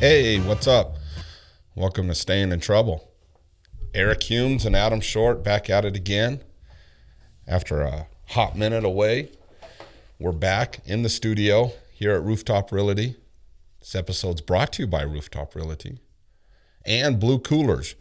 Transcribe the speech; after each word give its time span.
Hey, 0.00 0.38
what's 0.38 0.68
up? 0.68 0.96
Welcome 1.74 2.06
to 2.06 2.14
Staying 2.14 2.52
in 2.52 2.60
Trouble. 2.60 3.10
Eric 3.92 4.22
Humes 4.22 4.64
and 4.64 4.76
Adam 4.76 5.00
Short 5.00 5.42
back 5.42 5.68
at 5.68 5.84
it 5.84 5.96
again. 5.96 6.44
After 7.48 7.80
a 7.80 8.06
hot 8.26 8.56
minute 8.56 8.84
away, 8.84 9.32
we're 10.20 10.30
back 10.30 10.78
in 10.84 11.02
the 11.02 11.08
studio 11.08 11.72
here 11.92 12.12
at 12.12 12.22
Rooftop 12.22 12.70
Realty. 12.70 13.16
This 13.80 13.96
episode's 13.96 14.40
brought 14.40 14.72
to 14.74 14.84
you 14.84 14.86
by 14.86 15.02
Rooftop 15.02 15.56
Realty 15.56 15.98
and 16.86 17.18
Blue 17.18 17.40
Coolers. 17.40 17.96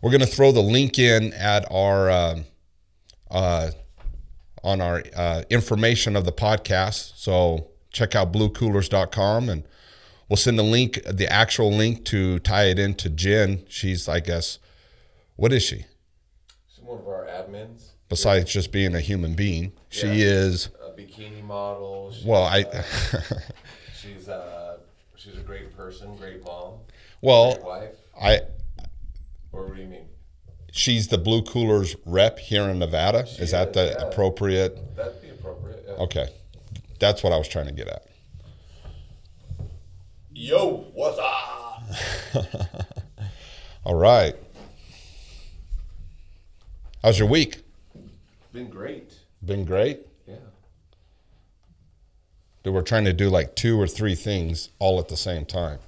We're 0.00 0.12
going 0.12 0.20
to 0.20 0.26
throw 0.28 0.52
the 0.52 0.62
link 0.62 0.96
in 0.96 1.32
at 1.32 1.66
our 1.72 2.08
um 2.08 2.44
uh, 3.32 3.72
on 4.62 4.80
our 4.80 5.02
uh, 5.16 5.42
information 5.50 6.14
of 6.14 6.24
the 6.24 6.30
podcast. 6.30 7.16
So 7.16 7.66
check 7.90 8.14
out 8.14 8.32
bluecoolers.com 8.32 9.48
and 9.48 9.64
we'll 10.32 10.38
send 10.38 10.58
the 10.58 10.62
link, 10.62 10.98
the 11.04 11.30
actual 11.30 11.70
link 11.70 12.06
to 12.06 12.38
tie 12.38 12.64
it 12.64 12.78
into 12.78 13.10
Jen. 13.10 13.62
She's, 13.68 14.08
I 14.08 14.18
guess, 14.20 14.58
what 15.36 15.52
is 15.52 15.62
she? 15.62 15.84
She's 16.74 16.82
one 16.82 17.00
of 17.00 17.06
our 17.06 17.26
admins. 17.26 17.90
Besides 18.08 18.50
just 18.50 18.72
being 18.72 18.94
a 18.94 19.00
human 19.00 19.34
being, 19.34 19.72
she 19.90 20.06
Yeah. 20.06 20.14
is. 20.14 20.70
A 20.80 20.98
bikini 20.98 21.44
model. 21.44 22.12
She's, 22.14 22.24
Well, 22.24 22.44
I. 22.44 22.62
uh, 22.62 22.82
she's 23.94 24.26
uh, 24.30 24.78
she's 25.16 25.36
a 25.36 25.42
great 25.42 25.76
person, 25.76 26.16
great 26.16 26.42
mom, 26.42 26.76
great 26.76 26.86
well, 27.20 27.58
wife. 27.62 27.94
I. 28.18 28.40
Or 29.52 29.66
what 29.66 29.76
do 29.76 29.82
you 29.82 29.88
mean? 29.88 30.06
She's 30.72 31.08
the 31.08 31.18
Blue 31.18 31.42
Coolers 31.42 31.94
rep 32.06 32.38
here 32.38 32.70
in 32.70 32.78
Nevada. 32.78 33.26
She 33.26 33.42
is 33.42 33.50
that 33.50 33.68
is, 33.68 33.74
the 33.74 33.96
yeah. 33.98 34.06
appropriate? 34.08 34.96
That'd 34.96 35.20
be 35.20 35.28
appropriate. 35.28 35.84
Yeah. 35.86 35.94
Okay, 36.04 36.28
that's 36.98 37.22
what 37.22 37.34
I 37.34 37.36
was 37.36 37.48
trying 37.48 37.66
to 37.66 37.72
get 37.72 37.88
at. 37.88 38.06
Yo, 40.44 40.86
what's 40.94 41.20
up? 41.20 41.84
All 43.84 43.94
right. 43.94 44.34
How's 47.00 47.16
your 47.16 47.28
week? 47.28 47.58
Been 48.52 48.68
great. 48.68 49.20
Been 49.44 49.64
great. 49.64 50.00
Yeah. 50.26 50.34
Dude, 52.64 52.74
we're 52.74 52.82
trying 52.82 53.04
to 53.04 53.12
do 53.12 53.30
like 53.30 53.54
two 53.54 53.80
or 53.80 53.86
three 53.86 54.16
things 54.16 54.70
all 54.80 54.98
at 54.98 55.06
the 55.06 55.16
same 55.16 55.44
time. 55.44 55.78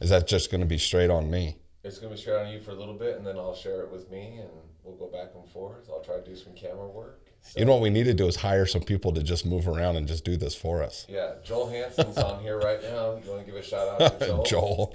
Is 0.00 0.08
that 0.08 0.26
just 0.26 0.50
going 0.50 0.62
to 0.62 0.66
be 0.66 0.78
straight 0.78 1.10
on 1.10 1.30
me? 1.30 1.58
It's 1.84 1.98
gonna 1.98 2.14
be 2.14 2.18
straight 2.18 2.40
on 2.40 2.50
you 2.50 2.60
for 2.60 2.70
a 2.70 2.74
little 2.74 2.94
bit, 2.94 3.18
and 3.18 3.26
then 3.26 3.36
I'll 3.36 3.54
share 3.54 3.82
it 3.82 3.92
with 3.92 4.10
me, 4.10 4.38
and 4.40 4.48
we'll 4.84 4.96
go 4.96 5.08
back 5.08 5.32
and 5.34 5.46
forth. 5.50 5.90
I'll 5.90 6.02
try 6.02 6.16
to 6.16 6.24
do 6.24 6.34
some 6.34 6.54
camera 6.54 6.88
work. 6.88 7.21
So, 7.44 7.58
You 7.60 7.66
know 7.66 7.72
what 7.72 7.82
we 7.82 7.90
need 7.90 8.04
to 8.04 8.14
do 8.14 8.26
is 8.28 8.36
hire 8.36 8.64
some 8.66 8.82
people 8.82 9.12
to 9.12 9.22
just 9.22 9.44
move 9.44 9.68
around 9.68 9.96
and 9.96 10.06
just 10.06 10.24
do 10.24 10.36
this 10.36 10.54
for 10.54 10.82
us. 10.82 11.04
Yeah, 11.08 11.32
Joel 11.44 11.68
Hanson's 11.70 12.16
on 12.18 12.40
here 12.42 12.58
right 12.58 12.80
now. 12.82 13.18
You 13.22 13.30
want 13.30 13.44
to 13.44 13.46
give 13.46 13.56
a 13.56 13.62
shout 13.62 14.00
out 14.00 14.18
to 14.20 14.26
Joel? 14.26 14.44
Joel, 14.44 14.94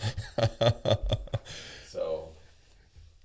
So, 1.88 2.30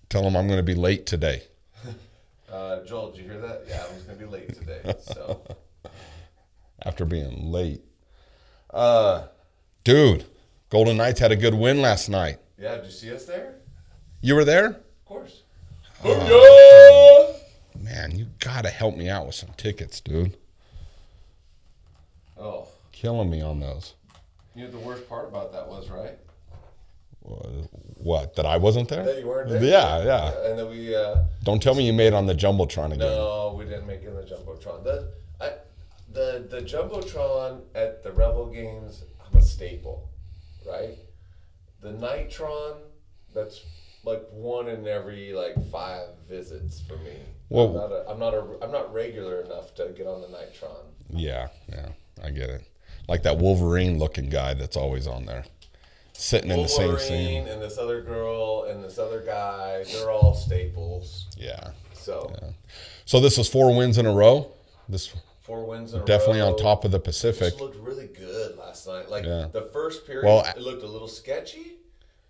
tell 0.08 0.22
him 0.24 0.36
I'm 0.36 0.46
going 0.46 0.58
to 0.58 0.62
be 0.64 0.74
late 0.74 1.06
today. 1.06 1.42
uh, 2.52 2.82
Joel, 2.84 3.12
did 3.12 3.18
you 3.24 3.30
hear 3.30 3.40
that? 3.40 3.62
Yeah, 3.68 3.84
I'm 3.88 3.94
just 3.94 4.06
gonna 4.06 4.18
be 4.18 4.26
late 4.26 4.52
today. 4.54 4.94
So, 5.00 5.40
After 6.84 7.04
being 7.04 7.50
late. 7.52 7.80
Uh, 8.70 9.28
dude, 9.84 10.24
Golden 10.68 10.96
Knights 10.96 11.20
had 11.20 11.30
a 11.32 11.36
good 11.36 11.54
win 11.54 11.80
last 11.80 12.08
night. 12.08 12.38
yeah, 12.58 12.76
did 12.76 12.86
you 12.86 12.90
see 12.90 13.12
us 13.14 13.24
there? 13.24 13.54
You 14.20 14.34
were 14.34 14.44
there? 14.44 14.66
Of 14.66 15.04
course. 15.04 15.42
Man, 17.92 18.16
you 18.16 18.26
got 18.40 18.64
to 18.64 18.70
help 18.70 18.96
me 18.96 19.08
out 19.10 19.26
with 19.26 19.34
some 19.34 19.50
tickets, 19.58 20.00
dude. 20.00 20.36
Oh, 22.38 22.66
Killing 22.90 23.28
me 23.30 23.42
on 23.42 23.60
those. 23.60 23.94
you 24.54 24.64
know 24.64 24.70
the 24.70 24.78
worst 24.78 25.08
part 25.08 25.28
about 25.28 25.52
that 25.52 25.68
was 25.68 25.90
right 25.90 26.18
What? 27.22 28.34
That 28.36 28.46
I 28.46 28.56
wasn't 28.56 28.88
there? 28.88 29.04
that 29.04 29.18
you 29.18 29.26
weren't 29.26 29.50
there. 29.50 29.62
Yeah, 29.62 30.04
yeah. 30.04 30.32
And 30.48 30.58
then 30.58 30.70
we 30.70 30.94
uh, 30.94 31.24
Don't 31.44 31.62
tell 31.62 31.74
me 31.74 31.86
you 31.86 31.92
made 31.92 32.08
it 32.08 32.14
on 32.14 32.26
the 32.26 32.34
jumbotron 32.34 32.86
again. 32.86 32.98
no, 33.00 33.54
we 33.58 33.64
didn't 33.64 33.86
make 33.86 34.02
it 34.02 34.08
on 34.08 34.16
the 34.16 34.22
jumbotron. 34.22 34.82
The 34.84 35.12
I, 35.40 35.52
the 36.12 36.46
the 36.48 36.60
jumbotron 36.62 37.60
at 37.74 38.02
the 38.02 38.12
Rebel 38.12 38.46
games, 38.46 39.04
I'm 39.24 39.38
a 39.38 39.42
staple, 39.42 40.08
right? 40.66 40.96
The 41.80 41.92
Nitron, 41.92 42.76
that's 43.34 43.60
like 44.04 44.22
one 44.30 44.68
in 44.68 44.86
every 44.88 45.32
like 45.32 45.54
five 45.70 46.08
visits 46.28 46.80
for 46.80 46.96
me. 46.98 47.16
Well- 47.48 47.68
I'm 47.68 47.74
not 47.74 47.92
a, 47.92 48.10
I'm 48.10 48.18
not 48.18 48.34
a, 48.34 48.64
I'm 48.64 48.72
not 48.72 48.92
regular 48.94 49.40
enough 49.42 49.74
to 49.76 49.88
get 49.96 50.06
on 50.06 50.20
the 50.20 50.28
Nitron. 50.28 50.84
Yeah, 51.10 51.48
yeah, 51.68 51.88
I 52.22 52.30
get 52.30 52.48
it. 52.50 52.62
Like 53.08 53.22
that 53.24 53.38
Wolverine 53.38 53.98
looking 53.98 54.28
guy 54.30 54.54
that's 54.54 54.76
always 54.76 55.06
on 55.06 55.26
there, 55.26 55.44
sitting 56.12 56.50
in 56.50 56.62
the 56.62 56.68
same 56.68 56.98
scene. 56.98 57.46
and 57.48 57.60
this 57.60 57.76
other 57.78 58.00
girl 58.00 58.64
and 58.70 58.82
this 58.82 58.98
other 58.98 59.20
guy, 59.20 59.84
they're 59.92 60.10
all 60.10 60.34
staples. 60.34 61.26
Yeah. 61.36 61.70
So 61.94 62.34
So 63.04 63.20
this 63.20 63.36
was 63.36 63.48
four 63.48 63.74
wins 63.76 63.98
in 63.98 64.06
a 64.06 64.12
row. 64.12 64.50
This 64.88 65.12
four 65.40 65.64
wins 65.66 65.92
in 65.94 66.00
a 66.00 66.04
definitely 66.04 66.40
row. 66.40 66.48
on 66.52 66.56
top 66.56 66.84
of 66.84 66.90
the 66.92 67.00
Pacific. 67.00 67.60
Looked 67.60 67.76
really 67.76 68.06
good 68.06 68.56
last 68.56 68.86
night. 68.86 69.10
Like 69.10 69.24
Yeah. 69.24 69.48
the 69.52 69.62
first 69.72 70.06
period, 70.06 70.24
Well, 70.24 70.44
it 70.44 70.58
looked 70.60 70.82
a 70.84 70.88
little 70.88 71.08
sketchy, 71.08 71.72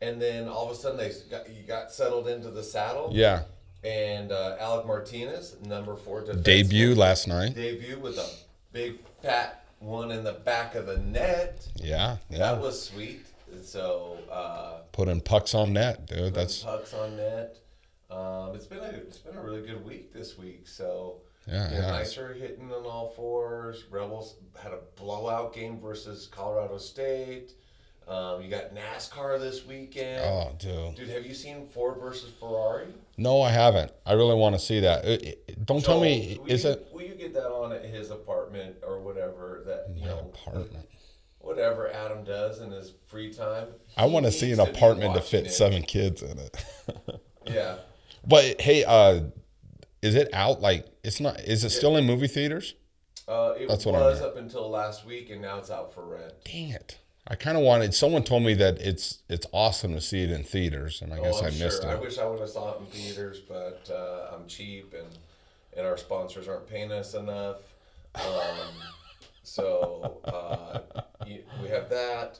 and 0.00 0.20
then 0.20 0.48
all 0.48 0.66
of 0.66 0.72
a 0.72 0.74
sudden 0.74 0.96
they 0.98 1.12
got 1.30 1.48
you 1.50 1.62
got 1.62 1.92
settled 1.92 2.28
into 2.28 2.50
the 2.50 2.62
saddle. 2.62 3.10
Yeah. 3.12 3.42
And 3.84 4.31
uh, 4.31 4.56
Alec 4.60 4.87
Martinez, 4.87 5.56
number 5.65 5.97
four 5.97 6.22
Debut 6.22 6.94
last 6.94 7.26
night. 7.26 7.54
debut 7.54 7.98
with 7.98 8.16
a 8.16 8.28
big 8.72 8.98
pat 9.22 9.65
one 9.81 10.12
in 10.12 10.22
the 10.22 10.32
back 10.32 10.75
of 10.75 10.87
the 10.87 10.98
net. 10.98 11.66
Yeah, 11.76 12.19
yeah. 12.31 12.38
That 12.38 12.60
was 12.60 12.81
sweet. 12.81 13.26
So 13.62 14.19
uh, 14.31 14.82
Putting 14.92 15.21
pucks 15.21 15.54
on 15.54 15.72
net, 15.72 16.06
dude. 16.06 16.34
That's 16.34 16.62
pucks 16.62 16.94
on 16.94 17.16
net. 17.16 17.59
Um, 18.10 18.54
it's 18.54 18.66
been 18.66 18.78
a 18.78 18.88
it's 18.88 19.19
been 19.19 19.37
a 19.37 19.42
really 19.42 19.62
good 19.62 19.84
week 19.84 20.12
this 20.12 20.38
week. 20.38 20.69
So 20.69 21.16
yeah, 21.47 21.71
you 21.71 21.78
know, 21.78 21.87
yeah. 21.87 21.91
nicer 21.92 22.34
hitting 22.34 22.71
on 22.72 22.84
all 22.84 23.12
fours. 23.16 23.84
Rebels 23.91 24.37
had 24.62 24.72
a 24.72 24.78
blowout 24.97 25.54
game 25.54 25.81
versus 25.81 26.26
Colorado 26.26 26.78
State. 26.78 27.53
Um, 28.08 28.42
you 28.42 28.48
got 28.48 28.74
NASCAR 28.74 29.38
this 29.40 29.64
weekend. 29.64 30.20
Oh, 30.24 30.52
dude. 30.58 30.96
Dude, 30.96 31.08
have 31.08 31.24
you 31.24 31.34
seen 31.34 31.66
Ford 31.68 31.98
versus 32.00 32.30
Ferrari? 32.38 32.86
No, 33.16 33.40
I 33.42 33.50
haven't. 33.50 33.92
I 34.04 34.12
really 34.14 34.34
want 34.34 34.54
to 34.54 34.58
see 34.58 34.80
that. 34.80 35.04
It- 35.04 35.22
it- 35.48 35.64
don't 35.66 35.84
tell 35.84 36.00
me, 36.00 36.38
will 36.41 36.46
is 36.48 36.64
you, 36.64 36.70
it 36.70 36.88
Will 36.92 37.02
you 37.02 37.14
get 37.14 37.32
that 37.34 37.46
on 37.50 37.72
at 37.72 37.84
his 37.84 38.10
apartment 38.10 38.76
or 38.86 39.00
whatever 39.00 39.62
that 39.66 39.86
you 39.94 40.00
my 40.02 40.06
know 40.08 40.18
apartment? 40.34 40.88
whatever 41.38 41.91
Adam 41.92 42.24
does 42.24 42.60
in 42.60 42.70
his 42.70 42.92
free 43.06 43.32
time? 43.32 43.68
I 43.96 44.06
want 44.06 44.26
to 44.26 44.32
see 44.32 44.50
an 44.52 44.60
apartment 44.60 45.14
to 45.14 45.20
fit 45.20 45.46
it. 45.46 45.50
seven 45.50 45.82
kids 45.82 46.22
in 46.22 46.38
it. 46.38 46.64
Yeah. 47.44 47.78
but 48.24 48.60
hey, 48.60 48.84
uh, 48.84 49.22
is 50.00 50.14
it 50.14 50.32
out? 50.32 50.60
Like, 50.60 50.86
it's 51.02 51.18
not. 51.20 51.41
Is 51.41 51.64
it 51.64 51.70
still 51.70 51.96
in 51.96 52.04
movie 52.04 52.28
theaters? 52.28 52.74
Uh, 53.26 53.54
it 53.58 53.66
That's 53.68 53.84
what 53.86 53.96
I 53.96 54.06
was 54.06 54.20
up 54.20 54.36
until 54.36 54.68
last 54.70 55.04
week, 55.04 55.30
and 55.30 55.42
now 55.42 55.58
it's 55.58 55.70
out 55.70 55.92
for 55.92 56.04
rent. 56.06 56.32
Dang 56.44 56.70
it! 56.70 56.98
I 57.28 57.37
kind 57.37 57.56
of 57.56 57.62
wanted. 57.62 57.94
Someone 57.94 58.25
told 58.25 58.43
me 58.43 58.55
that 58.55 58.78
it's 58.81 59.19
it's 59.28 59.47
awesome 59.53 59.94
to 59.94 60.00
see 60.00 60.22
it 60.25 60.31
in 60.31 60.43
theaters, 60.43 61.03
and 61.03 61.12
I 61.15 61.21
guess 61.21 61.37
oh, 61.41 61.44
I 61.44 61.49
I'm 61.49 61.59
missed 61.59 61.83
sure. 61.83 61.91
I 61.91 61.94
wish 61.94 62.19
I 62.19 62.27
would 62.27 62.41
have 62.41 62.49
saw 62.49 62.75
it 62.75 62.81
in 62.81 62.87
theaters, 62.87 63.38
but 63.41 63.88
uh, 63.93 64.34
I'm 64.34 64.47
cheap 64.49 64.93
and 64.94 65.06
and 65.77 65.87
our 65.87 65.97
sponsors 65.97 66.49
aren't 66.49 66.69
paying 66.69 66.91
us 66.91 67.15
enough. 67.15 67.59
Um, 68.16 68.75
so 69.44 70.21
uh, 70.25 70.81
you- 71.27 71.44
we 71.62 71.69
have 71.69 71.88
that. 71.91 72.38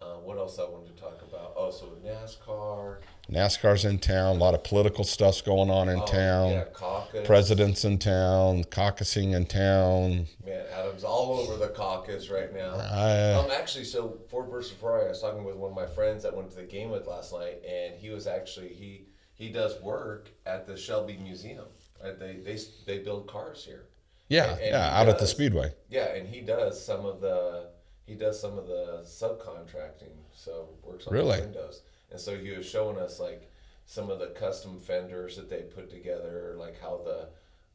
Uh, 0.00 0.14
what 0.14 0.38
else 0.38 0.58
I 0.58 0.62
wanted 0.64 0.96
to 0.96 1.02
talk 1.02 1.20
about? 1.22 1.52
Oh, 1.56 1.70
so 1.70 1.86
NASCAR. 2.06 2.98
NASCAR's 3.30 3.84
in 3.84 3.98
town. 3.98 4.36
A 4.36 4.38
lot 4.38 4.54
of 4.54 4.64
political 4.64 5.04
stuff's 5.04 5.40
going 5.40 5.70
on 5.70 5.88
in 5.88 6.00
Oh, 6.00 6.06
town. 6.06 6.50
Yeah, 6.50 6.64
caucus. 6.72 7.26
Presidents 7.26 7.84
in 7.84 7.98
town. 7.98 8.64
Caucusing 8.64 9.32
in 9.34 9.46
town. 9.46 10.26
Man, 10.44 10.66
Adam's 10.72 11.04
all 11.04 11.34
over 11.38 11.56
the 11.56 11.68
caucus 11.72 12.28
right 12.28 12.52
now. 12.52 12.74
I, 12.74 13.32
Um, 13.34 13.50
actually, 13.52 13.84
so 13.84 14.18
Ford 14.28 14.50
versus 14.50 14.72
Ferrari. 14.72 15.06
I 15.06 15.08
was 15.10 15.20
talking 15.20 15.44
with 15.44 15.56
one 15.56 15.70
of 15.70 15.76
my 15.76 15.86
friends 15.86 16.22
that 16.24 16.34
went 16.36 16.50
to 16.50 16.56
the 16.56 16.64
game 16.64 16.90
with 16.90 17.06
last 17.06 17.32
night, 17.32 17.62
and 17.64 17.94
he 17.94 18.10
was 18.10 18.26
actually 18.26 18.68
he 18.68 19.06
he 19.34 19.48
does 19.50 19.80
work 19.80 20.28
at 20.44 20.66
the 20.66 20.76
Shelby 20.76 21.16
Museum. 21.16 21.66
Right? 22.02 22.18
They 22.18 22.34
they 22.36 22.58
they 22.86 22.98
build 22.98 23.28
cars 23.28 23.64
here. 23.64 23.84
yeah, 24.28 24.52
and 24.52 24.60
he 24.60 24.66
yeah, 24.68 24.98
out 25.00 25.08
at 25.08 25.18
the 25.18 25.26
speedway. 25.26 25.72
Yeah, 25.88 26.14
and 26.14 26.28
he 26.28 26.40
does 26.40 26.84
some 26.84 27.04
of 27.06 27.20
the 27.20 27.68
he 28.06 28.14
does 28.16 28.40
some 28.40 28.58
of 28.58 28.66
the 28.66 29.02
subcontracting. 29.04 30.10
So 30.34 30.70
works 30.82 31.06
on 31.06 31.12
Really? 31.14 31.36
the 31.36 31.42
windows, 31.44 31.82
and 32.10 32.20
so 32.20 32.36
he 32.36 32.50
was 32.50 32.68
showing 32.68 32.98
us 32.98 33.20
like 33.20 33.50
some 33.86 34.10
of 34.10 34.18
the 34.18 34.28
custom 34.28 34.78
fenders 34.78 35.36
that 35.36 35.48
they 35.50 35.62
put 35.62 35.90
together, 35.90 36.54
like 36.58 36.80
how 36.80 37.00
the 37.04 37.28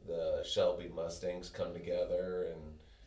the 0.08 0.44
Shelby 0.48 0.90
Mustangs 0.96 1.50
come 1.50 1.74
together 1.74 2.48
and 2.52 2.62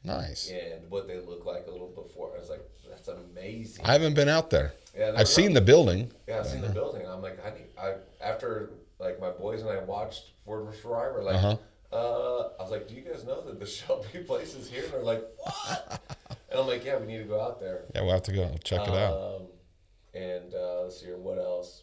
Nice. 0.05 0.51
and 0.51 0.89
what 0.91 1.07
they 1.09 1.19
look 1.19 1.45
like 1.45 1.67
a 1.67 1.71
little 1.71 1.89
before. 1.89 2.33
I 2.37 2.41
was 2.41 2.51
like, 2.51 2.65
that's 2.89 3.09
amazing. 3.09 3.85
I 3.85 3.93
haven't 3.93 4.15
been 4.15 4.29
out 4.29 4.49
there. 4.51 4.73
yeah, 4.97 5.13
I've 5.17 5.29
seen 5.29 5.53
the 5.53 5.61
building. 5.61 6.11
Yeah, 6.27 6.39
I've 6.41 6.47
seen 6.47 6.61
the 6.63 6.69
building. 6.71 7.07
I'm 7.07 7.21
like, 7.23 7.39
I 7.45 7.51
need. 7.51 7.67
I 7.81 7.95
after 8.21 8.71
like 8.99 9.21
my 9.21 9.31
boys 9.31 9.61
and 9.63 9.71
I 9.71 9.79
watched 9.85 10.31
Ford 10.45 10.65
vs 10.67 10.81
Ferrari. 10.81 11.13
We're 11.15 11.23
like, 11.25 11.37
Uh-huh. 11.37 11.57
uh, 11.93 12.51
I 12.59 12.63
was 12.63 12.71
like, 12.71 12.89
do 12.89 12.95
you 12.95 13.03
guys 13.03 13.25
know 13.25 13.41
that 13.43 13.59
the 13.61 13.67
Shelby 13.77 14.19
place 14.27 14.55
is 14.55 14.69
here? 14.71 14.85
And 14.85 14.93
they're 14.95 15.03
like, 15.03 15.25
what? 15.39 16.01
and 16.51 16.61
I'm 16.61 16.67
like, 16.67 16.85
yeah, 16.85 16.97
we 16.99 17.07
need 17.07 17.19
to 17.19 17.25
go 17.25 17.41
out 17.41 17.61
there. 17.61 17.83
Yeah, 17.95 18.03
we'll 18.03 18.13
have 18.13 18.23
to 18.25 18.33
go 18.33 18.55
check 18.65 18.81
it 18.83 18.95
out. 18.95 19.15
Um, 19.15 19.43
and 20.14 20.55
uh, 20.55 20.82
let's 20.82 21.00
see 21.00 21.06
here, 21.06 21.16
what 21.19 21.38
else? 21.38 21.82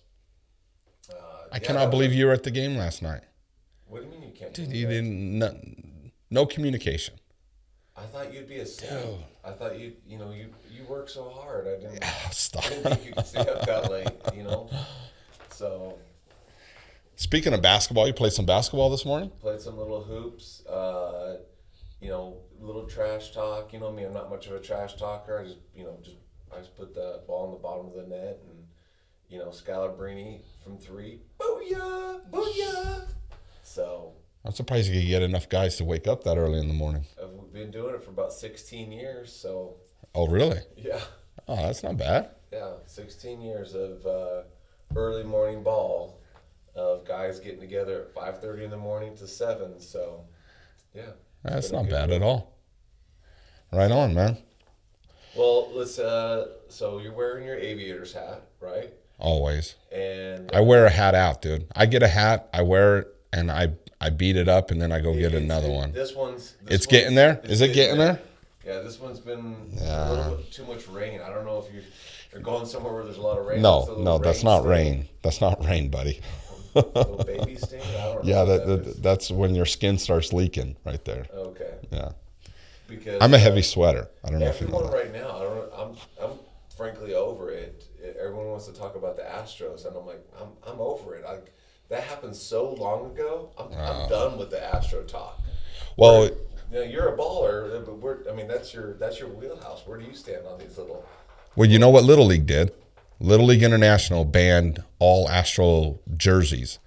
Uh, 1.09 1.13
I 1.51 1.55
yeah, 1.57 1.59
cannot 1.59 1.91
believe 1.91 2.13
you 2.13 2.25
were 2.25 2.33
at 2.33 2.43
the 2.43 2.51
game 2.51 2.75
last 2.77 3.01
night. 3.01 3.21
What 3.87 3.99
do 4.01 4.05
you 4.07 4.11
mean 4.11 4.23
you 4.23 4.33
can't? 4.33 4.53
Dude, 4.53 4.73
you 4.73 4.87
didn't. 4.87 5.37
No, 5.39 5.55
no 6.31 6.45
communication. 6.45 7.15
I 7.95 8.03
thought 8.07 8.33
you'd 8.33 8.49
be 8.49 8.57
a 8.57 8.63
asleep. 8.63 8.89
I 9.43 9.51
thought 9.51 9.79
you, 9.79 9.93
you 10.05 10.17
know, 10.17 10.31
you 10.31 10.49
you 10.69 10.83
work 10.85 11.07
so 11.07 11.29
hard. 11.29 11.67
I 11.67 11.79
didn't, 11.79 11.99
Ah, 12.03 12.29
Stop. 12.31 12.65
I 12.65 12.69
didn't 12.69 12.83
think 12.83 13.05
you 13.05 13.13
could 13.13 13.25
stay 13.27 13.39
up 13.39 13.65
that 13.65 13.91
late. 13.91 14.09
You 14.35 14.43
know, 14.43 14.69
so 15.49 15.97
Speaking 17.17 17.53
of 17.53 17.61
basketball, 17.61 18.07
you 18.07 18.13
played 18.13 18.33
some 18.33 18.45
basketball 18.45 18.89
this 18.89 19.05
morning. 19.05 19.29
played 19.39 19.61
some 19.61 19.77
little 19.77 20.03
hoops. 20.03 20.65
Uh, 20.65 21.37
you 22.01 22.09
know, 22.09 22.37
little 22.59 22.85
trash 22.85 23.31
talk. 23.31 23.71
You 23.71 23.79
know 23.79 23.91
me, 23.91 24.03
I'm 24.03 24.13
not 24.13 24.29
much 24.29 24.47
of 24.47 24.53
a 24.53 24.59
trash 24.59 24.95
talker. 24.95 25.39
I 25.39 25.43
just, 25.45 25.59
you 25.73 25.85
know, 25.85 25.97
just 26.03 26.17
I 26.55 26.59
just 26.59 26.75
put 26.75 26.93
the 26.93 27.21
ball 27.27 27.45
in 27.45 27.51
the 27.51 27.57
bottom 27.57 27.87
of 27.87 27.93
the 27.93 28.03
net, 28.03 28.39
and 28.49 28.65
you 29.29 29.39
know, 29.39 29.47
Scalabrine 29.49 30.41
from 30.63 30.77
three, 30.77 31.21
booyah, 31.39 32.21
booyah. 32.29 33.07
So 33.63 34.13
I'm 34.45 34.53
surprised 34.53 34.87
you 34.89 34.99
could 35.01 35.07
get 35.09 35.21
enough 35.23 35.49
guys 35.49 35.75
to 35.77 35.83
wake 35.83 36.07
up 36.07 36.23
that 36.23 36.37
early 36.37 36.59
in 36.59 36.67
the 36.67 36.73
morning. 36.73 37.05
I've 37.21 37.51
been 37.53 37.71
doing 37.71 37.95
it 37.95 38.03
for 38.03 38.11
about 38.11 38.31
16 38.33 38.91
years. 38.91 39.33
So 39.33 39.75
Oh, 40.13 40.27
really? 40.27 40.59
yeah, 40.77 41.01
Oh, 41.47 41.55
that's 41.57 41.83
not 41.83 41.97
bad. 41.97 42.29
yeah, 42.53 42.73
16 42.85 43.41
years 43.41 43.73
of 43.75 44.05
uh, 44.05 44.43
early 44.95 45.23
morning 45.23 45.61
ball, 45.63 46.21
of 46.75 47.05
guys 47.05 47.39
getting 47.39 47.59
together 47.59 48.03
at 48.03 48.13
5:30 48.15 48.63
in 48.65 48.69
the 48.69 48.77
morning 48.77 49.15
to 49.17 49.27
seven. 49.27 49.79
So 49.79 50.25
yeah, 50.93 51.11
That's 51.43 51.71
not 51.71 51.89
bad 51.89 52.09
one. 52.09 52.13
at 52.13 52.21
all. 52.21 52.53
Right 53.73 53.91
on, 53.91 54.13
man. 54.13 54.37
Well, 55.35 55.69
let's. 55.73 55.99
Uh, 55.99 56.47
so 56.69 56.99
you're 56.99 57.13
wearing 57.13 57.45
your 57.45 57.57
aviator's 57.57 58.13
hat, 58.13 58.41
right? 58.59 58.93
Always. 59.19 59.75
And 59.91 60.51
I 60.53 60.61
wear 60.61 60.85
a 60.85 60.89
hat 60.89 61.15
out, 61.15 61.41
dude. 61.41 61.67
I 61.75 61.85
get 61.85 62.03
a 62.03 62.07
hat, 62.07 62.49
I 62.53 62.61
wear 62.63 62.97
it, 62.99 63.07
and 63.33 63.49
I 63.51 63.73
I 64.01 64.09
beat 64.09 64.35
it 64.35 64.47
up, 64.49 64.71
and 64.71 64.81
then 64.81 64.91
I 64.91 64.99
go 64.99 65.13
get 65.13 65.33
another 65.33 65.67
it- 65.69 65.73
one. 65.73 65.91
This 65.91 66.13
one's. 66.15 66.53
This 66.63 66.75
It's 66.75 66.85
getting 66.85 67.15
there? 67.15 67.39
Is 67.43 67.61
it 67.61 67.73
getting 67.73 67.97
there? 67.97 68.19
Yeah, 68.65 68.79
this 68.79 68.99
one's 68.99 69.19
been 69.19 69.55
Yeah. 69.79 70.09
a 70.09 70.11
little 70.11 70.35
bit 70.37 70.51
too 70.51 70.65
much 70.65 70.87
rain. 70.87 71.21
I 71.21 71.29
don't 71.29 71.45
know 71.45 71.63
if 71.65 71.73
you 71.73 71.81
you're 72.31 72.41
going 72.41 72.65
somewhere 72.65 72.93
where 72.93 73.03
there's 73.05 73.17
a 73.17 73.21
lot 73.21 73.37
of 73.37 73.45
rain. 73.45 73.61
No, 73.61 73.95
no, 73.99 74.17
that's 74.17 74.43
not 74.43 74.59
stain. 74.61 74.69
rain. 74.69 75.09
That's 75.21 75.39
not 75.39 75.63
rain, 75.63 75.89
buddy. 75.89 76.19
Little 76.73 77.23
baby 77.25 77.55
stain. 77.55 77.81
Yeah, 78.23 78.43
that, 78.43 78.65
that 78.67 79.03
that's 79.03 79.29
when 79.31 79.55
your 79.55 79.65
skin 79.67 79.97
starts 79.97 80.33
leaking 80.33 80.75
right 80.83 81.03
there. 81.05 81.25
Okay. 81.33 81.75
Yeah. 81.91 82.09
Because 82.87 83.17
I'm 83.21 83.33
a 83.33 83.37
uh, 83.37 83.39
heavy 83.39 83.61
sweater. 83.61 84.07
I 84.23 84.29
don't 84.29 84.39
know 84.39 84.47
if 84.47 84.61
you 84.61 84.67
know 84.67 84.83
that. 84.83 84.93
right 84.93 85.13
now, 85.13 85.37
I 85.37 85.39
don't. 85.41 85.71
I'm. 85.77 85.97
I'm 86.23 86.39
frankly 86.75 87.13
over 87.13 87.49
it. 87.51 87.83
Everyone 88.19 88.47
wants 88.47 88.67
to 88.67 88.73
talk 88.73 88.95
about 88.95 89.15
the 89.15 89.23
Astros, 89.23 89.85
and 89.85 89.95
I'm 89.97 90.05
like, 90.05 90.23
I'm. 90.39 90.49
I'm 90.67 90.79
over 90.79 91.15
it. 91.15 91.23
Like 91.23 91.53
that 91.89 92.03
happened 92.03 92.35
so 92.35 92.73
long 92.73 93.11
ago. 93.11 93.51
I'm. 93.57 93.71
I'm 93.73 94.09
done 94.09 94.37
with 94.37 94.51
the 94.51 94.63
Astro 94.63 95.03
talk. 95.03 95.41
Well, 95.97 96.25
You 96.25 96.31
know, 96.71 96.81
you're 96.83 97.13
a 97.13 97.17
baller, 97.17 97.85
but 97.85 97.97
we're. 97.97 98.29
I 98.29 98.35
mean, 98.35 98.47
that's 98.47 98.73
your. 98.73 98.93
That's 98.93 99.19
your 99.19 99.29
wheelhouse. 99.29 99.85
Where 99.85 99.97
do 99.97 100.05
you 100.05 100.13
stand 100.13 100.45
on 100.47 100.59
these 100.59 100.77
little? 100.77 101.05
well, 101.55 101.69
you 101.69 101.79
know 101.79 101.89
what 101.89 102.03
Little 102.03 102.25
League 102.25 102.45
did? 102.45 102.71
Little 103.19 103.45
League 103.45 103.63
International 103.63 104.25
banned 104.25 104.83
all 104.99 105.29
Astro 105.29 105.99
jerseys. 106.17 106.79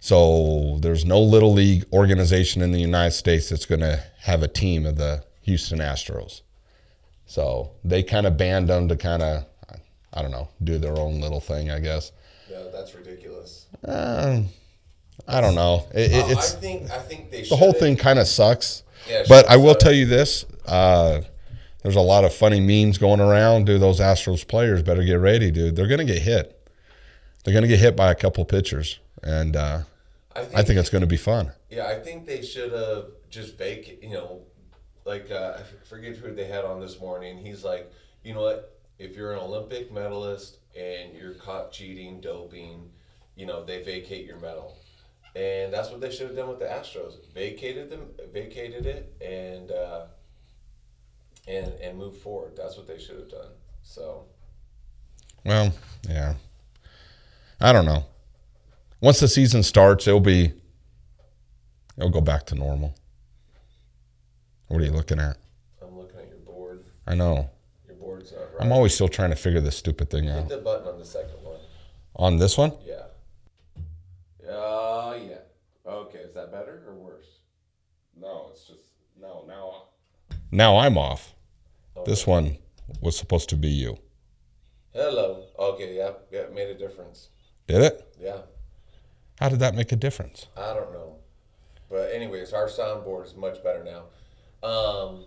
So 0.00 0.78
there's 0.80 1.04
no 1.04 1.20
Little 1.20 1.52
League 1.52 1.84
organization 1.92 2.62
in 2.62 2.72
the 2.72 2.80
United 2.80 3.12
States 3.12 3.48
that's 3.48 3.64
going 3.66 3.80
to 3.80 4.02
have 4.20 4.42
a 4.42 4.48
team 4.48 4.86
of 4.86 4.96
the 4.96 5.24
Houston 5.42 5.78
Astros. 5.80 6.42
So 7.26 7.72
they 7.84 8.02
kind 8.02 8.26
of 8.26 8.36
banned 8.36 8.68
them 8.68 8.88
to 8.88 8.96
kind 8.96 9.22
of, 9.22 9.44
I 10.12 10.22
don't 10.22 10.30
know, 10.30 10.48
do 10.62 10.78
their 10.78 10.96
own 10.98 11.20
little 11.20 11.40
thing, 11.40 11.70
I 11.70 11.80
guess. 11.80 12.12
Yeah, 12.50 12.62
that's 12.72 12.94
ridiculous. 12.94 13.66
Um, 13.84 14.46
I 15.26 15.40
don't 15.40 15.54
know. 15.54 15.86
It, 15.94 16.12
it- 16.12 16.24
Uh, 16.24 16.28
it's 16.30 16.54
I 16.54 16.58
think. 16.58 16.90
I 16.90 16.98
think 17.00 17.30
they. 17.30 17.42
the 17.42 17.56
whole 17.56 17.72
thing 17.72 17.96
kind 17.96 18.18
of 18.18 18.26
sucks. 18.26 18.82
Yeah, 19.08 19.24
But 19.28 19.48
I 19.50 19.56
will 19.56 19.74
tell 19.74 19.92
you 19.92 20.06
this: 20.06 20.44
uh, 20.66 21.20
there's 21.82 21.96
a 21.96 22.00
lot 22.00 22.24
of 22.24 22.32
funny 22.32 22.60
memes 22.60 22.98
going 22.98 23.20
around. 23.20 23.66
Dude, 23.66 23.80
those 23.80 24.00
Astros 24.00 24.46
players 24.46 24.82
better 24.82 25.02
get 25.02 25.14
ready, 25.14 25.50
dude. 25.50 25.76
They're 25.76 25.86
gonna 25.86 26.04
get 26.04 26.22
hit. 26.22 26.54
They're 27.44 27.52
gonna 27.54 27.68
get 27.68 27.78
hit 27.78 27.94
by 27.96 28.10
a 28.10 28.14
couple 28.14 28.44
pitchers, 28.46 28.98
and 29.22 29.56
uh, 29.56 29.80
I 30.34 30.44
think. 30.44 30.58
I 30.58 30.62
think 30.62 30.78
it's 30.78 30.90
gonna 30.90 31.06
be 31.06 31.16
fun. 31.16 31.52
Yeah, 31.70 31.86
I 31.86 31.98
think 31.98 32.26
they 32.26 32.42
should 32.42 32.72
have 32.72 33.06
just 33.30 33.58
vacate. 33.58 34.02
You 34.02 34.10
know, 34.14 34.42
like 35.04 35.30
uh, 35.30 35.58
I 35.58 35.86
forget 35.86 36.16
who 36.16 36.34
they 36.34 36.46
had 36.46 36.64
on 36.64 36.80
this 36.80 37.00
morning. 37.00 37.38
He's 37.38 37.64
like, 37.64 37.92
you 38.22 38.34
know 38.34 38.42
what? 38.42 38.78
If 38.98 39.16
you're 39.16 39.32
an 39.32 39.38
Olympic 39.38 39.92
medalist 39.92 40.58
and 40.76 41.14
you're 41.14 41.34
caught 41.34 41.72
cheating, 41.72 42.20
doping, 42.20 42.90
you 43.36 43.46
know 43.46 43.64
they 43.64 43.82
vacate 43.82 44.26
your 44.26 44.38
medal, 44.38 44.76
and 45.34 45.72
that's 45.72 45.90
what 45.90 46.00
they 46.00 46.10
should 46.10 46.26
have 46.28 46.36
done 46.36 46.48
with 46.48 46.58
the 46.58 46.66
Astros. 46.66 47.14
Vacated 47.32 47.90
them, 47.90 48.08
vacated 48.32 48.86
it, 48.86 49.14
and 49.20 49.70
uh, 49.70 50.06
and 51.46 51.72
and 51.80 51.96
move 51.98 52.18
forward. 52.18 52.52
That's 52.56 52.76
what 52.76 52.86
they 52.86 52.98
should 52.98 53.16
have 53.16 53.30
done. 53.30 53.50
So 53.82 54.26
Well, 55.44 55.72
yeah. 56.08 56.34
I 57.60 57.72
don't 57.72 57.86
know. 57.86 58.04
Once 59.00 59.20
the 59.20 59.28
season 59.28 59.62
starts, 59.62 60.08
it'll 60.08 60.20
be 60.20 60.52
it'll 61.96 62.10
go 62.10 62.20
back 62.20 62.44
to 62.46 62.54
normal. 62.54 62.94
What 64.66 64.80
are 64.80 64.84
you 64.84 64.90
looking 64.90 65.20
at? 65.20 65.36
I'm 65.80 65.96
looking 65.96 66.18
at 66.18 66.28
your 66.28 66.38
board. 66.38 66.84
I 67.06 67.14
know. 67.14 67.48
Your 67.86 67.96
board's 67.96 68.32
not 68.32 68.40
right. 68.40 68.60
I'm 68.60 68.72
always 68.72 68.94
still 68.94 69.08
trying 69.08 69.30
to 69.30 69.36
figure 69.36 69.60
this 69.60 69.76
stupid 69.76 70.10
thing 70.10 70.24
Hit 70.24 70.32
out. 70.32 70.38
Hit 70.40 70.48
the 70.48 70.56
button 70.58 70.88
on 70.88 70.98
the 70.98 71.04
second 71.04 71.42
one. 71.42 71.58
On 72.16 72.38
this 72.38 72.58
one? 72.58 72.72
Yeah. 72.84 73.04
Uh, 74.50 75.16
yeah. 75.28 75.36
Okay, 75.86 76.18
is 76.18 76.34
that 76.34 76.50
better 76.50 76.82
or 76.88 76.94
worse? 76.94 77.38
No, 78.20 78.48
it's 78.50 78.66
just 78.66 78.90
no. 79.20 79.44
Now, 79.46 79.84
now 80.50 80.78
I'm 80.78 80.98
off. 80.98 81.34
This 82.04 82.26
one 82.26 82.58
was 83.00 83.16
supposed 83.16 83.48
to 83.50 83.56
be 83.56 83.68
you. 83.68 83.96
Hello. 84.92 85.44
Okay, 85.58 85.96
yeah, 85.96 86.10
yeah, 86.30 86.40
it 86.40 86.54
made 86.54 86.68
a 86.68 86.74
difference. 86.78 87.28
Did 87.66 87.82
it? 87.82 88.14
Yeah, 88.20 88.38
How 89.40 89.48
did 89.48 89.60
that 89.60 89.74
make 89.74 89.92
a 89.92 89.96
difference? 89.96 90.46
I 90.56 90.74
don't 90.74 90.92
know. 90.92 91.16
But 91.88 92.12
anyways, 92.12 92.52
our 92.52 92.66
soundboard 92.66 93.26
is 93.26 93.36
much 93.36 93.62
better 93.62 93.84
now. 93.84 94.68
Um, 94.68 95.24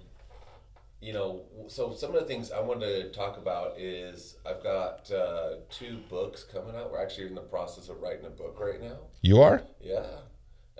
you 1.01 1.13
know, 1.13 1.43
so 1.67 1.93
some 1.93 2.13
of 2.13 2.19
the 2.21 2.27
things 2.27 2.51
I 2.51 2.59
wanted 2.59 3.03
to 3.03 3.09
talk 3.17 3.37
about 3.37 3.79
is 3.79 4.35
I've 4.45 4.61
got 4.61 5.09
uh, 5.11 5.55
two 5.69 5.97
books 6.09 6.43
coming 6.43 6.75
out. 6.75 6.91
We're 6.91 7.01
actually 7.01 7.27
in 7.27 7.35
the 7.35 7.41
process 7.41 7.89
of 7.89 8.01
writing 8.01 8.25
a 8.25 8.29
book 8.29 8.57
right 8.59 8.81
now. 8.81 8.97
You 9.21 9.41
are? 9.41 9.63
Yeah. 9.79 10.05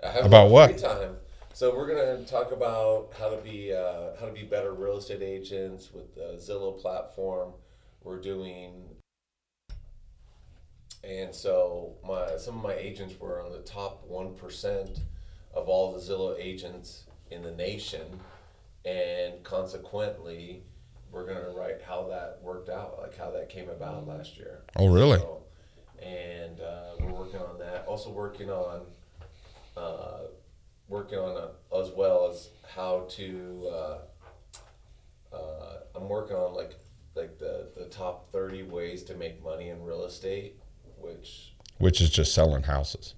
About 0.02 0.50
what? 0.50 0.78
time. 0.78 1.16
So 1.54 1.74
we're 1.76 1.86
gonna 1.86 2.24
talk 2.24 2.50
about 2.50 3.12
how 3.18 3.28
to 3.28 3.36
be 3.36 3.72
uh, 3.72 4.16
how 4.18 4.26
to 4.26 4.32
be 4.32 4.42
better 4.42 4.72
real 4.72 4.96
estate 4.96 5.22
agents 5.22 5.90
with 5.92 6.14
the 6.14 6.38
Zillow 6.38 6.80
platform. 6.80 7.52
We're 8.02 8.20
doing, 8.20 8.84
and 11.04 11.34
so 11.34 11.94
my 12.06 12.36
some 12.36 12.56
of 12.56 12.62
my 12.62 12.74
agents 12.74 13.18
were 13.18 13.42
on 13.44 13.52
the 13.52 13.60
top 13.60 14.04
one 14.06 14.34
percent 14.34 15.00
of 15.54 15.68
all 15.68 15.92
the 15.92 15.98
Zillow 15.98 16.38
agents 16.38 17.04
in 17.30 17.42
the 17.42 17.50
nation, 17.52 18.20
and 18.84 19.42
consequently, 19.42 20.62
we're 21.10 21.26
gonna 21.26 21.50
write 21.50 21.82
how 21.82 22.08
that 22.08 22.38
worked 22.42 22.68
out, 22.68 22.98
like 23.00 23.16
how 23.16 23.30
that 23.30 23.48
came 23.48 23.68
about 23.68 24.06
last 24.06 24.36
year. 24.36 24.62
Oh, 24.76 24.88
really? 24.88 25.18
So, 25.18 25.42
and 26.00 26.60
uh, 26.60 26.94
we're 27.00 27.12
working 27.12 27.40
on 27.40 27.58
that. 27.58 27.86
Also 27.86 28.10
working 28.10 28.50
on 28.50 28.82
uh, 29.76 30.22
working 30.88 31.18
on 31.18 31.36
uh 31.36 31.78
as 31.80 31.90
well 31.90 32.28
as 32.30 32.50
how 32.74 33.06
to. 33.10 33.68
Uh, 33.72 33.98
uh, 35.34 35.76
I'm 35.94 36.08
working 36.08 36.36
on 36.36 36.54
like 36.54 36.76
like 37.14 37.38
the 37.38 37.70
the 37.76 37.86
top 37.86 38.30
thirty 38.32 38.62
ways 38.62 39.02
to 39.04 39.14
make 39.14 39.42
money 39.42 39.68
in 39.68 39.82
real 39.82 40.04
estate, 40.04 40.58
which 41.02 41.54
Which 41.78 42.00
is 42.00 42.10
just 42.10 42.34
selling 42.34 42.62
houses. 42.62 43.14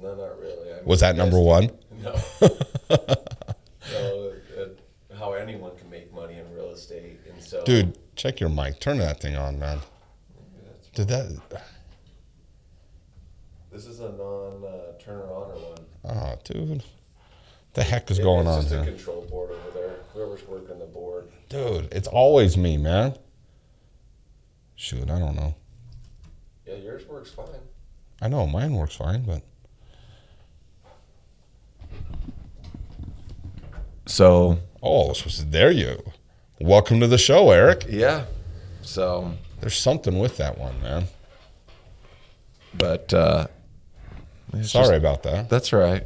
no, 0.00 0.14
not 0.14 0.38
really. 0.38 0.72
I 0.72 0.76
mean, 0.76 0.84
Was 0.84 1.00
that 1.00 1.16
number 1.16 1.38
one? 1.40 1.70
No. 2.02 2.14
no, 3.92 4.32
how 5.18 5.32
anyone 5.32 5.76
can 5.76 5.90
make 5.90 6.12
money 6.14 6.38
in 6.38 6.54
real 6.54 6.70
estate, 6.70 7.18
and 7.32 7.42
so 7.42 7.64
Dude, 7.64 7.98
check 8.16 8.38
your 8.40 8.48
mic. 8.50 8.78
Turn 8.80 8.98
that 8.98 9.20
thing 9.20 9.36
on, 9.36 9.58
man. 9.58 9.80
Did 10.94 11.08
that? 11.08 11.62
This 13.72 13.86
is 13.86 14.00
a 14.00 14.10
non 14.10 14.64
uh, 14.64 14.98
Turner 14.98 15.30
Honor 15.32 15.54
one. 15.54 15.78
Oh, 16.04 16.34
dude. 16.44 16.82
The 17.74 17.82
heck 17.82 18.10
is 18.10 18.18
It- 18.18 18.22
going 18.22 18.46
on 18.46 18.64
here? 18.64 18.84
control 18.84 19.22
board 19.30 19.50
over 19.52 19.70
there. 19.78 19.96
Whoever's 20.14 20.46
working 20.48 20.78
the 20.78 20.86
board. 20.86 21.28
Dude, 21.48 21.92
it's 21.92 22.08
always 22.08 22.56
me, 22.56 22.76
man. 22.76 23.16
Shoot, 24.74 25.10
I 25.10 25.18
don't 25.18 25.36
know. 25.36 25.54
Yeah, 26.68 26.74
yours 26.74 27.08
works 27.08 27.30
fine. 27.30 27.46
I 28.20 28.28
know 28.28 28.46
mine 28.46 28.74
works 28.74 28.94
fine, 28.94 29.22
but 29.22 29.40
So 34.04 34.58
oh, 34.82 35.08
this 35.08 35.24
was 35.24 35.46
there 35.46 35.70
you. 35.70 36.02
Welcome 36.60 37.00
to 37.00 37.06
the 37.06 37.16
show, 37.16 37.50
Eric. 37.52 37.86
yeah, 37.88 38.24
so 38.82 39.32
There's 39.60 39.76
something 39.78 40.18
with 40.18 40.36
that 40.36 40.58
one, 40.58 40.78
man. 40.82 41.06
But 42.74 43.14
uh, 43.14 43.46
Sorry 44.62 44.62
just- 44.62 44.92
about 44.92 45.22
that. 45.22 45.48
that's 45.48 45.72
all 45.72 45.80
right. 45.80 46.04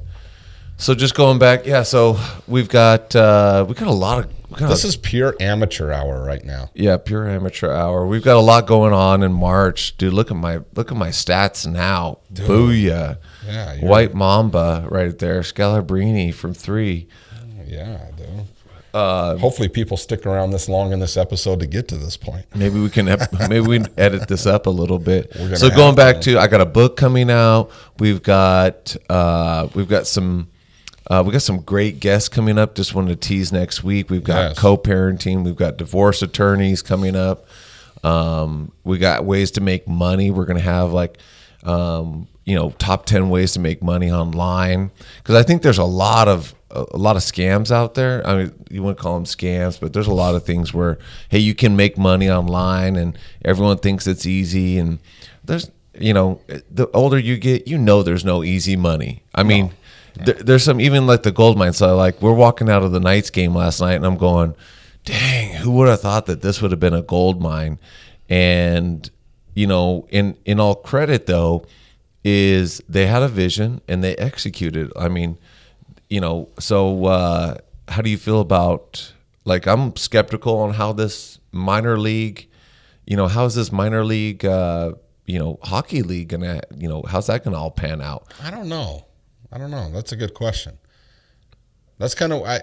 So 0.76 0.94
just 0.94 1.14
going 1.14 1.38
back, 1.40 1.66
yeah. 1.66 1.82
So 1.82 2.18
we've 2.46 2.68
got 2.68 3.14
uh, 3.16 3.64
we 3.68 3.74
got 3.74 3.88
a 3.88 3.92
lot 3.92 4.18
of 4.24 4.26
we 4.26 4.32
got 4.32 4.41
This 4.58 4.84
is 4.84 4.96
pure 4.96 5.34
amateur 5.40 5.92
hour 5.92 6.22
right 6.24 6.44
now. 6.44 6.70
yeah 6.74 6.96
pure 6.96 7.28
amateur 7.28 7.70
hour. 7.72 8.06
We've 8.06 8.22
got 8.24 8.36
a 8.36 8.40
lot 8.40 8.66
going 8.66 8.92
on 8.92 9.22
in 9.22 9.32
March, 9.32 9.96
dude. 9.96 10.12
Look 10.12 10.30
at 10.30 10.36
my 10.36 10.60
look 10.74 10.90
at 10.90 10.96
my 10.96 11.08
stats 11.08 11.66
now. 11.66 12.18
Booyah! 12.32 13.18
Yeah, 13.46 13.78
White 13.80 14.14
Mamba 14.14 14.86
right 14.90 15.18
there. 15.18 15.40
Scalabrine 15.40 16.32
from 16.34 16.54
three. 16.54 17.08
Yeah, 17.66 18.10
dude. 18.16 18.46
Uh, 18.94 19.38
Hopefully, 19.38 19.68
people 19.68 19.96
stick 19.96 20.26
around 20.26 20.50
this 20.50 20.68
long 20.68 20.92
in 20.92 20.98
this 20.98 21.16
episode 21.16 21.60
to 21.60 21.66
get 21.66 21.88
to 21.88 21.96
this 21.96 22.16
point. 22.16 22.44
Maybe 22.54 22.78
we 22.78 22.90
can 22.90 23.06
maybe 23.48 23.60
we 23.60 23.78
can 23.78 23.88
edit 23.96 24.28
this 24.28 24.44
up 24.44 24.66
a 24.66 24.70
little 24.70 24.98
bit. 24.98 25.32
So 25.56 25.70
going 25.70 25.94
back 25.94 26.16
to. 26.22 26.32
to, 26.32 26.38
I 26.38 26.46
got 26.46 26.60
a 26.60 26.66
book 26.66 26.96
coming 26.96 27.30
out. 27.30 27.70
We've 27.98 28.22
got 28.22 28.94
uh, 29.08 29.68
we've 29.74 29.88
got 29.88 30.06
some 30.06 30.50
uh, 31.10 31.22
we 31.24 31.32
got 31.32 31.42
some 31.42 31.60
great 31.60 32.00
guests 32.00 32.28
coming 32.28 32.58
up. 32.58 32.74
Just 32.74 32.94
wanted 32.94 33.20
to 33.20 33.28
tease 33.28 33.52
next 33.52 33.82
week. 33.82 34.08
We've 34.10 34.22
got 34.24 34.50
Yes. 34.50 34.58
co-parenting. 34.58 35.44
We've 35.44 35.56
got 35.56 35.76
divorce 35.76 36.22
attorneys 36.22 36.82
coming 36.82 37.16
up. 37.16 37.46
Um, 38.04 38.72
we 38.84 38.98
got 38.98 39.24
ways 39.24 39.50
to 39.52 39.60
make 39.60 39.86
money. 39.86 40.30
We're 40.30 40.44
gonna 40.44 40.60
have 40.60 40.92
like 40.92 41.18
um, 41.64 42.26
you 42.44 42.54
know 42.56 42.70
top 42.78 43.06
ten 43.06 43.30
ways 43.30 43.52
to 43.52 43.60
make 43.60 43.82
money 43.82 44.10
online 44.10 44.90
because 45.18 45.36
I 45.36 45.42
think 45.44 45.62
there's 45.62 45.78
a 45.78 45.84
lot 45.84 46.26
of 46.28 46.54
a 46.70 46.84
a 46.92 46.96
lot 46.98 47.16
of 47.16 47.22
scams 47.22 47.70
out 47.70 47.94
there. 47.94 48.26
I 48.26 48.36
mean, 48.36 48.52
you 48.70 48.82
wouldn't 48.82 48.98
call 48.98 49.14
them 49.14 49.24
scams, 49.24 49.78
but 49.78 49.92
there's 49.92 50.08
a 50.08 50.14
lot 50.14 50.34
of 50.34 50.44
things 50.44 50.74
where 50.74 50.98
hey, 51.28 51.38
you 51.38 51.54
can 51.54 51.76
make 51.76 51.96
money 51.96 52.28
online, 52.30 52.96
and 52.96 53.16
everyone 53.44 53.78
thinks 53.78 54.06
it's 54.06 54.26
easy. 54.26 54.78
And 54.78 54.98
there's 55.44 55.70
you 56.00 56.14
know, 56.14 56.40
the 56.70 56.88
older 56.94 57.18
you 57.18 57.36
get, 57.36 57.68
you 57.68 57.76
know, 57.76 58.02
there's 58.02 58.24
no 58.24 58.42
easy 58.42 58.76
money. 58.76 59.22
I 59.34 59.42
mean. 59.42 59.72
There, 60.14 60.34
there's 60.34 60.64
some 60.64 60.80
even 60.80 61.06
like 61.06 61.22
the 61.22 61.32
gold 61.32 61.58
mine. 61.58 61.72
So 61.72 61.96
like 61.96 62.20
we're 62.20 62.34
walking 62.34 62.68
out 62.68 62.82
of 62.82 62.92
the 62.92 63.00
Knights 63.00 63.30
game 63.30 63.54
last 63.54 63.80
night, 63.80 63.94
and 63.94 64.06
I'm 64.06 64.16
going, 64.16 64.54
"Dang, 65.04 65.54
who 65.54 65.70
would 65.72 65.88
have 65.88 66.00
thought 66.00 66.26
that 66.26 66.42
this 66.42 66.60
would 66.60 66.70
have 66.70 66.80
been 66.80 66.94
a 66.94 67.02
gold 67.02 67.40
mine?" 67.40 67.78
And 68.28 69.08
you 69.54 69.66
know, 69.66 70.06
in 70.10 70.36
in 70.44 70.60
all 70.60 70.74
credit 70.74 71.26
though, 71.26 71.66
is 72.24 72.82
they 72.88 73.06
had 73.06 73.22
a 73.22 73.28
vision 73.28 73.80
and 73.88 74.02
they 74.02 74.16
executed. 74.16 74.92
I 74.96 75.08
mean, 75.08 75.38
you 76.08 76.20
know, 76.20 76.48
so 76.58 77.06
uh, 77.06 77.56
how 77.88 78.02
do 78.02 78.10
you 78.10 78.18
feel 78.18 78.40
about 78.40 79.12
like 79.44 79.66
I'm 79.66 79.96
skeptical 79.96 80.58
on 80.58 80.74
how 80.74 80.92
this 80.92 81.38
minor 81.52 81.98
league, 81.98 82.48
you 83.06 83.16
know, 83.16 83.28
how's 83.28 83.54
this 83.54 83.72
minor 83.72 84.04
league, 84.04 84.44
uh, 84.44 84.92
you 85.26 85.38
know, 85.38 85.58
hockey 85.62 86.02
league 86.02 86.28
gonna, 86.28 86.60
you 86.76 86.88
know, 86.88 87.02
how's 87.08 87.26
that 87.26 87.44
gonna 87.44 87.58
all 87.58 87.70
pan 87.70 88.00
out? 88.00 88.32
I 88.42 88.50
don't 88.50 88.68
know. 88.68 89.06
I 89.52 89.58
don't 89.58 89.70
know. 89.70 89.90
That's 89.90 90.12
a 90.12 90.16
good 90.16 90.34
question. 90.34 90.78
That's 91.98 92.14
kind 92.14 92.32
of 92.32 92.42
I. 92.42 92.62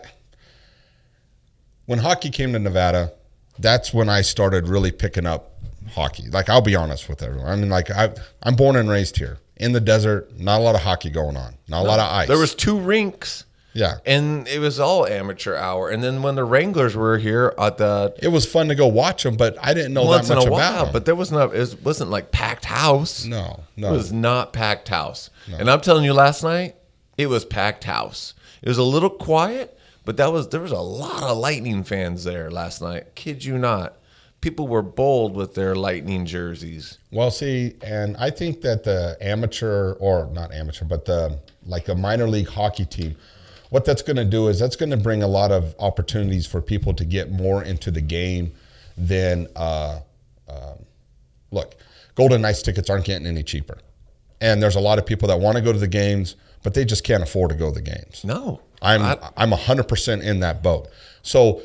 When 1.86 2.00
hockey 2.00 2.30
came 2.30 2.54
to 2.54 2.60
Nevada, 2.60 3.14
that's 3.58 3.94
when 3.94 4.10
I 4.10 4.22
started 4.22 4.68
really 4.68 4.92
picking 4.92 5.26
up 5.26 5.54
hockey. 5.94 6.30
Like 6.30 6.50
I'll 6.50 6.62
be 6.62 6.76
honest 6.76 7.10
with 7.10 7.24
everyone. 7.24 7.48
I 7.48 7.56
mean, 7.56 7.70
like 7.70 7.90
I, 7.92 8.14
I'm 8.44 8.56
born 8.56 8.76
and 8.76 8.90
raised 8.90 9.18
here 9.18 9.40
in 9.58 9.72
the 9.72 9.80
desert. 9.82 10.38
Not 10.40 10.60
a 10.60 10.64
lot 10.64 10.76
of 10.76 10.82
hockey 10.82 11.10
going 11.10 11.38
on. 11.38 11.56
Not 11.68 11.82
a 11.86 11.88
lot 11.88 12.00
of 12.00 12.06
ice. 12.12 12.28
There 12.28 12.38
was 12.38 12.54
two 12.56 12.80
rinks. 12.80 13.46
yeah. 13.74 13.98
And 14.06 14.48
it 14.48 14.60
was 14.60 14.80
all 14.80 15.06
amateur 15.08 15.56
hour. 15.56 15.90
And 15.90 16.04
then 16.04 16.22
when 16.22 16.36
the 16.36 16.44
Wranglers 16.44 16.96
were 16.96 17.18
here 17.18 17.54
at 17.58 17.78
the 17.78 18.14
It 18.22 18.28
was 18.30 18.46
fun 18.46 18.68
to 18.68 18.76
go 18.76 18.88
watch 18.88 19.24
them, 19.24 19.36
but 19.36 19.58
I 19.62 19.74
didn't 19.74 19.94
know 19.94 20.06
once 20.06 20.28
that 20.28 20.34
in 20.34 20.40
much 20.40 20.48
a 20.48 20.54
about 20.54 20.84
them. 20.86 20.94
but 20.94 21.06
there 21.06 21.16
was 21.16 21.32
not 21.32 21.56
it 21.56 21.76
wasn't 21.84 22.10
like 22.12 22.32
packed 22.32 22.66
house. 22.66 23.26
no, 23.26 23.64
no, 23.78 23.90
It 23.90 23.98
was 23.98 24.12
not 24.12 24.54
packed 24.54 24.90
house. 24.90 25.30
And 25.58 25.70
I'm 25.70 25.82
telling 25.82 26.04
you 26.04 26.14
last 26.14 26.44
night, 26.44 26.76
it 27.20 27.28
was 27.28 27.44
packed 27.44 27.84
house. 27.84 28.34
It 28.62 28.70
was 28.70 28.78
a 28.78 28.84
little 28.84 29.10
quiet, 29.10 29.78
but 30.06 30.16
that 30.16 30.32
was 30.32 30.48
there 30.48 30.62
was 30.62 30.72
a 30.72 30.80
lot 30.80 31.22
of 31.22 31.38
lightning 31.38 31.84
fans 31.84 32.24
there 32.24 32.50
last 32.50 32.82
night. 32.82 33.14
Kid 33.14 33.44
you 33.44 33.58
not. 33.58 33.98
People 34.40 34.70
were 34.70 34.82
bold 34.82 35.36
with 35.36 35.54
their 35.54 35.76
lightning 35.76 36.26
jerseys. 36.26 36.98
Well, 37.12 37.30
see, 37.30 37.76
and 37.84 38.16
I 38.16 38.30
think 38.30 38.62
that 38.62 38.86
the 38.86 39.18
amateur 39.20 39.96
or 40.00 40.30
not 40.32 40.54
amateur, 40.54 40.86
but 40.86 41.04
the 41.04 41.38
like 41.66 41.84
the 41.84 41.96
minor 41.96 42.26
league 42.26 42.48
hockey 42.48 42.86
team, 42.86 43.18
what 43.70 43.84
that's 43.84 44.02
going 44.02 44.16
to 44.16 44.24
do 44.24 44.48
is 44.48 44.58
that's 44.58 44.78
going 44.78 44.92
to 44.92 44.98
bring 44.98 45.22
a 45.22 45.28
lot 45.28 45.52
of 45.52 45.76
opportunities 45.78 46.48
for 46.48 46.62
people 46.62 46.94
to 46.94 47.04
get 47.04 47.32
more 47.32 47.66
into 47.66 47.92
the 47.92 48.02
game 48.02 48.54
than 48.98 49.46
uh, 49.58 50.00
um, 50.48 50.86
look. 51.52 51.76
Golden 52.16 52.42
Knights 52.42 52.62
tickets 52.62 52.90
aren't 52.90 53.04
getting 53.04 53.28
any 53.28 53.44
cheaper, 53.44 53.78
and 54.40 54.64
there's 54.64 54.78
a 54.78 54.80
lot 54.80 55.00
of 55.00 55.06
people 55.06 55.28
that 55.28 55.42
want 55.42 55.58
to 55.58 55.62
go 55.62 55.74
to 55.74 55.80
the 55.80 55.88
games, 55.88 56.38
but 56.64 56.74
they 56.74 56.86
just 56.86 57.04
can't 57.04 57.24
afford 57.24 57.50
to 57.52 57.56
go 57.56 57.70
to 57.70 57.76
the 57.76 57.82
games. 57.82 58.24
No. 58.24 58.62
I'm 58.82 59.02
I- 59.02 59.30
I'm 59.38 59.52
hundred 59.52 59.88
percent 59.88 60.24
in 60.24 60.40
that 60.42 60.62
boat. 60.64 60.88
So 61.22 61.62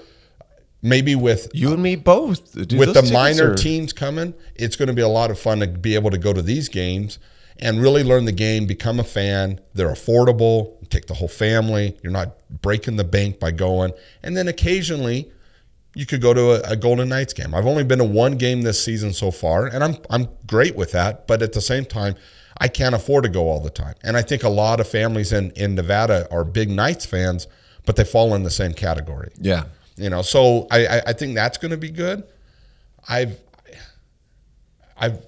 maybe 0.83 1.15
with 1.15 1.49
you 1.55 1.73
and 1.73 1.83
me 1.83 1.97
both. 1.97 2.53
Dude, 2.53 2.79
with 2.79 2.95
the 2.95 3.11
minor 3.13 3.53
are- 3.53 3.55
teams 3.55 3.93
coming, 3.93 4.35
it's 4.55 4.77
going 4.77 4.89
to 4.89 4.95
be 4.95 5.03
a 5.03 5.09
lot 5.09 5.31
of 5.31 5.39
fun 5.39 5.61
to 5.61 5.67
be 5.67 5.95
able 5.95 6.11
to 6.11 6.19
go 6.19 6.33
to 6.33 6.43
these 6.43 6.69
games 6.69 7.19
and 7.61 7.81
really 7.81 8.03
learn 8.03 8.25
the 8.25 8.33
game, 8.33 8.67
become 8.67 8.99
a 8.99 9.05
fan. 9.05 9.61
They're 9.75 9.93
affordable, 9.93 10.77
take 10.91 11.07
the 11.07 11.15
whole 11.15 11.29
family. 11.29 11.97
You're 12.03 12.13
not 12.13 12.37
breaking 12.63 12.97
the 12.97 13.05
bank 13.05 13.39
by 13.39 13.53
going. 13.53 13.93
And 14.25 14.37
then 14.37 14.49
occasionally, 14.49 15.31
you 15.95 16.05
could 16.07 16.21
go 16.21 16.35
to 16.35 16.67
a, 16.69 16.73
a 16.73 16.77
Golden 16.77 17.09
Knights 17.09 17.33
game. 17.33 17.55
I've 17.55 17.67
only 17.67 17.85
been 17.85 17.99
to 18.01 18.05
one 18.05 18.37
game 18.37 18.63
this 18.63 18.85
season 18.85 19.13
so 19.13 19.31
far, 19.31 19.67
and 19.67 19.85
I'm 19.85 19.97
I'm 20.11 20.29
great 20.49 20.75
with 20.75 20.91
that. 20.93 21.29
But 21.29 21.41
at 21.43 21.53
the 21.53 21.61
same 21.61 21.85
time, 21.85 22.17
I 22.59 22.69
can't 22.69 22.95
afford 22.95 23.25
to 23.25 23.31
go 23.31 23.49
all 23.49 23.61
the 23.61 23.71
time. 23.71 23.95
And 24.03 24.17
I 24.17 24.23
think 24.23 24.43
a 24.43 24.49
lot 24.49 24.81
of 24.81 24.89
families 24.89 25.33
in 25.33 25.51
in 25.53 25.75
Nevada 25.75 26.29
are 26.31 26.45
big 26.45 26.71
Knights 26.71 27.07
fans, 27.07 27.47
but 27.87 27.97
they 27.97 28.05
fall 28.05 28.35
in 28.35 28.43
the 28.43 28.51
same 28.51 28.73
category. 28.73 29.31
Yeah. 29.41 29.65
You 29.97 30.11
know, 30.11 30.23
so 30.23 30.67
I, 30.71 30.87
I, 30.87 31.03
I 31.09 31.13
think 31.13 31.35
that's 31.35 31.59
going 31.59 31.71
to 31.71 31.77
be 31.77 31.91
good. 31.91 32.25
I've, 33.09 33.39
I've, 34.97 35.25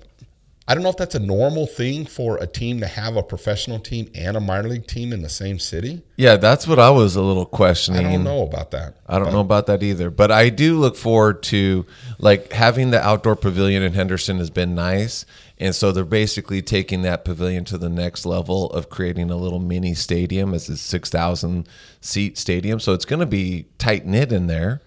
I 0.69 0.75
don't 0.75 0.83
know 0.83 0.89
if 0.89 0.97
that's 0.97 1.15
a 1.15 1.21
normal 1.21 1.69
thing 1.69 2.07
for 2.07 2.39
a 2.39 2.47
team 2.49 2.81
to 2.81 2.89
have 2.89 3.15
a 3.15 3.23
professional 3.23 3.79
team 3.79 4.11
and 4.17 4.37
a 4.37 4.41
minor 4.41 4.69
league 4.69 4.89
team 4.89 5.13
in 5.13 5.23
the 5.23 5.29
same 5.29 5.61
city. 5.61 6.03
Yeah, 6.17 6.37
that's 6.37 6.67
what 6.67 6.81
I 6.81 6.91
was 6.91 7.15
a 7.15 7.23
little 7.23 7.47
questioning. 7.47 8.05
I 8.05 8.13
don't 8.15 8.25
know 8.25 8.43
about 8.43 8.73
that. 8.73 8.97
I 9.07 9.21
don't 9.21 9.31
know 9.31 9.41
about 9.41 9.67
that 9.67 9.85
either, 9.85 10.11
but 10.11 10.33
I 10.33 10.49
do 10.49 10.81
look 10.81 10.97
forward 10.97 11.45
to 11.45 11.87
like 12.19 12.53
having 12.53 12.91
the 12.91 13.01
outdoor 13.01 13.37
pavilion 13.37 13.85
in 13.85 13.93
Henderson 13.93 14.39
has 14.39 14.51
been 14.51 14.75
nice, 14.75 15.25
and 15.59 15.75
so 15.75 15.93
they're 15.93 16.05
basically 16.05 16.61
taking 16.63 17.03
that 17.03 17.25
pavilion 17.25 17.65
to 17.67 17.79
the 17.79 17.89
next 17.89 18.27
level 18.27 18.71
of 18.71 18.91
creating 18.91 19.31
a 19.31 19.37
little 19.37 19.59
mini 19.59 19.95
stadium. 19.95 20.53
It's 20.55 20.69
a 20.69 20.77
six 20.77 21.09
thousand 21.11 21.69
seat 22.01 22.37
stadium, 22.39 22.81
so 22.81 22.93
it's 22.93 23.05
going 23.05 23.21
to 23.21 23.27
be 23.27 23.67
tight 23.79 24.07
knit 24.07 24.33
in 24.33 24.47
there. 24.47 24.83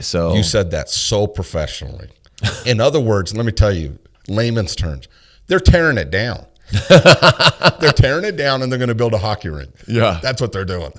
So 0.00 0.34
You 0.34 0.42
said 0.42 0.70
that 0.72 0.88
so 0.88 1.26
professionally. 1.26 2.08
In 2.66 2.80
other 2.80 3.00
words, 3.00 3.36
let 3.36 3.46
me 3.46 3.52
tell 3.52 3.72
you, 3.72 3.98
layman's 4.28 4.74
terms, 4.74 5.06
they're 5.46 5.60
tearing 5.60 5.98
it 5.98 6.10
down. 6.10 6.46
they're 6.88 7.92
tearing 7.92 8.24
it 8.24 8.36
down 8.36 8.62
and 8.62 8.72
they're 8.72 8.78
going 8.78 8.88
to 8.88 8.94
build 8.94 9.14
a 9.14 9.18
hockey 9.18 9.48
rink. 9.50 9.70
Yeah. 9.86 10.18
That's 10.22 10.40
what 10.40 10.52
they're 10.52 10.64
doing. 10.64 10.92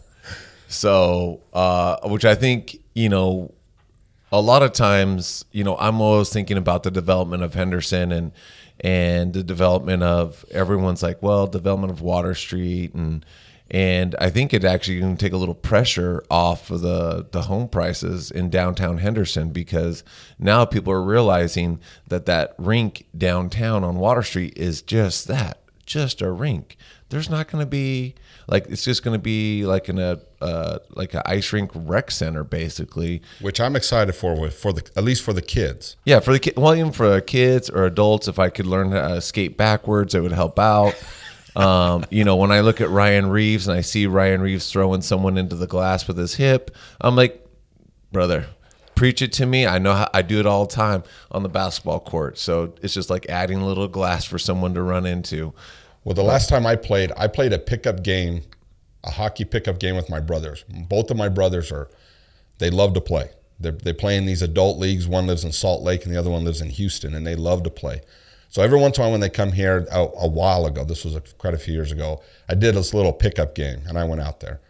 So, 0.68 1.42
uh, 1.54 1.98
which 2.08 2.24
I 2.24 2.36
think, 2.36 2.78
you 2.94 3.10
know, 3.10 3.54
a 4.32 4.40
lot 4.40 4.64
of 4.64 4.74
times, 4.74 5.46
you 5.52 5.64
know, 5.64 5.78
I'm 5.78 6.02
always 6.02 6.30
thinking 6.30 6.58
about 6.58 6.84
the 6.84 6.92
development 6.92 7.44
of 7.44 7.54
Henderson 7.54 8.12
and 8.12 8.32
and 8.80 9.34
the 9.34 9.44
development 9.44 10.04
of 10.04 10.46
everyone's 10.52 11.04
like, 11.04 11.22
well, 11.22 11.48
development 11.48 11.92
of 11.92 12.02
Water 12.02 12.36
Street 12.36 12.94
and 12.94 13.26
and 13.72 14.16
I 14.20 14.30
think 14.30 14.54
it 14.54 14.64
actually 14.64 15.00
can 15.00 15.18
take 15.18 15.34
a 15.34 15.38
little 15.38 15.56
pressure 15.56 16.24
off 16.30 16.70
of 16.70 16.82
the 16.82 17.26
the 17.32 17.44
home 17.44 17.68
prices 17.68 18.30
in 18.30 18.50
downtown 18.50 19.00
Henderson 19.00 19.50
because 19.50 20.04
now 20.38 20.66
people 20.66 20.94
are 20.94 21.02
realizing 21.02 21.80
that 22.08 22.28
that 22.28 22.54
rink 22.58 23.08
downtown 23.18 23.84
on 23.84 23.96
Water 23.96 24.22
Street 24.22 24.54
is 24.56 24.82
just 24.82 25.28
that, 25.28 25.62
just 25.86 26.22
a 26.22 26.32
rink. 26.32 26.78
There's 27.16 27.30
not 27.30 27.48
going 27.48 27.62
to 27.62 27.66
be 27.66 28.14
like 28.46 28.68
it's 28.68 28.84
just 28.84 29.02
going 29.02 29.18
to 29.18 29.24
be 29.24 29.66
like 29.66 29.88
in 29.88 30.00
a 30.00 30.20
uh, 30.42 30.80
like 30.90 31.14
an 31.14 31.22
ice 31.26 31.54
rink 31.54 31.72
rec 31.74 32.12
center 32.12 32.44
basically. 32.44 33.22
Which 33.40 33.62
I'm 33.62 33.78
excited 33.78 34.12
for 34.16 34.38
with 34.38 34.54
for 34.54 34.74
the 34.74 34.86
at 34.98 35.06
least 35.06 35.24
for 35.24 35.32
the 35.32 35.42
kids. 35.42 35.96
Yeah, 36.04 36.20
for 36.20 36.34
the 36.34 36.40
ki- 36.40 36.52
well, 36.58 36.76
even 36.76 36.92
for 36.92 37.22
kids 37.22 37.70
or 37.70 37.86
adults, 37.86 38.28
if 38.28 38.38
I 38.38 38.50
could 38.50 38.66
learn 38.66 38.92
how 38.92 39.08
to 39.08 39.22
skate 39.22 39.56
backwards, 39.56 40.14
it 40.14 40.20
would 40.20 40.34
help 40.34 40.60
out. 40.60 41.02
Um, 41.56 42.04
you 42.10 42.26
know, 42.26 42.36
when 42.36 42.52
I 42.52 42.60
look 42.60 42.82
at 42.82 42.90
Ryan 42.90 43.28
Reaves 43.28 43.70
and 43.70 43.78
I 43.78 43.80
see 43.80 44.08
Ryan 44.08 44.42
Reaves 44.42 44.70
throwing 44.70 45.02
someone 45.02 45.38
into 45.38 45.56
the 45.56 45.68
glass 45.68 46.06
with 46.06 46.18
his 46.18 46.36
hip, 46.36 46.76
I'm 47.00 47.16
like, 47.16 47.48
brother, 48.12 48.48
preach 48.94 49.22
it 49.22 49.32
to 49.34 49.46
me. 49.46 49.66
I 49.66 49.80
know 49.80 49.94
how 49.94 50.10
I 50.14 50.22
do 50.22 50.38
it 50.42 50.46
all 50.46 50.66
the 50.66 50.76
time 50.76 51.04
on 51.32 51.44
the 51.44 51.48
basketball 51.48 52.02
court. 52.02 52.38
So 52.38 52.74
it's 52.82 52.94
just 52.94 53.10
like 53.10 53.28
adding 53.30 53.60
a 53.60 53.66
little 53.66 53.88
glass 53.88 54.26
for 54.26 54.38
someone 54.38 54.74
to 54.74 54.82
run 54.82 55.06
into. 55.06 55.54
Well, 56.06 56.14
the 56.14 56.24
last 56.24 56.50
time 56.50 56.68
I 56.68 56.76
played, 56.76 57.12
I 57.18 57.28
played 57.28 57.52
a 57.52 57.58
pickup 57.58 58.04
game, 58.04 58.44
a 59.04 59.10
hockey 59.10 59.44
pickup 59.44 59.80
game 59.80 59.96
with 59.96 60.08
my 60.08 60.20
brothers. 60.20 60.64
Both 60.70 61.10
of 61.10 61.18
my 61.18 61.30
brothers 61.30 61.72
are, 61.72 61.90
they 62.60 62.70
love 62.70 62.94
to 62.94 63.02
play. 63.02 63.32
They're, 63.60 63.72
they 63.72 63.92
play 63.92 64.16
in 64.16 64.26
these 64.26 64.44
adult 64.44 64.78
leagues. 64.78 65.08
One 65.08 65.26
lives 65.26 65.44
in 65.44 65.52
Salt 65.52 65.82
Lake 65.82 66.06
and 66.06 66.14
the 66.14 66.20
other 66.20 66.30
one 66.30 66.46
lives 66.46 66.62
in 66.62 66.70
Houston, 66.70 67.16
and 67.16 67.26
they 67.26 67.36
love 67.36 67.64
to 67.64 67.72
play. 67.72 68.02
So 68.50 68.62
every 68.62 68.80
once 68.80 68.98
in 68.98 69.02
a 69.02 69.06
while 69.06 69.12
when 69.12 69.22
they 69.22 69.30
come 69.30 69.52
here, 69.52 69.88
a, 69.92 70.00
a 70.00 70.28
while 70.28 70.68
ago, 70.68 70.84
this 70.84 71.04
was 71.04 71.16
a, 71.16 71.22
quite 71.22 71.56
a 71.56 71.58
few 71.58 71.74
years 71.74 71.92
ago, 71.92 72.22
I 72.48 72.54
did 72.54 72.76
this 72.76 72.94
little 72.94 73.12
pickup 73.12 73.56
game, 73.56 73.82
and 73.88 73.98
I 73.98 74.04
went 74.04 74.22
out 74.22 74.42
there. 74.42 74.62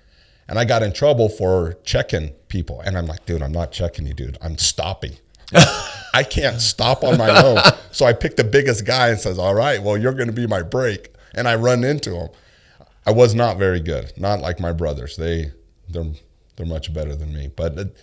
And 0.47 0.57
I 0.57 0.63
got 0.63 0.83
in 0.83 0.93
trouble 0.93 1.27
for 1.27 1.73
checking 1.83 2.29
people. 2.47 2.79
And 2.79 2.97
I'm 2.97 3.07
like, 3.07 3.25
dude, 3.25 3.41
I'm 3.41 3.51
not 3.51 3.73
checking 3.73 4.07
you, 4.07 4.13
dude. 4.13 4.37
I'm 4.41 4.57
stopping. 4.57 5.17
I 6.13 6.23
can't 6.23 6.61
stop 6.61 7.03
on 7.03 7.17
my 7.17 7.43
own. 7.43 7.59
So 7.91 8.05
I 8.05 8.13
picked 8.13 8.37
the 8.37 8.43
biggest 8.43 8.85
guy 8.85 9.09
and 9.09 9.19
says, 9.19 9.37
all 9.37 9.53
right, 9.53 9.81
well, 9.81 9.97
you're 9.97 10.13
going 10.13 10.27
to 10.27 10.33
be 10.33 10.47
my 10.47 10.61
break. 10.61 11.14
And 11.35 11.47
I 11.47 11.55
run 11.55 11.83
into 11.83 12.11
them. 12.11 12.29
I 13.05 13.11
was 13.11 13.35
not 13.35 13.57
very 13.57 13.79
good. 13.79 14.13
Not 14.17 14.39
like 14.39 14.59
my 14.59 14.71
brothers. 14.71 15.15
They, 15.17 15.51
they're, 15.89 16.05
they're 16.55 16.65
much 16.65 16.91
better 16.93 17.15
than 17.15 17.33
me. 17.33 17.51
But, 17.55 17.93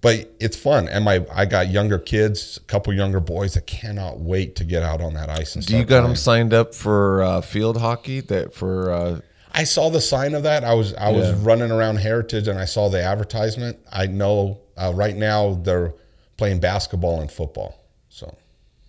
but 0.00 0.32
it's 0.40 0.56
fun. 0.56 0.88
And 0.88 1.04
my, 1.04 1.26
I 1.34 1.44
got 1.44 1.68
younger 1.68 1.98
kids, 1.98 2.56
a 2.56 2.60
couple 2.60 2.92
younger 2.94 3.20
boys 3.20 3.54
that 3.54 3.66
cannot 3.66 4.20
wait 4.20 4.56
to 4.56 4.64
get 4.64 4.82
out 4.82 5.00
on 5.02 5.14
that 5.14 5.28
ice 5.28 5.56
and 5.56 5.66
Do 5.66 5.74
you 5.76 5.82
got 5.82 5.88
playing. 5.88 6.04
them 6.04 6.16
signed 6.16 6.54
up 6.54 6.74
for 6.74 7.22
uh, 7.22 7.40
field 7.42 7.76
hockey? 7.78 8.20
That 8.20 8.54
for 8.54 8.90
uh, 8.92 9.20
I 9.52 9.64
saw 9.64 9.90
the 9.90 10.00
sign 10.00 10.34
of 10.34 10.42
that. 10.44 10.64
I 10.64 10.74
was 10.74 10.94
I 10.94 11.10
was 11.10 11.28
Yeah. 11.30 11.36
running 11.40 11.70
around 11.70 11.96
Heritage 11.96 12.46
and 12.48 12.58
I 12.58 12.66
saw 12.66 12.88
the 12.88 13.02
advertisement. 13.02 13.78
I 13.92 14.06
know 14.06 14.60
uh, 14.76 14.92
right 14.94 15.16
now 15.16 15.54
they're 15.62 15.92
playing 16.36 16.60
basketball 16.60 17.20
and 17.20 17.30
football. 17.32 17.82
So 18.10 18.34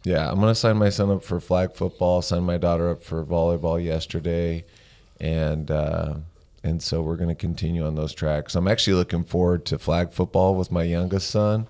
yeah, 0.07 0.31
I'm 0.31 0.39
gonna 0.39 0.55
sign 0.55 0.77
my 0.77 0.89
son 0.89 1.11
up 1.11 1.23
for 1.23 1.39
flag 1.39 1.73
football. 1.73 2.21
Sign 2.21 2.43
my 2.43 2.57
daughter 2.57 2.89
up 2.89 3.01
for 3.03 3.25
volleyball 3.25 3.83
yesterday, 3.83 4.63
and 5.19 5.69
uh, 5.69 6.15
and 6.63 6.81
so 6.81 7.01
we're 7.01 7.17
gonna 7.17 7.35
continue 7.35 7.85
on 7.85 7.95
those 7.95 8.13
tracks. 8.13 8.55
I'm 8.55 8.67
actually 8.67 8.93
looking 8.93 9.23
forward 9.25 9.65
to 9.65 9.77
flag 9.77 10.11
football 10.11 10.55
with 10.55 10.71
my 10.71 10.83
youngest 10.83 11.29
son. 11.29 11.67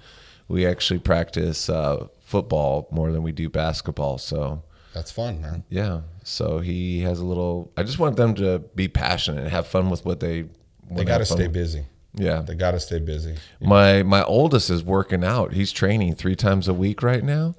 We 0.47 0.67
actually 0.67 0.99
practice 0.99 1.67
uh, 1.69 2.07
football 2.21 2.87
more 2.91 3.11
than 3.11 3.23
we 3.23 3.31
do 3.31 3.49
basketball. 3.49 4.17
So 4.19 4.61
that's 4.93 5.11
fun, 5.11 5.41
man. 5.41 5.63
yeah, 5.69 6.01
so 6.23 6.59
he 6.59 7.01
has 7.01 7.19
a 7.19 7.25
little. 7.25 7.71
I 7.75 7.83
just 7.83 7.97
want 7.97 8.17
them 8.17 8.35
to 8.35 8.59
be 8.75 8.87
passionate 8.87 9.41
and 9.41 9.49
have 9.49 9.65
fun 9.67 9.89
with 9.89 10.05
what 10.05 10.19
they. 10.19 10.45
They 10.91 11.03
got 11.03 11.17
to 11.17 11.25
stay 11.25 11.47
busy. 11.47 11.85
Yeah, 12.13 12.41
They 12.41 12.55
got 12.55 12.71
to 12.71 12.79
stay 12.79 12.99
busy. 12.99 13.35
My 13.61 14.03
my 14.03 14.23
oldest 14.23 14.69
is 14.69 14.83
working 14.83 15.23
out. 15.23 15.53
He's 15.53 15.71
training 15.71 16.15
three 16.15 16.35
times 16.35 16.67
a 16.67 16.73
week 16.73 17.03
right 17.03 17.23
now, 17.23 17.55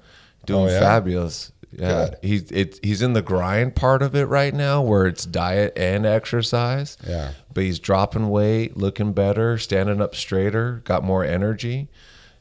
doing 0.49 0.65
Oh, 0.67 0.71
yeah? 0.71 0.79
fabulous. 0.79 1.51
Yeah, 1.71 2.09
Good. 2.09 2.17
he's 2.23 2.51
it, 2.51 2.79
he's 2.83 3.01
in 3.03 3.13
the 3.13 3.21
grind 3.21 3.75
part 3.75 4.01
of 4.01 4.15
it 4.15 4.25
right 4.25 4.53
now, 4.53 4.81
where 4.81 5.05
it's 5.05 5.23
diet 5.25 5.73
and 5.77 6.03
exercise. 6.05 6.97
Yeah. 7.07 7.31
but 7.53 7.63
he's 7.63 7.77
dropping 7.79 8.29
weight, 8.29 8.75
looking 8.75 9.13
better, 9.13 9.57
standing 9.59 10.01
up 10.01 10.15
straighter, 10.15 10.81
got 10.83 11.03
more 11.03 11.23
energy, 11.23 11.87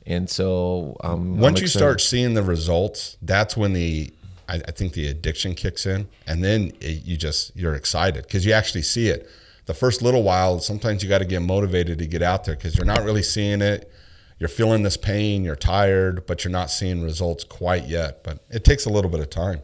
and 0.06 0.30
so 0.30 0.96
um, 1.04 1.36
Once 1.38 1.58
I'm 1.58 1.62
you 1.62 1.64
excited. 1.66 1.78
start 1.78 2.00
seeing 2.00 2.32
the 2.34 2.42
results, 2.42 3.18
that's 3.20 3.54
when 3.56 3.74
the 3.74 4.10
I, 4.48 4.54
I 4.66 4.70
think 4.70 4.94
the 4.94 5.08
addiction 5.08 5.54
kicks 5.54 5.84
in, 5.84 6.08
and 6.26 6.42
then 6.42 6.72
it, 6.80 7.04
you 7.04 7.18
just 7.18 7.54
you're 7.54 7.74
excited 7.74 8.22
because 8.24 8.46
you 8.46 8.52
actually 8.52 8.82
see 8.82 9.08
it. 9.08 9.28
The 9.66 9.74
first 9.74 10.00
little 10.00 10.22
while, 10.22 10.58
sometimes 10.60 11.02
you 11.02 11.08
got 11.10 11.18
to 11.18 11.26
get 11.26 11.42
motivated 11.42 11.98
to 11.98 12.06
get 12.06 12.22
out 12.22 12.44
there 12.44 12.56
because 12.56 12.76
you're 12.78 12.86
not 12.86 13.04
really 13.04 13.22
seeing 13.22 13.60
it. 13.60 13.92
You're 14.38 14.48
feeling 14.48 14.82
this 14.82 14.96
pain, 14.96 15.44
you're 15.44 15.56
tired, 15.56 16.26
but 16.26 16.44
you're 16.44 16.52
not 16.52 16.70
seeing 16.70 17.02
results 17.02 17.44
quite 17.44 17.86
yet. 17.86 18.22
But 18.22 18.44
it 18.50 18.64
takes 18.64 18.86
a 18.86 18.90
little 18.90 19.10
bit 19.10 19.20
of 19.20 19.30
time. 19.30 19.62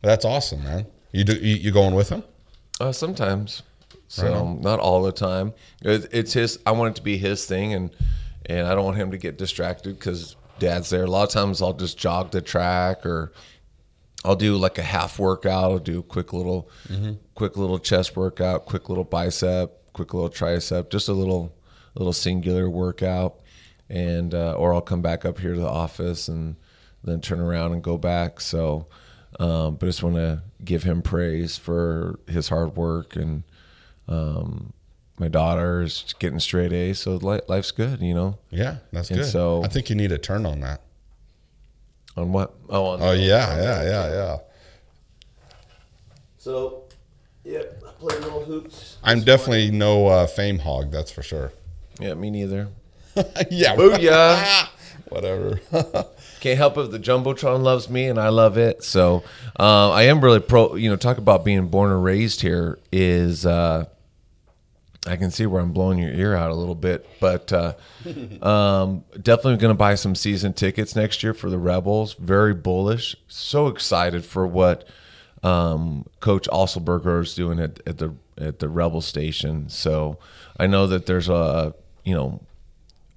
But 0.00 0.08
that's 0.08 0.24
awesome, 0.24 0.62
man. 0.62 0.86
You 1.12 1.24
do 1.24 1.34
you, 1.34 1.56
you 1.56 1.70
going 1.72 1.94
with 1.94 2.10
him? 2.10 2.22
Uh, 2.78 2.92
sometimes, 2.92 3.62
so 4.06 4.54
not 4.60 4.78
all 4.78 5.02
the 5.02 5.12
time. 5.12 5.54
It, 5.82 6.08
it's 6.12 6.34
his. 6.34 6.58
I 6.66 6.72
want 6.72 6.90
it 6.90 6.96
to 6.96 7.02
be 7.02 7.16
his 7.16 7.46
thing, 7.46 7.72
and 7.72 7.90
and 8.44 8.66
I 8.66 8.74
don't 8.74 8.84
want 8.84 8.96
him 8.96 9.10
to 9.10 9.18
get 9.18 9.38
distracted 9.38 9.98
because 9.98 10.36
dad's 10.58 10.90
there. 10.90 11.04
A 11.04 11.10
lot 11.10 11.24
of 11.24 11.30
times, 11.30 11.62
I'll 11.62 11.72
just 11.72 11.98
jog 11.98 12.30
the 12.30 12.42
track, 12.42 13.04
or 13.06 13.32
I'll 14.24 14.36
do 14.36 14.56
like 14.56 14.78
a 14.78 14.82
half 14.82 15.18
workout. 15.18 15.64
I'll 15.64 15.78
do 15.78 16.00
a 16.00 16.02
quick 16.02 16.32
little, 16.32 16.68
quick 17.34 17.56
little 17.56 17.78
chest 17.78 18.16
workout, 18.16 18.66
quick 18.66 18.88
little 18.88 19.04
bicep, 19.04 19.92
quick 19.92 20.12
little 20.14 20.30
tricep, 20.30 20.90
just 20.90 21.08
a 21.08 21.12
little, 21.12 21.54
little 21.94 22.12
singular 22.12 22.68
workout, 22.68 23.40
and 23.88 24.34
uh, 24.34 24.52
or 24.52 24.74
I'll 24.74 24.80
come 24.80 25.02
back 25.02 25.24
up 25.24 25.38
here 25.38 25.54
to 25.54 25.60
the 25.60 25.68
office 25.68 26.28
and 26.28 26.56
then 27.04 27.20
turn 27.20 27.40
around 27.40 27.72
and 27.72 27.82
go 27.82 27.96
back. 27.96 28.40
So, 28.40 28.86
um, 29.38 29.76
but 29.76 29.86
I 29.86 29.88
just 29.88 30.02
want 30.02 30.16
to 30.16 30.42
give 30.64 30.82
him 30.82 31.02
praise 31.02 31.56
for 31.56 32.18
his 32.26 32.48
hard 32.48 32.76
work 32.76 33.14
and 33.16 33.44
um, 34.08 34.72
my 35.18 35.28
daughter 35.28 35.82
is 35.82 36.14
getting 36.18 36.40
straight 36.40 36.72
A's, 36.72 36.98
so 37.00 37.16
life's 37.16 37.70
good, 37.70 38.00
you 38.00 38.14
know. 38.14 38.38
Yeah, 38.50 38.76
that's 38.92 39.10
And 39.10 39.20
good. 39.20 39.30
so- 39.30 39.62
I 39.64 39.68
think 39.68 39.88
you 39.88 39.96
need 39.96 40.12
a 40.12 40.18
turn 40.18 40.44
on 40.46 40.60
that. 40.60 40.82
On 42.16 42.32
what? 42.32 42.54
Oh, 42.70 42.86
on 42.86 43.02
Oh 43.02 43.12
yeah, 43.12 43.56
yeah, 43.60 43.82
yeah, 43.82 44.08
yeah. 44.08 44.36
So, 46.38 46.84
yeah, 47.44 47.62
I 47.86 47.90
play 47.98 48.18
little 48.20 48.44
hoops. 48.44 48.96
I'm 49.02 49.22
definitely 49.22 49.70
no 49.70 50.06
uh, 50.06 50.26
fame 50.26 50.60
hog, 50.60 50.90
that's 50.90 51.10
for 51.10 51.22
sure. 51.22 51.52
Yeah, 52.00 52.14
me 52.14 52.30
neither. 52.30 52.68
yeah, 53.50 53.76
Booyah! 53.76 54.68
whatever. 55.08 55.60
Can't 56.40 56.58
help 56.58 56.76
it. 56.78 56.90
The 56.90 56.98
jumbotron 56.98 57.62
loves 57.62 57.88
me, 57.88 58.06
and 58.06 58.18
I 58.18 58.28
love 58.28 58.58
it. 58.58 58.84
So, 58.84 59.24
uh, 59.58 59.90
I 59.90 60.04
am 60.04 60.20
really 60.20 60.40
pro. 60.40 60.74
You 60.74 60.90
know, 60.90 60.96
talk 60.96 61.18
about 61.18 61.44
being 61.44 61.68
born 61.68 61.90
and 61.90 62.02
raised 62.02 62.40
here 62.40 62.78
is. 62.92 63.46
Uh, 63.46 63.86
I 65.08 65.14
can 65.14 65.30
see 65.30 65.46
where 65.46 65.62
I'm 65.62 65.72
blowing 65.72 65.98
your 65.98 66.10
ear 66.10 66.34
out 66.34 66.50
a 66.50 66.54
little 66.54 66.74
bit, 66.74 67.06
but 67.20 67.52
uh, 67.52 67.74
um, 68.42 69.04
definitely 69.14 69.56
going 69.58 69.72
to 69.72 69.78
buy 69.78 69.94
some 69.94 70.16
season 70.16 70.52
tickets 70.52 70.96
next 70.96 71.22
year 71.22 71.32
for 71.32 71.48
the 71.48 71.58
Rebels. 71.58 72.14
Very 72.14 72.52
bullish. 72.54 73.14
So 73.28 73.68
excited 73.68 74.24
for 74.24 74.48
what 74.48 74.84
um, 75.44 76.06
Coach 76.18 76.48
Otzelberger 76.48 77.22
is 77.22 77.36
doing 77.36 77.60
at, 77.60 77.80
at 77.86 77.98
the 77.98 78.16
at 78.36 78.58
the 78.58 78.68
Rebel 78.68 79.00
station. 79.00 79.68
So 79.68 80.18
I 80.58 80.66
know 80.66 80.88
that 80.88 81.06
there's 81.06 81.28
a 81.28 81.72
you 82.04 82.14
know 82.14 82.40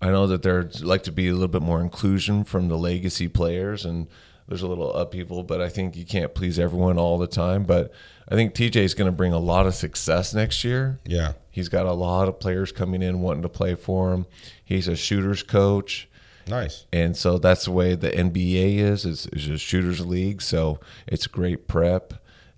I 0.01 0.12
know 0.12 0.27
that 0.27 0.43
there'd 0.43 0.81
like 0.81 1.03
to 1.03 1.12
be 1.12 1.27
a 1.27 1.33
little 1.33 1.47
bit 1.47 1.62
more 1.62 1.81
inclusion 1.81 2.43
from 2.43 2.69
the 2.69 2.77
legacy 2.77 3.27
players, 3.27 3.85
and 3.85 4.07
there's 4.47 4.62
a 4.62 4.67
little 4.67 4.93
upheaval, 4.93 5.43
but 5.43 5.62
I 5.62 5.69
think 5.69 5.95
you 5.95 6.05
can't 6.05 6.33
please 6.33 6.57
everyone 6.57 6.97
all 6.97 7.17
the 7.17 7.27
time. 7.27 7.63
But 7.63 7.91
I 8.27 8.35
think 8.35 8.53
TJ 8.53 8.77
is 8.77 8.93
going 8.93 9.12
to 9.12 9.15
bring 9.15 9.33
a 9.33 9.39
lot 9.39 9.67
of 9.67 9.75
success 9.75 10.33
next 10.33 10.63
year. 10.63 10.99
yeah. 11.05 11.33
He's 11.51 11.67
got 11.67 11.85
a 11.85 11.93
lot 11.93 12.29
of 12.29 12.39
players 12.39 12.71
coming 12.71 13.01
in 13.01 13.19
wanting 13.19 13.41
to 13.41 13.49
play 13.49 13.75
for 13.75 14.13
him. 14.13 14.25
He's 14.63 14.88
a 14.88 14.95
shooters 14.95 15.43
coach. 15.43 16.07
Nice. 16.47 16.85
And 16.93 17.17
so 17.17 17.38
that's 17.38 17.65
the 17.65 17.71
way 17.71 17.95
the 17.95 18.12
NBA 18.12 18.77
is, 18.77 19.03
is, 19.03 19.27
is 19.33 19.49
a 19.49 19.57
shooters 19.57 20.05
league. 20.05 20.41
So 20.41 20.79
it's 21.05 21.27
great 21.27 21.67
prep. 21.67 22.13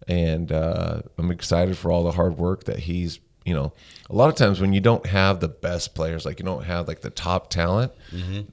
And 0.07 0.51
uh, 0.51 1.01
I'm 1.17 1.31
excited 1.31 1.77
for 1.77 1.91
all 1.91 2.03
the 2.03 2.11
hard 2.11 2.37
work 2.37 2.65
that 2.65 2.79
he's, 2.79 3.19
you 3.45 3.53
know, 3.53 3.73
a 4.09 4.15
lot 4.15 4.29
of 4.29 4.35
times 4.35 4.59
when 4.61 4.73
you 4.73 4.81
don't 4.81 5.05
have 5.07 5.39
the 5.39 5.47
best 5.47 5.95
players, 5.95 6.25
like 6.25 6.39
you 6.39 6.45
don't 6.45 6.65
have 6.65 6.87
like 6.87 7.01
the 7.01 7.09
top 7.09 7.49
talent, 7.49 7.91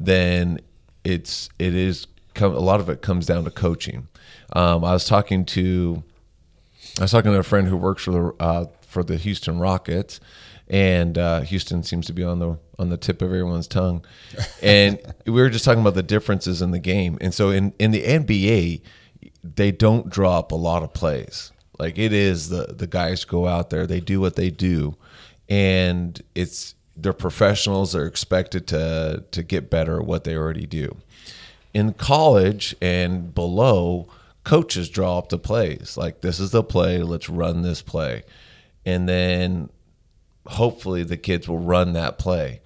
then 0.01 0.61
it's, 1.05 1.49
it 1.59 1.75
is, 1.75 2.07
come, 2.35 2.55
a 2.55 2.59
lot 2.61 2.81
of 2.81 2.89
it 2.89 3.03
comes 3.03 3.27
down 3.27 3.45
to 3.45 3.51
coaching. 3.51 4.09
Um, 4.55 4.85
I 4.85 4.93
was 4.93 5.05
talking 5.05 5.45
to, 5.47 6.03
I 6.99 7.03
was 7.03 7.11
talking 7.11 7.33
to 7.33 7.39
a 7.39 7.43
friend 7.43 7.69
who 7.69 7.77
works 7.77 8.05
for 8.05 8.11
the 8.13 8.35
uh, 8.43 8.65
for 8.81 9.05
the 9.05 9.17
Houston 9.19 9.59
Rockets, 9.59 10.21
and 10.69 11.19
uh, 11.19 11.41
Houston 11.43 11.83
seems 11.83 12.07
to 12.07 12.13
be 12.15 12.25
on 12.25 12.39
the 12.39 12.59
on 12.79 12.89
the 12.89 12.97
tip 12.97 13.21
of 13.21 13.29
everyone's 13.29 13.69
tongue. 13.69 14.05
And 14.63 14.99
we 15.27 15.33
were 15.33 15.51
just 15.51 15.65
talking 15.65 15.81
about 15.83 15.95
the 15.95 16.03
differences 16.03 16.63
in 16.63 16.71
the 16.71 16.79
game. 16.79 17.19
And 17.21 17.35
so 17.35 17.51
in 17.51 17.75
in 17.79 17.91
the 17.91 18.03
NBA, 18.03 18.81
they 19.45 19.71
don't 19.71 20.09
draw 20.09 20.39
up 20.39 20.51
a 20.53 20.57
lot 20.57 20.83
of 20.83 20.93
plays. 20.95 21.53
Like 21.79 21.99
it 21.99 22.13
is 22.13 22.49
the 22.49 22.75
the 22.77 22.87
guys 22.87 23.25
go 23.25 23.47
out 23.47 23.71
there, 23.71 23.87
they 23.87 24.01
do 24.01 24.21
what 24.21 24.37
they 24.37 24.51
do, 24.51 24.97
and 25.49 26.21
it's 26.35 26.75
they're 26.97 27.13
professionals. 27.13 27.93
They're 27.93 28.07
expected 28.07 28.67
to 28.69 29.25
to 29.31 29.43
get 29.43 29.71
better 29.71 30.01
at 30.01 30.07
what 30.07 30.25
they 30.25 30.37
already 30.37 30.67
do 30.67 30.97
in 31.75 31.93
college 31.93 32.75
and 32.81 33.35
below, 33.35 34.09
coaches 34.45 34.89
draw 34.89 35.19
up 35.19 35.29
the 35.29 35.39
plays. 35.39 35.97
Like 35.97 36.23
this 36.23 36.41
is 36.41 36.51
the 36.51 36.63
play, 36.63 37.03
let's 37.03 37.29
run 37.29 37.63
this 37.63 37.83
play. 37.83 38.25
And 38.85 39.09
then 39.09 39.71
hopefully 40.47 41.03
the 41.03 41.17
kids 41.17 41.49
will 41.49 41.59
run 41.59 41.93
that 41.93 42.19
play. 42.19 42.61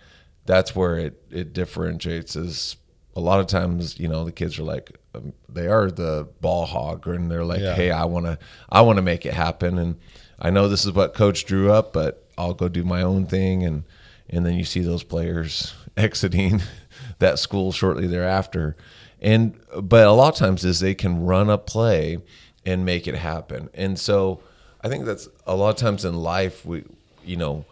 That's 0.46 0.74
where 0.74 0.96
it, 0.98 1.22
it 1.30 1.52
differentiates 1.52 2.36
is 2.36 2.76
a 3.14 3.20
lot 3.20 3.40
of 3.40 3.46
times, 3.46 3.98
you 3.98 4.08
know, 4.08 4.24
the 4.24 4.32
kids 4.32 4.58
are 4.58 4.64
like 4.64 4.98
Um, 5.14 5.32
they 5.48 5.66
are 5.68 5.90
the 5.90 6.28
ball 6.40 6.66
hog 6.66 7.06
and 7.06 7.30
they're 7.30 7.44
like, 7.44 7.60
Yeah. 7.60 7.74
"Hey, 7.74 7.90
I 7.90 8.04
want 8.04 8.26
to 8.26 8.38
I 8.70 8.80
want 8.82 8.96
to 8.96 9.02
make 9.02 9.26
it 9.26 9.34
happen." 9.34 9.78
And 9.78 9.96
I 10.38 10.50
know 10.50 10.68
this 10.68 10.84
is 10.84 10.92
what 10.92 11.14
coach 11.14 11.44
drew 11.44 11.70
up, 11.70 11.92
but 11.92 12.26
I'll 12.38 12.54
go 12.54 12.68
do 12.68 12.84
my 12.84 13.02
own 13.02 13.26
thing 13.26 13.64
and 13.64 13.84
and 14.28 14.46
then 14.46 14.54
you 14.54 14.64
see 14.64 14.80
those 14.80 15.02
players 15.02 15.74
exiting 15.96 16.62
that 17.18 17.38
school 17.38 17.72
shortly 17.72 18.06
thereafter. 18.06 18.76
And 19.20 19.58
but 19.80 20.06
a 20.06 20.12
lot 20.12 20.32
of 20.34 20.38
times 20.38 20.64
is 20.64 20.80
they 20.80 20.94
can 20.94 21.24
run 21.24 21.50
a 21.50 21.58
play 21.58 22.18
and 22.64 22.84
make 22.84 23.06
it 23.06 23.14
happen. 23.16 23.68
And 23.74 23.98
so 23.98 24.40
I 24.80 24.88
think 24.88 25.04
that's 25.04 25.28
a 25.46 25.54
lot 25.54 25.70
of 25.70 25.76
times 25.76 26.04
in 26.04 26.14
life 26.14 26.64
we 26.64 26.84
you 27.24 27.36
know 27.36 27.64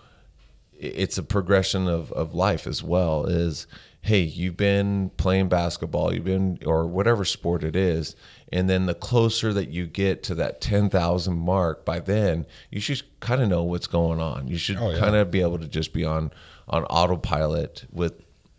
it's 0.79 1.18
a 1.18 1.22
progression 1.22 1.87
of, 1.88 2.11
of 2.12 2.35
life 2.35 2.66
as 2.66 2.83
well 2.83 3.26
is 3.26 3.66
hey, 4.02 4.20
you've 4.20 4.56
been 4.56 5.10
playing 5.18 5.48
basketball, 5.48 6.14
you've 6.14 6.24
been, 6.24 6.58
or 6.64 6.86
whatever 6.86 7.24
sport 7.24 7.62
it 7.62 7.76
is. 7.76 8.16
And 8.52 8.68
then 8.68 8.86
the 8.86 8.94
closer 8.94 9.52
that 9.52 9.68
you 9.68 9.86
get 9.86 10.22
to 10.24 10.34
that 10.36 10.60
10,000 10.62 11.36
mark, 11.36 11.84
by 11.84 12.00
then 12.00 12.46
you 12.70 12.80
should 12.80 13.02
kind 13.20 13.42
of 13.42 13.48
know 13.48 13.62
what's 13.62 13.86
going 13.86 14.18
on. 14.20 14.48
You 14.48 14.56
should 14.56 14.76
Oh, 14.78 14.90
yeah. 14.90 14.98
kind 14.98 15.14
of 15.16 15.30
be 15.30 15.42
able 15.42 15.58
to 15.58 15.68
just 15.68 15.92
be 15.92 16.04
on, 16.04 16.30
on 16.66 16.84
autopilot 16.84 17.84
with, 17.92 18.14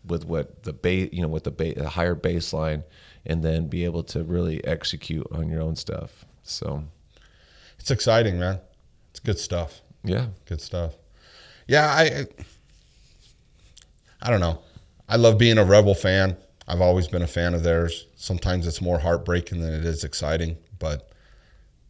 with 0.06 0.24
what 0.24 0.62
the 0.62 0.72
base, 0.72 1.10
you 1.12 1.22
know, 1.22 1.28
with 1.28 1.42
the, 1.44 1.50
ba- 1.50 1.74
the 1.74 1.88
higher 1.90 2.14
baseline 2.14 2.84
and 3.26 3.42
then 3.42 3.66
be 3.66 3.84
able 3.84 4.04
to 4.04 4.22
really 4.22 4.64
execute 4.64 5.26
on 5.32 5.48
your 5.48 5.60
own 5.60 5.74
stuff. 5.76 6.24
So, 6.44 6.84
It's 7.80 7.90
exciting, 7.90 8.38
man. 8.38 8.60
It's 9.10 9.20
good 9.20 9.38
stuff. 9.40 9.80
yeah. 10.04 10.26
Good 10.46 10.60
stuff. 10.60 10.94
Yeah, 11.66 11.86
I 11.86 12.26
I 14.20 14.30
don't 14.30 14.40
know. 14.40 14.60
I 15.12 15.16
love 15.16 15.36
being 15.36 15.58
a 15.58 15.64
Rebel 15.64 15.94
fan. 15.94 16.38
I've 16.66 16.80
always 16.80 17.06
been 17.06 17.20
a 17.20 17.26
fan 17.26 17.52
of 17.52 17.62
theirs. 17.62 18.06
Sometimes 18.16 18.66
it's 18.66 18.80
more 18.80 18.98
heartbreaking 18.98 19.60
than 19.60 19.74
it 19.74 19.84
is 19.84 20.04
exciting, 20.04 20.56
but 20.78 21.10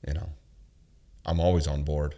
you 0.04 0.14
know, 0.14 0.28
I'm 1.24 1.38
always 1.38 1.68
on 1.68 1.84
board. 1.84 2.16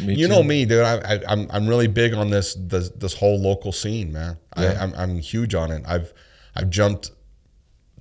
Me 0.00 0.14
you 0.14 0.26
too. 0.26 0.32
know 0.32 0.42
me, 0.42 0.64
dude. 0.64 0.82
I, 0.82 0.96
I, 0.96 1.20
I'm 1.28 1.46
I'm 1.52 1.68
really 1.68 1.86
big 1.86 2.14
on 2.14 2.30
this 2.30 2.56
this, 2.58 2.88
this 2.90 3.14
whole 3.14 3.40
local 3.40 3.70
scene, 3.70 4.12
man. 4.12 4.36
Yeah. 4.58 4.72
I, 4.72 4.82
I'm 4.82 4.94
I'm 4.94 5.18
huge 5.18 5.54
on 5.54 5.70
it. 5.70 5.84
I've 5.86 6.12
I've 6.56 6.68
jumped 6.68 7.12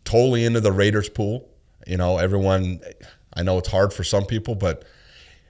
totally 0.04 0.44
into 0.44 0.60
the 0.60 0.72
Raiders 0.72 1.10
pool. 1.10 1.48
You 1.86 1.98
know, 1.98 2.18
everyone. 2.18 2.82
I 3.36 3.44
know 3.44 3.60
it's 3.60 3.70
hard 3.70 3.94
for 3.94 4.04
some 4.04 4.26
people, 4.26 4.56
but 4.56 4.86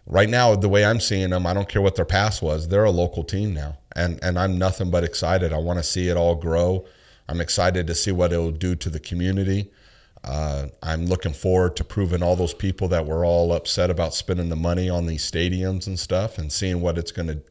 right 0.05 0.29
now, 0.29 0.55
the 0.55 0.69
way 0.69 0.85
I'm 0.85 0.99
seeing 0.99 1.29
them, 1.29 1.45
I 1.45 1.53
don't 1.53 1.69
care 1.69 1.81
what 1.81 1.95
their 1.95 2.05
past 2.05 2.41
was. 2.41 2.67
They're 2.67 2.83
a 2.83 2.91
local 2.91 3.23
team 3.23 3.53
now, 3.53 3.77
and 3.95 4.19
and 4.23 4.37
I'm 4.37 4.57
nothing 4.57 4.91
but 4.91 5.03
excited. 5.03 5.53
I 5.53 5.57
want 5.57 5.79
to 5.79 5.83
see 5.83 6.09
it 6.09 6.17
all 6.17 6.35
grow. 6.35 6.85
I'm 7.27 7.41
excited 7.41 7.87
to 7.87 7.95
see 7.95 8.11
what 8.11 8.33
it'll 8.33 8.51
do 8.51 8.75
to 8.75 8.89
the 8.89 8.99
community. 8.99 9.71
Uh, 10.23 10.67
I'm 10.81 11.05
looking 11.05 11.33
forward 11.33 11.75
to 11.77 11.83
proving 11.83 12.23
all 12.23 12.35
those 12.35 12.53
people 12.53 12.87
that 12.89 13.05
were 13.05 13.25
all 13.25 13.51
upset 13.53 13.89
about 13.89 14.13
spending 14.13 14.49
the 14.49 14.55
money 14.55 14.89
on 14.89 15.05
these 15.05 15.29
stadiums 15.29 15.87
and 15.87 15.99
stuff, 15.99 16.37
and 16.37 16.51
seeing 16.51 16.81
what 16.81 16.97
it's 16.97 17.11
going 17.11 17.27
to 17.27 17.41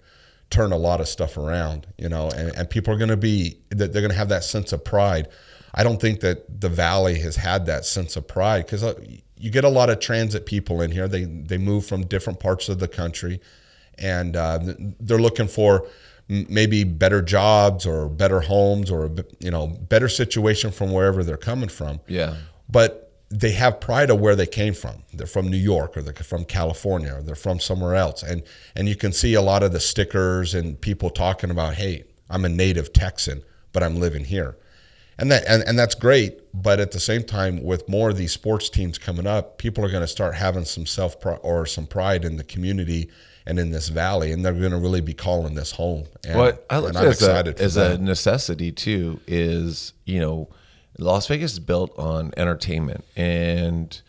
turn 0.50 0.72
a 0.72 0.76
lot 0.76 1.00
of 1.00 1.08
stuff 1.08 1.36
around. 1.36 1.86
You 1.98 2.08
know, 2.08 2.30
and, 2.30 2.56
and 2.56 2.70
people 2.70 2.94
are 2.94 2.98
going 2.98 3.10
to 3.10 3.16
be 3.16 3.58
that 3.70 3.92
they're 3.92 4.02
going 4.02 4.12
to 4.12 4.18
have 4.18 4.28
that 4.30 4.44
sense 4.44 4.72
of 4.72 4.84
pride. 4.84 5.28
I 5.74 5.84
don't 5.84 6.00
think 6.00 6.20
that 6.20 6.60
the 6.60 6.68
valley 6.68 7.18
has 7.20 7.36
had 7.36 7.64
that 7.66 7.86
sense 7.86 8.16
of 8.16 8.28
pride 8.28 8.66
because 8.66 8.84
you 9.42 9.50
get 9.50 9.64
a 9.64 9.68
lot 9.68 9.90
of 9.90 9.98
transit 9.98 10.46
people 10.46 10.80
in 10.80 10.92
here. 10.92 11.08
They 11.08 11.24
they 11.24 11.58
move 11.58 11.84
from 11.84 12.06
different 12.06 12.38
parts 12.38 12.68
of 12.68 12.78
the 12.78 12.86
country, 12.86 13.40
and 13.98 14.36
uh, 14.36 14.60
they're 15.00 15.18
looking 15.18 15.48
for 15.48 15.88
maybe 16.28 16.84
better 16.84 17.20
jobs 17.20 17.84
or 17.84 18.08
better 18.08 18.40
homes 18.42 18.88
or 18.88 19.10
you 19.40 19.50
know 19.50 19.66
better 19.66 20.08
situation 20.08 20.70
from 20.70 20.92
wherever 20.92 21.24
they're 21.24 21.36
coming 21.36 21.68
from. 21.68 22.00
Yeah. 22.06 22.36
But 22.70 23.12
they 23.30 23.50
have 23.52 23.80
pride 23.80 24.10
of 24.10 24.20
where 24.20 24.36
they 24.36 24.46
came 24.46 24.74
from. 24.74 25.02
They're 25.12 25.26
from 25.26 25.48
New 25.48 25.56
York 25.56 25.96
or 25.96 26.02
they're 26.02 26.14
from 26.14 26.44
California 26.44 27.14
or 27.16 27.22
they're 27.22 27.34
from 27.34 27.58
somewhere 27.58 27.96
else, 27.96 28.22
and 28.22 28.44
and 28.76 28.88
you 28.88 28.94
can 28.94 29.12
see 29.12 29.34
a 29.34 29.42
lot 29.42 29.64
of 29.64 29.72
the 29.72 29.80
stickers 29.80 30.54
and 30.54 30.80
people 30.80 31.10
talking 31.10 31.50
about, 31.50 31.74
hey, 31.74 32.04
I'm 32.30 32.44
a 32.44 32.48
native 32.48 32.92
Texan, 32.92 33.42
but 33.72 33.82
I'm 33.82 33.98
living 33.98 34.24
here 34.24 34.56
and 35.18 35.30
that 35.30 35.44
and, 35.46 35.62
and 35.66 35.78
that's 35.78 35.94
great 35.94 36.40
but 36.54 36.80
at 36.80 36.92
the 36.92 37.00
same 37.00 37.22
time 37.22 37.62
with 37.62 37.88
more 37.88 38.10
of 38.10 38.16
these 38.16 38.32
sports 38.32 38.68
teams 38.68 38.98
coming 38.98 39.26
up 39.26 39.58
people 39.58 39.84
are 39.84 39.90
going 39.90 40.02
to 40.02 40.08
start 40.08 40.34
having 40.34 40.64
some 40.64 40.86
self 40.86 41.16
or 41.42 41.66
some 41.66 41.86
pride 41.86 42.24
in 42.24 42.36
the 42.36 42.44
community 42.44 43.10
and 43.46 43.58
in 43.58 43.70
this 43.70 43.88
valley 43.88 44.32
and 44.32 44.44
they're 44.44 44.52
going 44.52 44.70
to 44.70 44.78
really 44.78 45.00
be 45.00 45.14
calling 45.14 45.54
this 45.54 45.72
home. 45.72 46.04
And, 46.24 46.38
What 46.38 46.64
I 46.70 46.78
look 46.78 46.90
and 46.90 46.98
I'm 46.98 47.06
as, 47.06 47.22
a, 47.22 47.26
excited 47.26 47.56
for 47.56 47.62
as 47.64 47.76
a 47.76 47.98
necessity 47.98 48.72
too 48.72 49.20
is 49.26 49.92
you 50.04 50.20
know 50.20 50.48
Las 50.98 51.26
Vegas 51.26 51.54
is 51.54 51.58
built 51.58 51.96
on 51.98 52.32
entertainment, 52.36 53.04
and 53.16 54.00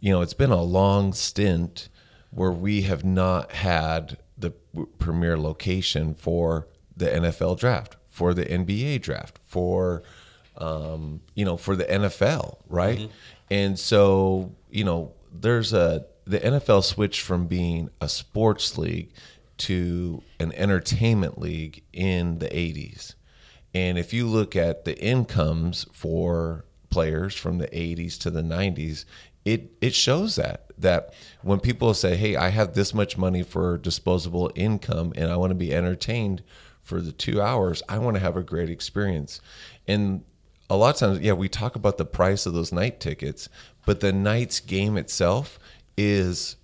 you 0.00 0.10
know 0.10 0.22
it's 0.22 0.34
been 0.34 0.50
a 0.50 0.62
long 0.62 1.12
stint 1.12 1.88
where 2.30 2.52
we 2.52 2.82
have 2.82 3.04
not 3.04 3.52
had 3.52 4.18
the 4.38 4.50
premier 4.98 5.36
location 5.36 6.14
for 6.14 6.66
the 6.96 7.06
NFL 7.06 7.58
draft, 7.58 7.96
for 8.08 8.32
the 8.32 8.44
NBA 8.44 9.02
draft, 9.02 9.38
for 9.44 10.02
um, 10.60 11.20
you 11.34 11.44
know 11.44 11.56
for 11.56 11.74
the 11.74 11.84
NFL, 11.84 12.58
right? 12.68 13.10
And 13.50 13.78
so 13.78 14.54
you 14.70 14.84
know 14.84 15.12
there's 15.32 15.72
a 15.72 16.06
the 16.24 16.38
NFL 16.38 16.84
switched 16.84 17.22
from 17.22 17.46
being 17.46 17.90
a 18.00 18.08
sports 18.08 18.78
league 18.78 19.10
to 19.58 20.22
an 20.38 20.52
entertainment 20.52 21.38
league 21.38 21.82
in 21.92 22.38
the 22.38 22.46
80s. 22.46 23.14
And 23.74 23.98
if 23.98 24.12
you 24.12 24.26
look 24.26 24.56
at 24.56 24.84
the 24.84 24.98
incomes 24.98 25.86
for 25.92 26.64
players 26.88 27.34
from 27.34 27.58
the 27.58 27.66
80s 27.68 28.18
to 28.20 28.30
the 28.30 28.42
90s, 28.42 29.04
it 29.44 29.72
it 29.80 29.94
shows 29.94 30.36
that 30.36 30.66
that 30.76 31.14
when 31.42 31.60
people 31.60 31.94
say, 31.94 32.16
"Hey, 32.16 32.36
I 32.36 32.48
have 32.48 32.74
this 32.74 32.92
much 32.92 33.16
money 33.16 33.42
for 33.42 33.78
disposable 33.78 34.50
income 34.54 35.12
and 35.16 35.30
I 35.30 35.36
want 35.36 35.50
to 35.50 35.54
be 35.54 35.74
entertained 35.74 36.42
for 36.82 37.00
the 37.00 37.12
2 37.12 37.40
hours, 37.40 37.82
I 37.88 37.98
want 37.98 38.16
to 38.16 38.20
have 38.20 38.36
a 38.36 38.42
great 38.42 38.70
experience." 38.70 39.40
And 39.88 40.24
a 40.70 40.76
lot 40.76 40.94
of 40.94 40.96
times, 41.00 41.20
yeah, 41.20 41.32
we 41.32 41.48
talk 41.48 41.74
about 41.76 41.98
the 41.98 42.04
price 42.06 42.46
of 42.46 42.52
those 42.54 42.72
night 42.72 43.00
tickets, 43.00 43.48
but 43.84 44.00
the 44.00 44.12
night's 44.12 44.60
game 44.60 44.96
itself 44.96 45.58
is 45.96 46.56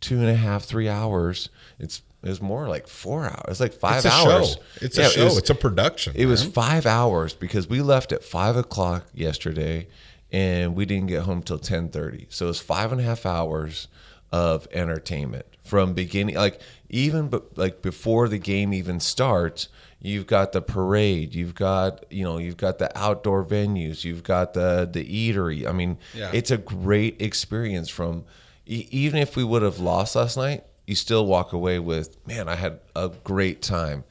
two 0.00 0.18
and 0.18 0.28
a 0.28 0.34
half, 0.34 0.64
three 0.64 0.88
hours. 0.88 1.48
It's 1.78 2.02
it's 2.24 2.40
more 2.40 2.68
like 2.68 2.86
four 2.86 3.24
hours. 3.24 3.44
It's 3.48 3.60
like 3.60 3.72
five 3.72 4.04
it's 4.04 4.06
a 4.06 4.10
hours. 4.10 4.54
show 4.54 4.60
it's 4.80 4.96
Yeah, 4.98 5.04
a 5.04 5.08
it 5.08 5.12
show 5.12 5.24
was- 5.24 5.38
it's 5.38 5.50
a 5.50 5.54
production 5.54 6.12
it 6.16 6.26
was 6.26 6.44
five 6.44 6.86
hours 6.86 7.34
because 7.34 7.68
we 7.68 7.80
left 7.80 8.12
at 8.12 8.22
five 8.22 8.56
o'clock 8.56 9.06
yesterday, 9.14 9.88
and 10.30 10.74
we 10.76 10.84
didn't 10.86 11.08
get 11.08 11.22
home 11.22 11.42
till 11.42 11.58
ten 11.58 11.88
thirty. 11.88 12.26
So 12.30 12.48
it's 12.48 12.58
five 12.60 12.92
and 12.92 13.00
a 13.00 13.04
half 13.04 13.24
hours 13.26 13.88
of 14.32 14.66
entertainment 14.72 15.46
from 15.62 15.92
beginning, 15.94 16.34
like 16.36 16.60
even 16.88 17.28
but 17.28 17.56
like 17.56 17.82
before 17.82 18.28
the 18.28 18.38
game 18.38 18.72
even 18.74 18.98
starts. 19.00 19.68
You've 20.04 20.26
got 20.26 20.50
the 20.50 20.60
parade. 20.60 21.32
You've 21.32 21.54
got 21.54 22.04
you 22.10 22.24
know 22.24 22.38
you've 22.38 22.56
got 22.56 22.78
the 22.80 22.90
outdoor 22.98 23.44
venues. 23.44 24.02
You've 24.02 24.24
got 24.24 24.52
the 24.54 24.88
the 24.90 25.04
eatery. 25.04 25.64
I 25.64 25.70
mean, 25.70 25.98
Yeah. 26.12 26.30
it's 26.34 26.50
a 26.50 26.58
great 26.58 27.22
experience. 27.22 27.88
From 27.88 28.24
even 28.66 29.20
if 29.20 29.36
we 29.36 29.44
would 29.44 29.62
have 29.62 29.78
lost 29.78 30.16
last 30.16 30.36
night, 30.36 30.64
you 30.88 30.96
still 30.96 31.24
walk 31.26 31.52
away 31.52 31.78
with 31.78 32.16
man, 32.26 32.48
I 32.48 32.56
had 32.56 32.80
a 32.96 33.10
great 33.22 33.62
time. 33.62 34.02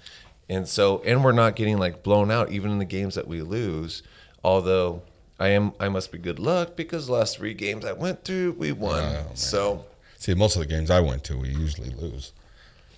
And 0.47 0.65
so, 0.67 1.01
and 1.05 1.23
we're 1.25 1.31
not 1.33 1.55
getting 1.57 1.77
like 1.77 2.03
blown 2.03 2.31
out 2.31 2.51
even 2.51 2.71
in 2.71 2.77
the 2.79 2.85
games 2.85 3.15
that 3.15 3.27
we 3.27 3.41
lose. 3.41 4.01
Although 4.45 5.01
I 5.39 5.49
am, 5.49 5.73
I 5.79 5.89
must 5.89 6.11
be 6.11 6.17
good 6.17 6.39
luck 6.39 6.75
because 6.77 7.07
the 7.07 7.13
last 7.13 7.37
three 7.37 7.53
games 7.53 7.83
I 7.85 7.91
went 7.93 8.23
through, 8.23 8.53
we 8.57 8.71
won. 8.71 9.03
Oh, 9.03 9.25
so 9.33 9.85
see 10.21 10.35
most 10.35 10.55
of 10.55 10.59
the 10.61 10.67
games 10.67 10.91
i 10.91 10.99
went 10.99 11.23
to 11.23 11.35
we 11.35 11.49
usually 11.49 11.89
lose 11.91 12.31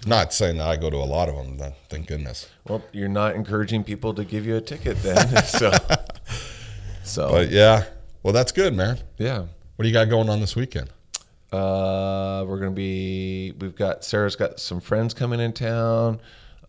not 0.05 0.33
saying 0.33 0.57
that 0.57 0.67
i 0.67 0.75
go 0.75 0.89
to 0.89 0.97
a 0.97 1.09
lot 1.15 1.29
of 1.29 1.35
them 1.35 1.73
thank 1.89 2.07
goodness 2.07 2.49
well, 2.67 2.83
you're 2.91 3.07
not 3.07 3.33
encouraging 3.35 3.83
people 3.83 4.13
to 4.13 4.23
give 4.25 4.45
you 4.45 4.57
a 4.57 4.61
ticket 4.61 4.97
then. 5.03 5.43
so, 5.45 5.71
so 7.03 7.29
but 7.29 7.49
yeah 7.49 7.85
well 8.23 8.33
that's 8.33 8.51
good 8.51 8.73
man 8.73 8.99
yeah. 9.17 9.45
what 9.75 9.83
do 9.83 9.87
you 9.87 9.93
got 9.93 10.09
going 10.09 10.29
on 10.29 10.41
this 10.41 10.55
weekend 10.55 10.89
Uh, 11.53 12.43
we're 12.47 12.57
gonna 12.57 12.71
be. 12.71 13.53
We've 13.59 13.75
got 13.75 14.03
Sarah's 14.03 14.35
got 14.35 14.59
some 14.59 14.79
friends 14.81 15.13
coming 15.13 15.39
in 15.39 15.53
town. 15.53 16.19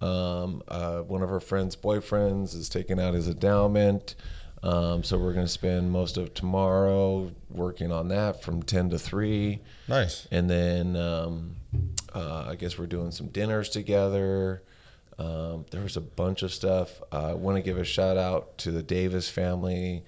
Um, 0.03 0.63
uh, 0.69 0.99
one 1.01 1.23
of 1.23 1.31
her 1.31 1.41
friends' 1.41 1.75
boyfriends 1.75 2.55
is 2.55 2.69
taking 2.69 3.01
out 3.01 3.15
his 3.15 3.27
endowment. 3.27 4.15
Um, 4.65 5.05
so 5.05 5.19
we're 5.19 5.35
gonna 5.35 5.47
spend 5.47 5.93
most 5.93 6.17
of 6.17 6.33
tomorrow 6.33 7.31
working 7.51 7.93
on 7.93 8.09
that 8.09 8.43
from 8.43 8.63
ten 8.63 8.89
to 8.91 8.99
three, 8.99 9.61
nice 9.89 10.27
and 10.31 10.49
then 10.49 10.97
um, 10.97 11.57
uh, 12.15 12.47
I 12.49 12.55
guess 12.55 12.79
we're 12.79 12.87
doing 12.87 13.11
some 13.11 13.29
dinners 13.29 13.69
together. 13.69 14.63
Um, 15.19 15.67
there 15.71 15.83
was 15.83 15.99
a 15.99 16.01
bunch 16.01 16.43
of 16.43 16.51
stuff. 16.53 17.03
Uh, 17.13 17.33
I 17.33 17.35
want 17.35 17.57
to 17.57 17.63
give 17.63 17.77
a 17.77 17.85
shout 17.85 18.17
out 18.17 18.57
to 18.59 18.71
the 18.71 18.83
Davis 18.83 19.29
family. 19.29 20.03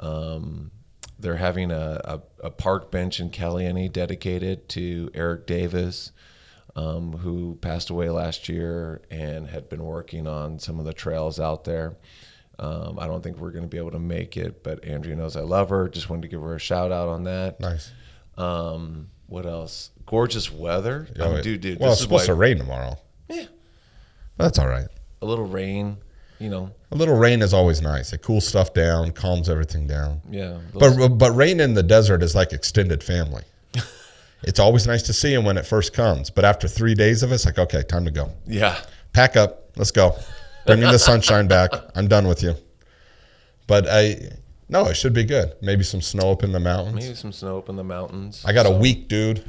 Um, 0.00 0.72
they're 1.20 1.36
having 1.36 1.70
a, 1.70 2.00
a, 2.04 2.46
a 2.46 2.50
park 2.50 2.90
bench 2.90 3.20
in 3.20 3.30
Caliente 3.30 3.88
dedicated 3.88 4.68
to 4.70 5.10
Eric 5.14 5.46
Davis, 5.46 6.10
um, 6.74 7.12
who 7.12 7.58
passed 7.60 7.90
away 7.90 8.10
last 8.10 8.48
year 8.48 9.02
and 9.10 9.48
had 9.48 9.68
been 9.68 9.84
working 9.84 10.26
on 10.26 10.58
some 10.58 10.80
of 10.80 10.84
the 10.84 10.92
trails 10.94 11.38
out 11.38 11.64
there. 11.64 11.96
Um, 12.60 12.98
I 13.00 13.06
don't 13.06 13.22
think 13.22 13.38
we're 13.38 13.50
going 13.52 13.64
to 13.64 13.68
be 13.68 13.78
able 13.78 13.90
to 13.92 13.98
make 13.98 14.36
it, 14.36 14.62
but 14.62 14.84
Andrea 14.84 15.16
knows 15.16 15.34
I 15.34 15.40
love 15.40 15.70
her. 15.70 15.88
Just 15.88 16.08
wanted 16.10 16.22
to 16.22 16.28
give 16.28 16.42
her 16.42 16.54
a 16.54 16.60
shout 16.60 16.92
out 16.92 17.08
on 17.08 17.24
that. 17.24 17.58
nice 17.58 17.90
Um, 18.36 19.08
what 19.26 19.46
else? 19.46 19.90
Gorgeous 20.06 20.52
weather, 20.52 21.08
Oh, 21.18 21.26
Um, 21.28 21.34
wait. 21.34 21.42
dude. 21.44 21.60
Dude, 21.62 21.80
well 21.80 21.90
this 21.90 21.98
it's 21.98 22.02
supposed 22.02 22.22
like 22.22 22.26
to 22.26 22.34
rain 22.34 22.58
tomorrow 22.58 22.98
Yeah. 23.28 23.44
that's 24.36 24.58
all 24.58 24.68
right 24.68 24.88
a 25.22 25.26
little 25.26 25.46
rain. 25.46 25.96
You 26.38 26.48
know, 26.48 26.70
A 26.90 26.96
little 26.96 27.16
rain 27.18 27.42
is 27.42 27.52
always 27.52 27.82
nice. 27.82 28.14
It 28.14 28.22
cools 28.22 28.46
stuff 28.46 28.72
down, 28.72 29.10
calms 29.12 29.50
everything 29.50 29.86
down. 29.86 30.22
yeah. 30.30 30.58
But 30.72 31.08
but 31.18 31.32
rain 31.32 31.60
in 31.60 31.74
the 31.74 31.82
desert 31.82 32.22
is 32.22 32.34
like 32.34 32.52
extended 32.54 33.02
family. 33.04 33.42
it's 34.42 34.58
always 34.58 34.86
nice 34.86 35.02
to 35.04 35.12
see 35.12 35.32
him 35.34 35.44
when 35.44 35.58
it 35.58 35.66
first 35.66 35.92
comes, 35.92 36.30
but 36.30 36.44
after 36.46 36.66
three 36.66 36.94
days 36.94 37.22
of 37.22 37.30
it, 37.30 37.34
it's 37.36 37.44
like 37.46 37.58
okay, 37.58 37.82
time 37.82 38.06
to 38.06 38.10
go. 38.10 38.30
yeah, 38.46 38.80
Pack 39.12 39.36
up, 39.36 39.70
let's 39.76 39.90
go. 39.90 40.16
Bring 40.70 40.86
me 40.86 40.92
the 40.92 40.98
sunshine 40.98 41.48
back. 41.48 41.70
I'm 41.94 42.08
done 42.08 42.26
with 42.26 42.42
you. 42.42 42.54
But 43.66 43.86
I 43.88 44.32
no, 44.68 44.86
it 44.86 44.94
should 44.94 45.12
be 45.12 45.24
good. 45.24 45.54
Maybe 45.60 45.82
some 45.82 46.00
snow 46.00 46.30
up 46.30 46.44
in 46.44 46.52
the 46.52 46.60
mountains. 46.60 46.94
Maybe 46.94 47.14
some 47.14 47.32
snow 47.32 47.58
up 47.58 47.68
in 47.68 47.76
the 47.76 47.84
mountains. 47.84 48.44
I 48.46 48.52
got 48.52 48.66
a 48.66 48.70
week, 48.70 49.08
dude. 49.08 49.44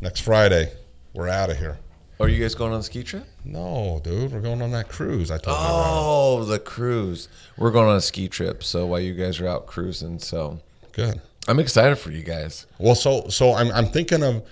Next 0.00 0.20
Friday, 0.20 0.72
we're 1.12 1.28
out 1.28 1.50
of 1.50 1.58
here. 1.58 1.78
Are 2.18 2.28
you 2.28 2.40
guys 2.40 2.54
going 2.54 2.72
on 2.72 2.80
a 2.80 2.82
ski 2.82 3.02
trip? 3.02 3.26
No, 3.44 4.00
dude, 4.04 4.32
we're 4.32 4.40
going 4.40 4.62
on 4.62 4.70
that 4.70 4.88
cruise. 4.88 5.30
I 5.30 5.38
told 5.38 5.58
you 5.58 5.64
about. 5.64 5.92
Oh, 5.96 6.44
the 6.44 6.58
cruise. 6.58 7.28
We're 7.58 7.72
going 7.72 7.88
on 7.88 7.96
a 7.96 8.00
ski 8.00 8.28
trip. 8.28 8.62
So 8.62 8.86
while 8.86 9.00
you 9.00 9.14
guys 9.14 9.40
are 9.40 9.48
out 9.48 9.66
cruising, 9.66 10.18
so 10.18 10.60
Good. 10.92 11.20
I'm 11.48 11.58
excited 11.58 11.96
for 11.96 12.10
you 12.10 12.22
guys. 12.22 12.66
Well, 12.78 12.94
so 12.94 13.28
so 13.28 13.52
I'm 13.52 13.70
I'm 13.72 13.86
thinking 13.86 14.22
of 14.22 14.46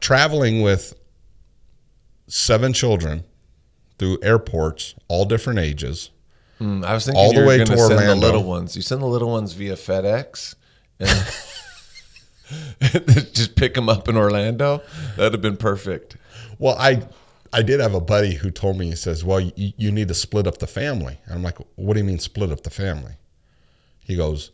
traveling 0.00 0.62
with 0.62 0.94
seven 2.26 2.72
children 2.72 3.24
through 4.02 4.18
airports, 4.20 4.96
all 5.06 5.24
different 5.24 5.60
ages. 5.60 6.10
Mm, 6.60 6.84
I 6.84 6.92
was 6.92 7.04
thinking 7.04 7.22
All 7.22 7.32
the 7.32 7.46
way 7.46 7.58
to 7.58 7.78
send 7.78 8.00
the 8.00 8.16
little 8.16 8.42
ones. 8.42 8.74
You 8.74 8.82
send 8.82 9.00
the 9.00 9.06
little 9.06 9.30
ones 9.30 9.52
via 9.52 9.76
FedEx, 9.76 10.56
and 10.98 11.08
just 13.32 13.54
pick 13.54 13.74
them 13.74 13.88
up 13.88 14.08
in 14.08 14.16
Orlando. 14.16 14.82
That'd 15.16 15.34
have 15.34 15.40
been 15.40 15.56
perfect. 15.56 16.16
Well, 16.58 16.74
I 16.80 17.06
I 17.52 17.62
did 17.62 17.78
have 17.78 17.94
a 17.94 18.00
buddy 18.00 18.34
who 18.34 18.50
told 18.50 18.76
me 18.76 18.86
he 18.86 18.96
says, 18.96 19.24
"Well, 19.24 19.38
you, 19.38 19.72
you 19.76 19.92
need 19.92 20.08
to 20.08 20.14
split 20.14 20.48
up 20.48 20.58
the 20.58 20.66
family." 20.66 21.16
And 21.26 21.36
I'm 21.36 21.44
like, 21.44 21.58
"What 21.76 21.94
do 21.94 22.00
you 22.00 22.04
mean 22.04 22.18
split 22.18 22.50
up 22.50 22.64
the 22.64 22.70
family?" 22.70 23.12
He 24.00 24.16
goes, 24.16 24.50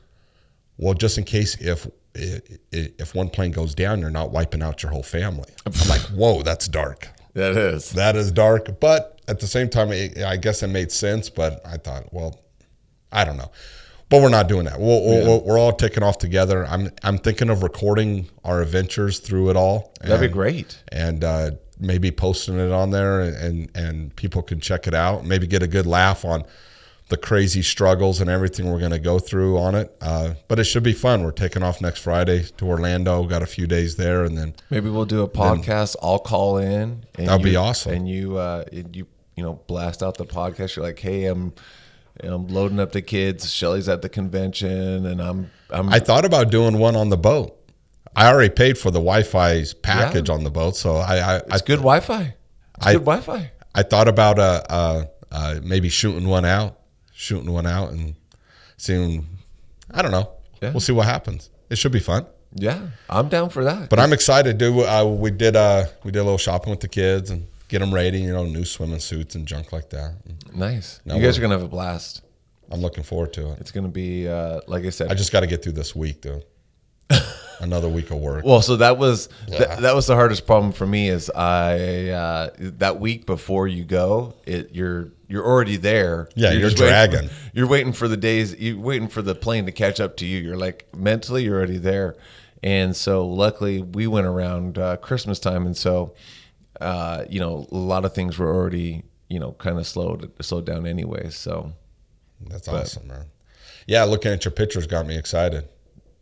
"Well, 0.76 0.92
just 0.92 1.16
in 1.16 1.24
case 1.24 1.56
if 1.58 1.88
if 2.14 3.14
one 3.14 3.30
plane 3.30 3.52
goes 3.52 3.74
down, 3.74 4.00
you're 4.00 4.10
not 4.10 4.30
wiping 4.30 4.60
out 4.60 4.82
your 4.82 4.92
whole 4.92 5.02
family." 5.02 5.48
I'm 5.64 5.72
like, 5.88 6.02
"Whoa, 6.02 6.42
that's 6.42 6.68
dark. 6.68 7.08
That 7.32 7.56
is. 7.56 7.92
That 7.92 8.14
is 8.14 8.30
dark." 8.30 8.78
But 8.78 9.17
at 9.28 9.40
the 9.40 9.46
same 9.46 9.68
time, 9.68 9.92
it, 9.92 10.18
I 10.18 10.36
guess 10.36 10.62
it 10.62 10.68
made 10.68 10.90
sense. 10.90 11.28
But 11.30 11.60
I 11.66 11.76
thought, 11.76 12.12
well, 12.12 12.40
I 13.12 13.24
don't 13.24 13.36
know. 13.36 13.50
But 14.10 14.22
we're 14.22 14.30
not 14.30 14.48
doing 14.48 14.64
that. 14.64 14.80
We'll, 14.80 15.04
we'll, 15.04 15.44
we're 15.44 15.58
all 15.58 15.72
taking 15.72 16.02
off 16.02 16.16
together. 16.16 16.66
I'm 16.66 16.90
I'm 17.02 17.18
thinking 17.18 17.50
of 17.50 17.62
recording 17.62 18.30
our 18.42 18.62
adventures 18.62 19.18
through 19.18 19.50
it 19.50 19.56
all. 19.56 19.92
That'd 20.00 20.30
be 20.30 20.32
great. 20.32 20.82
and 20.90 21.22
uh, 21.22 21.50
maybe 21.78 22.10
posting 22.10 22.58
it 22.58 22.72
on 22.72 22.90
there 22.90 23.20
and 23.20 23.70
and 23.74 24.16
people 24.16 24.42
can 24.42 24.58
check 24.58 24.88
it 24.88 24.94
out 24.94 25.24
maybe 25.24 25.46
get 25.46 25.62
a 25.62 25.68
good 25.68 25.86
laugh 25.86 26.24
on 26.24 26.42
the 27.08 27.16
crazy 27.16 27.62
struggles 27.62 28.20
and 28.20 28.28
everything 28.28 28.68
we're 28.68 28.80
going 28.80 28.90
to 28.90 28.98
go 28.98 29.20
through 29.20 29.56
on 29.56 29.76
it 29.76 29.96
uh, 30.00 30.34
but 30.48 30.58
it 30.58 30.64
should 30.64 30.82
be 30.82 30.92
fun 30.92 31.22
we're 31.22 31.30
taking 31.30 31.62
off 31.62 31.80
next 31.80 32.00
friday 32.00 32.42
to 32.56 32.66
orlando 32.66 33.22
got 33.22 33.44
a 33.44 33.46
few 33.46 33.68
days 33.68 33.94
there 33.94 34.24
and 34.24 34.36
then 34.36 34.54
Maybe 34.70 34.90
we'll 34.90 35.04
do 35.04 35.22
a 35.22 35.28
podcast. 35.28 35.94
I'll 36.02 36.18
call 36.18 36.56
in. 36.58 37.04
And 37.16 37.28
That'd 37.28 37.44
be 37.44 37.54
awesome. 37.54 37.92
And 37.92 38.08
you, 38.08 38.36
uh, 38.38 38.64
you, 38.72 39.06
you 39.38 39.44
know, 39.44 39.54
blast 39.66 40.02
out 40.02 40.16
the 40.18 40.26
podcast. 40.26 40.76
You're 40.76 40.84
like, 40.84 40.98
hey, 40.98 41.24
I'm, 41.26 41.54
I'm 42.22 42.48
loading 42.48 42.80
up 42.80 42.92
the 42.92 43.00
kids. 43.02 43.50
Shelly's 43.52 43.88
at 43.88 44.02
the 44.02 44.08
convention, 44.08 45.06
and 45.06 45.22
I'm, 45.22 45.50
I'm. 45.70 45.88
i 45.88 45.98
thought 46.00 46.24
about 46.24 46.50
doing 46.50 46.78
one 46.78 46.96
on 46.96 47.08
the 47.10 47.16
boat 47.16 47.54
i 48.16 48.26
already 48.26 48.48
paid 48.52 48.76
for 48.78 48.90
the 48.90 48.98
wi-fi's 48.98 49.74
package 49.74 50.28
on 50.30 50.42
the 50.42 50.50
boat 50.50 50.74
so 50.74 50.96
i 50.96 51.16
i, 51.18 51.36
I, 51.36 51.40
it's 51.52 51.60
good 51.62 51.76
Wi-Fi. 51.78 52.22
It's 52.78 52.86
I- 52.86 52.92
good 52.94 53.04
Wi-Fi. 53.04 53.50
I 53.74 53.82
thought 53.82 54.08
about 54.08 54.38
uh, 54.38 54.62
uh, 54.68 55.04
uh, 55.30 55.60
maybe 55.62 55.88
shooting 55.90 56.26
one 56.26 56.44
out 56.46 56.80
shooting 57.12 57.52
one 57.52 57.66
out 57.66 57.90
and 57.92 58.14
seeing 58.78 59.26
i 59.90 60.00
don't 60.02 60.10
know 60.10 60.30
Yeah. 60.62 60.70
we'll 60.70 60.80
see 60.80 60.92
what 60.92 61.06
happens 61.06 61.50
it 61.70 61.76
should 61.78 61.92
be 61.92 62.00
fun 62.00 62.26
Yeah, 62.54 62.88
I'm 63.10 63.28
down 63.28 63.50
for 63.50 63.62
that. 63.64 63.90
But 63.90 63.98
I'm 64.00 64.14
excited, 64.14 64.56
dude. 64.56 64.86
Uh, 64.86 65.06
we 65.06 65.30
did 65.30 65.54
uh, 65.54 65.84
we 66.02 66.10
did 66.10 66.20
a 66.20 66.24
little 66.24 66.38
shopping 66.38 66.70
with 66.70 66.80
the 66.80 66.88
kids 66.88 67.30
and 67.30 67.46
get 67.68 67.78
them 67.80 67.92
ready, 67.94 68.20
you 68.20 68.32
know, 68.32 68.44
new 68.44 68.64
swimming 68.64 68.98
suits 69.00 69.34
and 69.34 69.46
junk 69.46 69.72
like 69.72 69.90
that. 69.90 70.14
nice. 70.54 71.00
No, 71.04 71.16
you 71.16 71.22
guys 71.22 71.38
we're- 71.38 71.48
gonna 71.48 71.58
have 71.60 71.64
a 71.66 71.68
blast. 71.68 72.22
I'm 72.70 72.80
looking 72.80 73.02
forward 73.04 73.32
to 73.34 73.52
it. 73.52 73.60
It's 73.60 73.70
gonna 73.70 73.88
be, 73.88 74.28
uh, 74.28 74.60
like 74.66 74.84
I 74.84 74.90
said. 74.90 75.10
I 75.10 75.14
just 75.14 75.32
got 75.32 75.40
to 75.40 75.46
get 75.46 75.62
through 75.62 75.72
this 75.72 75.96
week, 75.96 76.20
dude. 76.20 76.44
Another 77.60 77.88
week 77.88 78.10
of 78.10 78.18
work. 78.18 78.44
Well, 78.44 78.62
so 78.62 78.76
that 78.76 78.98
was 78.98 79.28
Yeah. 79.48 79.58
that, 79.58 79.80
that 79.80 79.94
was 79.94 80.06
the 80.06 80.14
hardest 80.14 80.46
problem 80.46 80.72
for 80.72 80.86
me 80.86 81.08
is 81.08 81.28
I 81.30 82.08
uh, 82.10 82.50
that 82.58 83.00
week 83.00 83.26
before 83.26 83.66
you 83.66 83.84
go, 83.84 84.34
it 84.46 84.70
you're 84.74 85.12
you're 85.28 85.44
already 85.44 85.76
there. 85.76 86.28
Yeah, 86.36 86.52
you're 86.52 86.68
just 86.70 86.78
waiting- 86.80 87.10
dragging. 87.10 87.30
you're 87.54 87.66
waiting 87.66 87.92
for 87.92 88.06
the 88.06 88.16
days. 88.16 88.54
You're 88.54 88.78
waiting 88.78 89.08
for 89.08 89.22
the 89.22 89.34
plane 89.34 89.66
to 89.66 89.72
catch 89.72 89.98
up 89.98 90.16
to 90.18 90.26
you. 90.26 90.38
You're 90.38 90.56
like 90.58 90.86
mentally, 90.94 91.44
you're 91.44 91.56
already 91.56 91.78
there. 91.78 92.16
And 92.62 92.94
so, 92.96 93.26
luckily, 93.26 93.82
we 93.82 94.06
went 94.06 94.26
around 94.26 94.78
uh, 94.78 94.96
Christmas 94.96 95.38
time, 95.38 95.64
and 95.66 95.76
so 95.76 96.14
uh, 96.80 97.24
you 97.28 97.40
know 97.40 97.66
a 97.70 97.76
lot 97.76 98.04
of 98.04 98.14
things 98.14 98.38
were 98.38 98.54
already 98.54 99.04
you 99.28 99.38
know 99.40 99.52
kind 99.52 99.78
of 99.78 99.86
slowed 99.86 100.32
slowed 100.40 100.64
down 100.66 100.86
anyway. 100.86 101.30
So 101.30 101.72
That's 102.48 102.68
awesome, 102.68 103.08
man. 103.08 103.26
Yeah, 103.86 104.04
looking 104.04 104.32
at 104.32 104.44
your 104.44 104.52
pictures 104.52 104.86
got 104.86 105.06
me 105.06 105.16
excited. 105.16 105.68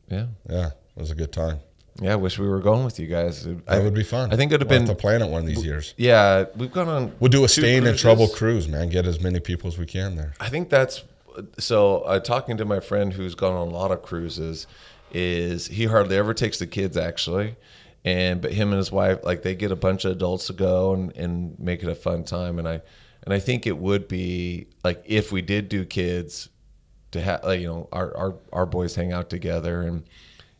yeah, 0.09 0.27
Yeah, 0.49 0.67
it 0.69 1.01
was 1.01 1.11
a 1.11 1.15
good 1.17 1.33
time. 1.33 1.59
yeah. 2.01 2.13
I 2.13 2.17
wish 2.17 2.39
we 2.39 2.47
were 2.49 2.61
going 2.61 2.85
with 2.85 2.99
you 3.01 3.07
guys. 3.09 3.45
That 3.45 3.83
would 3.83 3.93
be 3.95 4.05
fun. 4.05 4.33
I 4.33 4.37
think 4.37 4.53
it'd 4.53 4.61
have 4.63 4.71
We'll 4.71 4.79
been 4.81 4.89
to 4.89 4.95
plan 4.95 5.21
it 5.23 5.29
one 5.31 5.41
of 5.43 5.47
these 5.49 5.65
years. 5.65 5.93
yeah. 5.97 6.45
We've 6.57 6.73
gone 6.73 6.89
on. 6.89 7.13
We'll 7.21 7.31
do 7.31 7.45
a 7.45 7.49
staying 7.49 7.85
in 7.87 7.97
trouble 7.97 8.29
cruise, 8.29 8.69
man. 8.69 8.89
Get 8.89 9.05
as 9.07 9.21
many 9.21 9.41
people 9.41 9.67
as 9.69 9.79
we 9.79 9.87
can 9.87 10.15
there. 10.17 10.33
I 10.41 10.49
think 10.49 10.71
that's 10.71 11.03
so. 11.59 12.01
Uh, 12.03 12.21
talking 12.21 12.57
to 12.59 12.65
my 12.65 12.81
friend 12.81 13.13
who's 13.13 13.35
gone 13.35 13.53
on 13.55 13.69
a 13.69 13.71
lot 13.73 13.91
of 13.91 14.03
cruises, 14.03 14.67
is 15.13 15.67
he 15.67 15.85
hardly 15.87 16.17
ever 16.17 16.33
takes 16.35 16.59
the 16.61 16.67
kids 16.69 16.97
actually, 16.97 17.57
and 18.07 18.41
but 18.41 18.53
him 18.53 18.69
and 18.69 18.79
his 18.79 18.93
wife 18.93 19.19
like 19.25 19.43
they 19.43 19.55
get 19.57 19.73
a 19.73 19.77
bunch 19.77 20.05
of 20.05 20.13
adults 20.13 20.47
to 20.47 20.53
go 20.53 20.95
and, 20.95 21.15
and 21.17 21.59
make 21.59 21.83
it 21.83 21.89
a 21.89 21.95
fun 21.95 22.25
time. 22.25 22.59
And 22.59 22.67
I 22.69 22.81
and 23.25 23.35
I 23.35 23.41
think 23.41 23.67
it 23.67 23.77
would 23.77 24.07
be 24.07 24.69
like 24.85 25.03
if 25.05 25.33
we 25.33 25.43
did 25.43 25.69
do 25.69 25.85
kids 25.85 26.49
to 27.11 27.21
have 27.21 27.43
like 27.45 27.61
you 27.61 27.67
know 27.67 27.89
our 27.93 28.17
our 28.17 28.35
our 28.53 28.67
boys 28.67 28.95
hang 28.95 29.13
out 29.13 29.29
together 29.29 29.83
and 29.83 30.05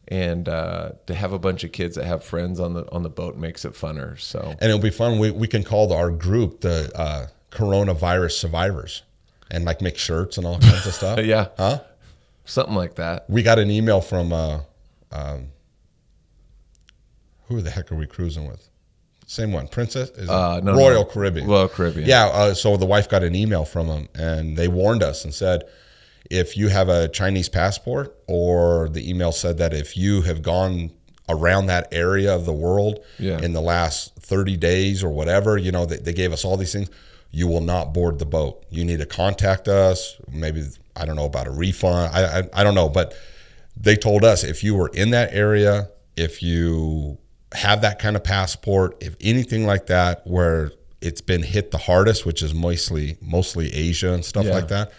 and 0.09 0.49
uh, 0.49 0.91
to 1.07 1.15
have 1.15 1.33
a 1.33 1.39
bunch 1.39 1.65
of 1.65 1.73
kids 1.73 1.97
that 1.97 2.05
have 2.05 2.25
friends 2.25 2.61
on 2.61 2.75
the 2.75 2.91
on 2.93 3.03
the 3.05 3.09
boat 3.09 3.37
makes 3.37 3.65
it 3.65 3.75
funner. 3.75 4.19
So 4.19 4.41
And 4.41 4.63
it'll 4.71 4.79
be 4.79 4.91
fun. 4.91 5.19
We, 5.19 5.31
we 5.31 5.49
can 5.49 5.63
call 5.63 5.93
our 5.93 6.11
group 6.11 6.61
the 6.61 6.91
uh, 6.95 7.27
coronavirus 7.51 8.33
survivors 8.33 9.03
and 9.51 9.65
like 9.65 9.81
make 9.81 9.97
shirts 9.97 10.37
and 10.37 10.47
all 10.47 10.59
kinds 10.59 10.87
of 10.87 10.95
stuff. 10.95 11.19
yeah, 11.25 11.49
Huh? 11.57 11.81
something 12.45 12.75
like 12.75 12.97
that. 12.97 13.29
we 13.29 13.43
got 13.43 13.59
an 13.59 13.71
email 13.71 14.01
from 14.01 14.33
uh, 14.33 14.61
um, 15.11 15.49
who 17.49 17.61
the 17.63 17.71
heck 17.71 17.91
are 17.93 17.97
we 17.97 18.07
cruising 18.07 18.47
with? 18.47 18.69
Same 19.27 19.53
one, 19.53 19.67
Princess? 19.69 20.11
Uh, 20.29 20.61
no, 20.63 20.75
Royal 20.75 21.03
no. 21.03 21.05
Caribbean. 21.05 21.47
Royal 21.49 21.69
Caribbean. 21.69 22.07
Yeah. 22.09 22.27
Uh, 22.27 22.55
so 22.55 22.77
the 22.77 22.87
wife 22.87 23.09
got 23.09 23.23
an 23.25 23.35
email 23.35 23.65
from 23.65 23.89
them, 23.89 24.09
and 24.15 24.57
they 24.57 24.69
warned 24.69 25.03
us 25.03 25.25
and 25.25 25.35
said, 25.35 25.65
if 26.31 26.57
you 26.57 26.69
have 26.69 26.89
a 26.89 27.09
Chinese 27.09 27.49
passport, 27.49 28.17
or 28.29 28.89
the 28.89 29.09
email 29.09 29.33
said 29.33 29.59
that 29.59 29.73
if 29.75 29.97
you 29.97 30.23
have 30.23 30.43
gone 30.43 30.91
around 31.29 31.67
that 31.67 31.89
area 31.93 32.33
of 32.35 32.45
the 32.47 32.53
world 32.53 33.01
Yeah. 33.19 33.39
in 33.41 33.53
the 33.53 33.61
last 33.61 34.15
30 34.17 34.57
days 34.57 35.03
or 35.03 35.11
whatever, 35.11 35.57
you 35.59 35.73
know, 35.73 35.87
they, 35.87 35.97
they 35.97 36.13
gave 36.13 36.33
us 36.33 36.45
all 36.45 36.57
these 36.57 36.73
things. 36.73 36.89
You 37.33 37.49
will 37.49 37.61
not 37.61 37.93
board 37.93 38.21
the 38.21 38.27
boat. 38.27 38.65
You 38.71 38.85
need 38.85 39.01
to 39.01 39.07
contact 39.07 39.67
us. 39.67 40.17
Maybe 40.31 40.63
I 40.95 41.05
don't 41.05 41.17
know 41.17 41.27
about 41.27 41.49
a 41.49 41.51
refund. 41.51 42.15
I 42.15 42.39
I, 42.39 42.43
I 42.61 42.65
don't 42.65 42.77
know, 42.77 42.89
but 42.89 43.13
they 43.77 43.97
told 43.97 44.25
us 44.25 44.45
if 44.45 44.63
you 44.63 44.75
were 44.77 44.89
in 44.95 45.11
that 45.11 45.35
area, 45.35 45.91
if 46.17 46.43
you 46.45 47.19
have 47.53 47.81
that 47.83 47.99
kind 47.99 48.17
of 48.17 48.25
passport, 48.25 48.97
if 49.01 49.15
anything 49.21 49.67
like 49.67 49.87
that, 49.87 50.27
where 50.27 50.73
it's 51.01 51.21
been 51.21 51.43
hit 51.43 51.71
the 51.71 51.79
hardest, 51.79 52.27
which 52.27 52.43
is 52.43 52.53
mostly 52.55 53.17
mostly 53.21 53.73
Asia 53.73 54.13
and 54.13 54.25
stuff 54.25 54.47
Yeah. 54.47 54.53
like 54.55 54.69
that, 54.69 54.91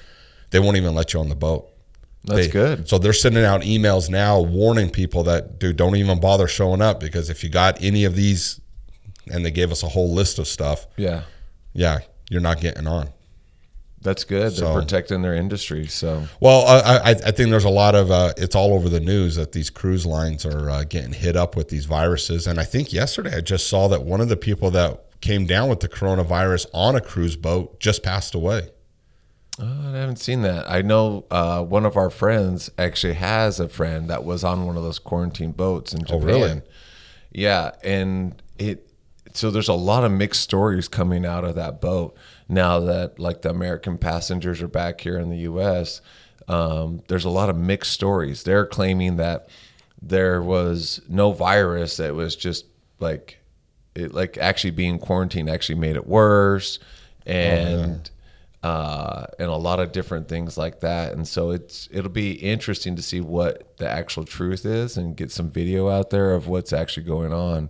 they 0.52 0.60
won't 0.60 0.78
even 0.78 0.96
let 0.96 1.14
you 1.14 1.20
on 1.20 1.30
the 1.30 1.36
boat. 1.36 1.68
That's 2.24 2.48
They- 2.48 2.52
good. 2.52 2.90
So 2.90 2.98
they're 2.98 3.14
sending 3.14 3.44
out 3.44 3.62
emails 3.62 4.10
now 4.10 4.40
warning 4.40 4.90
people 4.90 5.24
that, 5.24 5.60
dude, 5.60 5.78
don't 5.78 5.96
even 5.96 6.20
bother 6.20 6.48
showing 6.48 6.82
up 6.82 7.00
because 7.00 7.30
if 7.30 7.44
you 7.44 7.50
got 7.50 7.78
any 7.82 8.04
of 8.06 8.16
these, 8.16 8.60
and 9.32 9.46
they 9.46 9.52
gave 9.52 9.72
us 9.72 9.84
a 9.84 9.88
whole 9.90 10.14
list 10.14 10.40
of 10.40 10.48
stuff, 10.48 10.88
Yeah. 10.98 11.24
yeah, 11.74 12.00
you're 12.30 12.42
not 12.42 12.62
getting 12.62 12.88
on. 12.88 13.10
That's 14.02 14.24
good. 14.24 14.52
They're 14.54 14.68
So- 14.68 14.74
protecting 14.74 15.22
their 15.24 15.34
industry. 15.34 15.88
So 15.88 16.24
Well, 16.40 16.66
I, 16.68 16.98
I, 16.98 17.10
I 17.10 17.32
think 17.32 17.50
there's 17.50 17.64
a 17.64 17.70
lot 17.70 17.96
of 17.96 18.12
uh, 18.12 18.34
it's 18.38 18.56
all 18.56 18.74
over 18.74 18.90
the 18.90 19.00
news 19.00 19.36
that 19.36 19.52
these 19.54 19.70
cruise 19.70 20.06
lines 20.06 20.46
are 20.46 20.70
uh, 20.70 20.84
getting 20.84 21.14
hit 21.14 21.36
up 21.36 21.56
with 21.56 21.70
these 21.70 21.86
viruses, 21.86 22.46
and 22.48 22.60
I 22.60 22.64
think 22.64 22.94
yesterday 22.94 23.36
I 23.38 23.42
just 23.42 23.68
saw 23.68 23.88
that 23.88 24.04
one 24.04 24.22
of 24.22 24.30
the 24.30 24.38
people 24.38 24.70
that 24.72 25.04
came 25.22 25.46
down 25.48 25.68
with 25.68 25.80
the 25.80 25.90
coronavirus 25.90 26.68
on 26.74 26.96
a 26.96 27.02
cruise 27.02 27.36
boat 27.36 27.80
just 27.80 28.04
passed 28.04 28.36
away. 28.36 28.70
Oh, 29.60 29.66
I 29.92 29.98
haven't 29.98 30.18
seen 30.20 30.44
that. 30.44 30.70
I 30.70 30.84
know 30.84 31.26
uh, 31.32 31.64
one 31.64 31.84
of 31.84 31.98
our 31.98 32.12
friends 32.12 32.70
actually 32.78 33.14
has 33.16 33.60
a 33.60 33.68
friend 33.68 34.08
that 34.12 34.24
was 34.24 34.44
on 34.44 34.68
one 34.68 34.78
of 34.78 34.84
those 34.84 35.00
quarantine 35.00 35.52
boats 35.54 35.92
in 35.94 36.02
Japan. 36.02 36.22
Oh, 36.22 36.24
really? 36.24 36.62
Yeah, 37.32 37.72
and 37.84 38.40
it. 38.60 38.87
So 39.38 39.52
there's 39.52 39.68
a 39.68 39.74
lot 39.74 40.04
of 40.04 40.12
mixed 40.12 40.42
stories 40.42 40.88
coming 40.88 41.26
out 41.26 41.44
of 41.44 41.56
that 41.56 41.80
boat 41.80 42.18
now 42.50 42.80
that 42.80 43.20
like 43.20 43.44
the 43.44 43.52
American 43.52 43.98
passengers 43.98 44.62
are 44.62 44.68
back 44.68 45.02
here 45.02 45.18
in 45.20 45.30
the 45.30 45.38
U.S. 45.40 46.02
Um, 46.48 47.04
there's 47.08 47.26
a 47.26 47.30
lot 47.30 47.50
of 47.50 47.56
mixed 47.56 47.92
stories. 47.92 48.44
They're 48.44 48.66
claiming 48.66 49.18
that 49.18 49.48
there 50.02 50.42
was 50.42 51.02
no 51.08 51.32
virus. 51.32 51.98
That 51.98 52.16
was 52.16 52.36
just 52.36 52.66
like 53.00 53.38
it, 53.94 54.12
like 54.14 54.38
actually 54.38 54.72
being 54.72 54.98
quarantined 54.98 55.50
actually 55.50 55.80
made 55.80 55.96
it 55.96 56.08
worse, 56.08 56.80
and 57.26 58.10
uh, 58.64 59.26
and 59.38 59.50
a 59.50 59.56
lot 59.56 59.80
of 59.80 59.92
different 59.92 60.28
things 60.28 60.58
like 60.58 60.80
that. 60.80 61.14
And 61.14 61.28
so 61.28 61.52
it's 61.52 61.88
it'll 61.92 62.10
be 62.10 62.32
interesting 62.32 62.96
to 62.96 63.04
see 63.04 63.22
what 63.22 63.78
the 63.78 63.88
actual 63.88 64.24
truth 64.24 64.66
is 64.66 64.98
and 64.98 65.16
get 65.16 65.32
some 65.32 65.50
video 65.50 65.90
out 65.90 66.10
there 66.10 66.34
of 66.34 66.48
what's 66.48 66.74
actually 66.74 67.04
going 67.04 67.34
on. 67.34 67.70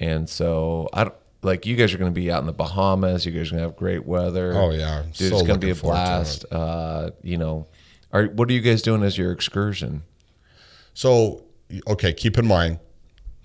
And 0.00 0.28
so 0.28 0.88
I 0.92 1.04
don't, 1.04 1.14
like 1.42 1.66
you 1.66 1.76
guys 1.76 1.92
are 1.94 1.98
going 1.98 2.10
to 2.10 2.14
be 2.20 2.30
out 2.30 2.40
in 2.40 2.46
the 2.46 2.52
Bahamas. 2.52 3.24
You 3.26 3.32
guys 3.32 3.48
are 3.48 3.56
going 3.56 3.62
to 3.62 3.68
have 3.68 3.76
great 3.76 4.04
weather. 4.06 4.54
Oh, 4.56 4.70
yeah. 4.70 5.02
Dude, 5.12 5.14
so 5.30 5.36
it's 5.38 5.46
going 5.46 5.58
to 5.60 5.66
be 5.66 5.70
a 5.70 5.74
looking 5.74 5.82
forward 5.82 5.96
to 5.96 6.00
it. 6.02 6.04
blast. 6.04 6.44
Uh, 6.50 7.10
you 7.22 7.36
know, 7.38 7.66
are 8.12 8.24
what 8.26 8.48
are 8.48 8.52
you 8.52 8.60
guys 8.60 8.82
doing 8.82 9.02
as 9.02 9.16
your 9.18 9.30
excursion? 9.32 10.02
So, 10.94 11.44
okay, 11.88 12.12
keep 12.12 12.38
in 12.38 12.46
mind, 12.46 12.78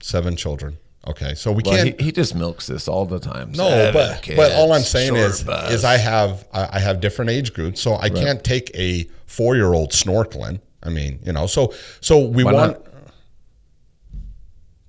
seven 0.02 0.36
children. 0.36 0.78
Okay, 1.08 1.34
so 1.34 1.52
we 1.52 1.64
Well, 1.66 1.76
can't. 1.76 2.00
he, 2.00 2.06
he 2.08 2.12
just 2.12 2.36
milks 2.36 2.68
this 2.68 2.88
all 2.88 3.06
the 3.06 3.20
time. 3.20 3.52
no, 3.54 3.68
Seven 3.70 3.94
but 3.94 4.36
but 4.36 4.52
all 4.52 4.74
I'm 4.74 4.82
saying 4.82 5.16
is 5.16 5.44
bus. 5.44 5.72
is 5.72 5.84
I 5.86 5.98
have 5.98 6.46
I 6.54 6.78
have 6.80 7.00
different 7.00 7.32
age 7.32 7.54
groups, 7.54 7.82
so 7.82 7.96
I 7.96 8.10
can't 8.10 8.44
take 8.44 8.70
a 8.76 9.08
four 9.26 9.56
year 9.56 9.74
old 9.74 9.92
snorkeling. 9.92 10.60
I 10.84 10.90
mean, 10.90 11.20
you 11.26 11.32
know, 11.32 11.48
so 11.48 11.74
so 12.02 12.20
we 12.28 12.44
Why 12.44 12.54
want, 12.54 12.72
not? 12.74 12.94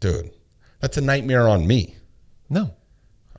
dude, 0.00 0.30
that's 0.80 0.96
a 0.96 1.00
nightmare 1.00 1.48
on 1.48 1.66
me. 1.66 1.96
no. 2.48 2.74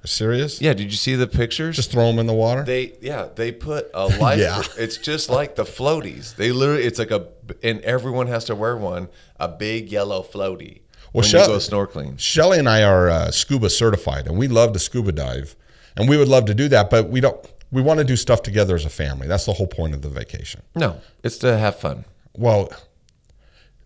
Are 0.04 0.08
serious? 0.08 0.60
Yeah, 0.60 0.74
did 0.74 0.86
you 0.90 0.98
see 0.98 1.14
the 1.14 1.28
pictures? 1.28 1.76
Just 1.76 1.92
throw 1.92 2.08
them 2.08 2.18
in 2.18 2.26
the 2.26 2.34
water. 2.34 2.64
They 2.64 2.94
yeah, 3.02 3.28
they 3.36 3.52
put 3.52 3.92
a 3.94 4.08
life. 4.20 4.40
Yeah. 4.40 4.64
It's 4.76 4.98
just 4.98 5.30
like 5.30 5.56
the 5.56 5.64
floaties. 5.64 6.36
They 6.36 6.52
literally 6.52 6.86
it's 6.86 6.98
like 6.98 7.12
a 7.12 7.28
and 7.62 7.82
everyone 7.82 8.26
has 8.26 8.46
to 8.46 8.56
wear 8.56 8.76
one, 8.76 9.10
a 9.40 9.48
big 9.48 9.92
yellow 9.92 10.24
floaty 10.24 10.82
when 11.12 11.24
Shell- 11.24 11.42
you 11.42 11.48
go 11.50 11.58
snorkeling. 11.58 12.18
Shelly 12.18 12.58
and 12.58 12.68
I 12.68 12.82
are 12.82 13.10
uh, 13.12 13.30
scuba 13.30 13.70
certified, 13.70 14.26
and 14.26 14.40
we 14.40 14.48
love 14.48 14.74
to 14.74 14.80
scuba 14.80 15.12
dive, 15.12 15.56
and 15.96 16.10
we 16.10 16.18
would 16.18 16.28
love 16.30 16.46
to 16.46 16.56
do 16.56 16.68
that, 16.70 16.90
but 16.90 17.10
we 17.12 17.22
don't. 17.22 17.38
We 17.72 17.84
want 17.84 18.00
to 18.00 18.04
do 18.04 18.16
stuff 18.16 18.42
together 18.42 18.74
as 18.74 18.86
a 18.86 18.90
family. 18.90 19.28
That's 19.28 19.46
the 19.46 19.54
whole 19.54 19.68
point 19.68 19.94
of 19.94 20.02
the 20.02 20.10
vacation. 20.10 20.64
No, 20.76 21.00
it's 21.24 21.38
to 21.40 21.56
have 21.60 21.76
fun. 21.80 22.06
Well, 22.34 22.72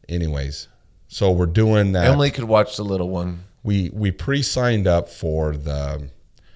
anyways, 0.08 0.68
so 1.10 1.32
we're 1.32 1.46
doing 1.46 1.92
that. 1.94 2.06
Emily 2.06 2.32
could 2.32 2.46
watch 2.46 2.78
the 2.78 2.84
little 2.84 3.10
one. 3.10 3.44
We 3.66 3.90
we 3.92 4.12
pre-signed 4.12 4.88
up 4.88 5.10
for 5.10 5.58
the 5.58 6.10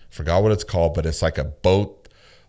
forgot 0.10 0.43
what 0.43 0.52
it's 0.52 0.63
called, 0.63 0.93
but 0.93 1.06
it's 1.06 1.22
like 1.22 1.38
a 1.38 1.43
boat. 1.43 1.95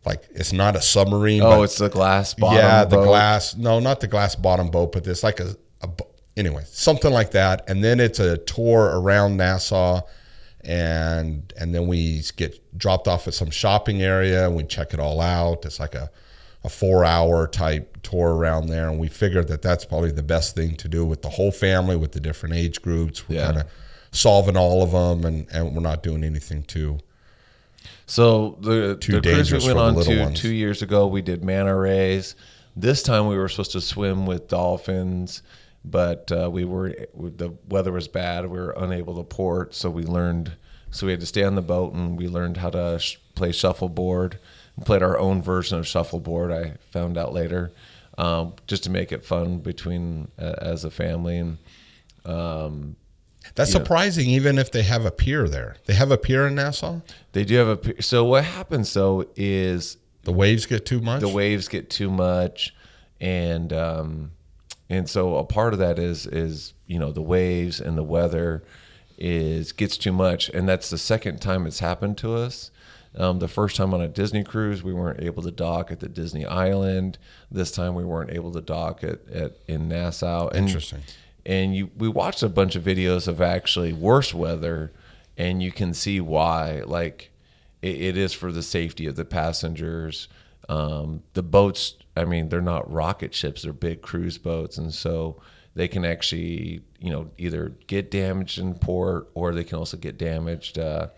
Like 0.05 0.25
it's 0.33 0.53
not 0.53 0.77
a 0.77 0.83
submarine. 0.83 1.42
Oh, 1.42 1.57
but 1.59 1.62
it's 1.62 1.79
the 1.79 1.88
glass 1.88 2.35
bottom. 2.35 2.57
Boat. 2.57 2.62
Yeah, 2.62 2.85
the 2.85 2.96
boat. 2.96 3.05
glass. 3.07 3.57
No, 3.57 3.81
not 3.81 4.01
the 4.01 4.07
glass 4.07 4.35
bottom 4.37 4.70
boat, 4.70 4.92
but 4.92 5.07
it's 5.07 5.23
like 5.23 5.40
a, 5.40 5.57
a 5.83 5.88
anyway, 6.37 6.62
something 6.66 7.11
like 7.12 7.31
that. 7.33 7.68
And 7.68 7.83
then 7.83 8.01
it's 8.01 8.18
a 8.20 8.37
tour 8.37 8.85
around 9.01 9.37
Nassau, 9.38 10.03
and 10.62 11.53
and 11.59 11.75
then 11.75 11.87
we 11.87 12.23
get 12.37 12.79
dropped 12.79 13.09
off 13.09 13.27
at 13.29 13.35
some 13.35 13.51
shopping 13.51 14.03
area 14.03 14.46
and 14.46 14.55
we 14.55 14.64
check 14.64 14.92
it 14.94 15.01
all 15.01 15.20
out. 15.20 15.64
It's 15.64 15.81
like 15.81 15.94
a 15.94 16.11
a 16.62 16.68
four 16.68 17.05
hour 17.07 17.46
type 17.46 17.99
tour 18.03 18.35
around 18.35 18.66
there, 18.66 18.88
and 18.88 18.99
we 18.99 19.09
figured 19.09 19.49
that 19.49 19.62
that's 19.62 19.85
probably 19.87 20.12
the 20.12 20.23
best 20.23 20.55
thing 20.55 20.77
to 20.77 20.88
do 20.88 21.05
with 21.07 21.23
the 21.23 21.31
whole 21.31 21.51
family, 21.53 21.96
with 21.96 22.12
the 22.12 22.20
different 22.20 22.55
age 22.55 22.83
groups. 22.83 23.27
We're 23.29 23.37
Yeah. 23.37 23.46
kind 23.46 23.59
of 23.61 23.66
solving 24.12 24.57
all 24.57 24.83
of 24.83 24.92
them, 24.92 25.25
and 25.25 25.46
and 25.53 25.75
we're 25.75 25.83
not 25.83 26.03
doing 26.03 26.25
anything 26.25 26.62
too. 26.62 26.99
So 28.07 28.59
the, 28.61 28.99
the 29.01 29.20
cruise 29.23 29.53
we 29.53 29.64
went 29.64 29.79
on 29.79 29.94
to 30.03 30.23
ones. 30.25 30.40
two 30.40 30.53
years 30.53 30.83
ago, 30.83 31.07
we 31.07 31.23
did 31.23 31.44
manta 31.44 31.75
rays. 31.75 32.35
This 32.75 33.03
time 33.03 33.29
we 33.29 33.37
were 33.37 33.49
supposed 33.49 33.73
to 33.73 33.81
swim 33.81 34.27
with 34.27 34.49
dolphins, 34.49 35.42
but 35.85 36.33
uh, 36.33 36.51
we 36.51 36.64
were 36.64 36.92
the 37.14 37.55
weather 37.68 37.92
was 37.92 38.09
bad. 38.09 38.46
We 38.46 38.59
were 38.59 38.75
unable 38.77 39.16
to 39.16 39.23
port, 39.23 39.75
so 39.75 39.90
we 39.90 40.03
learned. 40.03 40.53
So 40.90 41.07
we 41.07 41.12
had 41.12 41.20
to 41.20 41.27
stay 41.27 41.44
on 41.44 41.55
the 41.55 41.62
boat, 41.62 41.94
and 41.94 42.18
we 42.18 42.27
learned 42.27 42.57
how 42.57 42.70
to 42.70 42.99
sh- 42.99 43.18
play 43.37 43.53
shuffleboard. 43.53 44.40
We 44.77 44.83
played 44.83 45.05
our 45.05 45.16
own 45.16 45.40
version 45.40 45.79
of 45.79 45.87
shuffleboard. 45.87 46.51
I 46.51 46.79
found 46.90 47.16
out 47.16 47.33
later, 47.33 47.70
um, 48.18 48.55
just 48.66 48.83
to 48.85 48.90
make 48.90 49.12
it 49.12 49.25
fun 49.25 49.59
between 49.59 50.33
uh, 50.37 50.55
as 50.59 50.85
a 50.85 50.90
family 50.90 51.38
and. 51.38 51.59
Um, 52.25 52.96
That's 53.54 53.72
surprising, 53.72 54.28
even 54.30 54.58
if 54.58 54.70
they 54.70 54.82
have 54.82 55.04
a 55.04 55.10
pier 55.10 55.48
there. 55.48 55.76
They 55.86 55.94
have 55.94 56.10
a 56.10 56.18
pier 56.18 56.46
in 56.46 56.54
Nassau. 56.54 57.00
they 57.32 57.44
do 57.44 57.56
have 57.56 57.68
a 57.68 57.76
pier. 57.76 58.00
So 58.00 58.24
what 58.24 58.44
happens 58.44 58.92
though 58.92 59.26
is 59.36 59.96
The 60.22 60.32
waves 60.32 60.66
get 60.66 60.86
too 60.86 61.00
much. 61.00 61.20
the 61.20 61.28
waves 61.28 61.68
get 61.68 61.90
too 61.90 62.10
much 62.10 62.74
and 63.20 63.72
um 63.72 64.30
and 64.88 65.08
so 65.08 65.36
a 65.36 65.44
part 65.44 65.72
of 65.72 65.78
that 65.78 65.98
is 65.98 66.26
is 66.26 66.74
you 66.86 66.98
know 66.98 67.12
the 67.12 67.22
waves 67.22 67.80
and 67.80 67.96
the 67.98 68.02
weather 68.02 68.62
is 69.18 69.72
gets 69.72 69.98
too 69.98 70.12
much 70.12 70.48
and 70.50 70.68
that's 70.68 70.88
the 70.88 70.96
second 70.98 71.40
time 71.40 71.66
it's 71.66 71.80
happened 71.80 72.16
to 72.18 72.34
us 72.34 72.70
um, 73.16 73.40
the 73.40 73.48
first 73.48 73.76
time 73.76 73.92
on 73.92 74.00
a 74.00 74.08
Disney 74.08 74.44
cruise, 74.44 74.82
we 74.84 74.94
weren't 74.94 75.20
able 75.20 75.42
to 75.42 75.50
dock 75.50 75.90
at 75.90 75.98
the 75.98 76.08
Disney 76.08 76.46
Island. 76.46 77.18
This 77.50 77.72
time, 77.72 77.94
we 77.96 78.04
weren't 78.04 78.30
able 78.30 78.52
to 78.52 78.60
dock 78.60 79.02
at, 79.02 79.28
at 79.28 79.56
in 79.66 79.88
Nassau. 79.88 80.48
And, 80.48 80.66
Interesting. 80.66 81.00
And 81.50 81.74
you, 81.74 81.90
we 81.96 82.06
watched 82.06 82.44
a 82.44 82.48
bunch 82.48 82.76
of 82.76 82.84
videos 82.84 83.26
of 83.26 83.40
actually 83.40 83.92
worse 83.92 84.32
weather, 84.32 84.92
and 85.36 85.60
you 85.60 85.72
can 85.72 85.92
see 85.92 86.20
why. 86.20 86.82
Like, 86.86 87.32
it, 87.82 88.00
it 88.00 88.16
is 88.16 88.32
for 88.32 88.52
the 88.52 88.62
safety 88.62 89.06
of 89.06 89.16
the 89.16 89.24
passengers. 89.24 90.28
Um, 90.68 91.24
the 91.34 91.42
boats, 91.42 91.96
I 92.16 92.24
mean, 92.24 92.50
they're 92.50 92.60
not 92.60 92.88
rocket 92.88 93.34
ships; 93.34 93.62
they're 93.62 93.72
big 93.72 94.00
cruise 94.00 94.38
boats, 94.38 94.78
and 94.78 94.94
so 94.94 95.42
they 95.74 95.88
can 95.88 96.04
actually, 96.04 96.82
you 97.00 97.10
know, 97.10 97.30
either 97.36 97.74
get 97.88 98.12
damaged 98.12 98.60
in 98.60 98.74
port 98.74 99.28
or 99.34 99.52
they 99.52 99.64
can 99.64 99.76
also 99.76 99.96
get 99.96 100.16
damaged, 100.16 100.78
uh, 100.78 101.08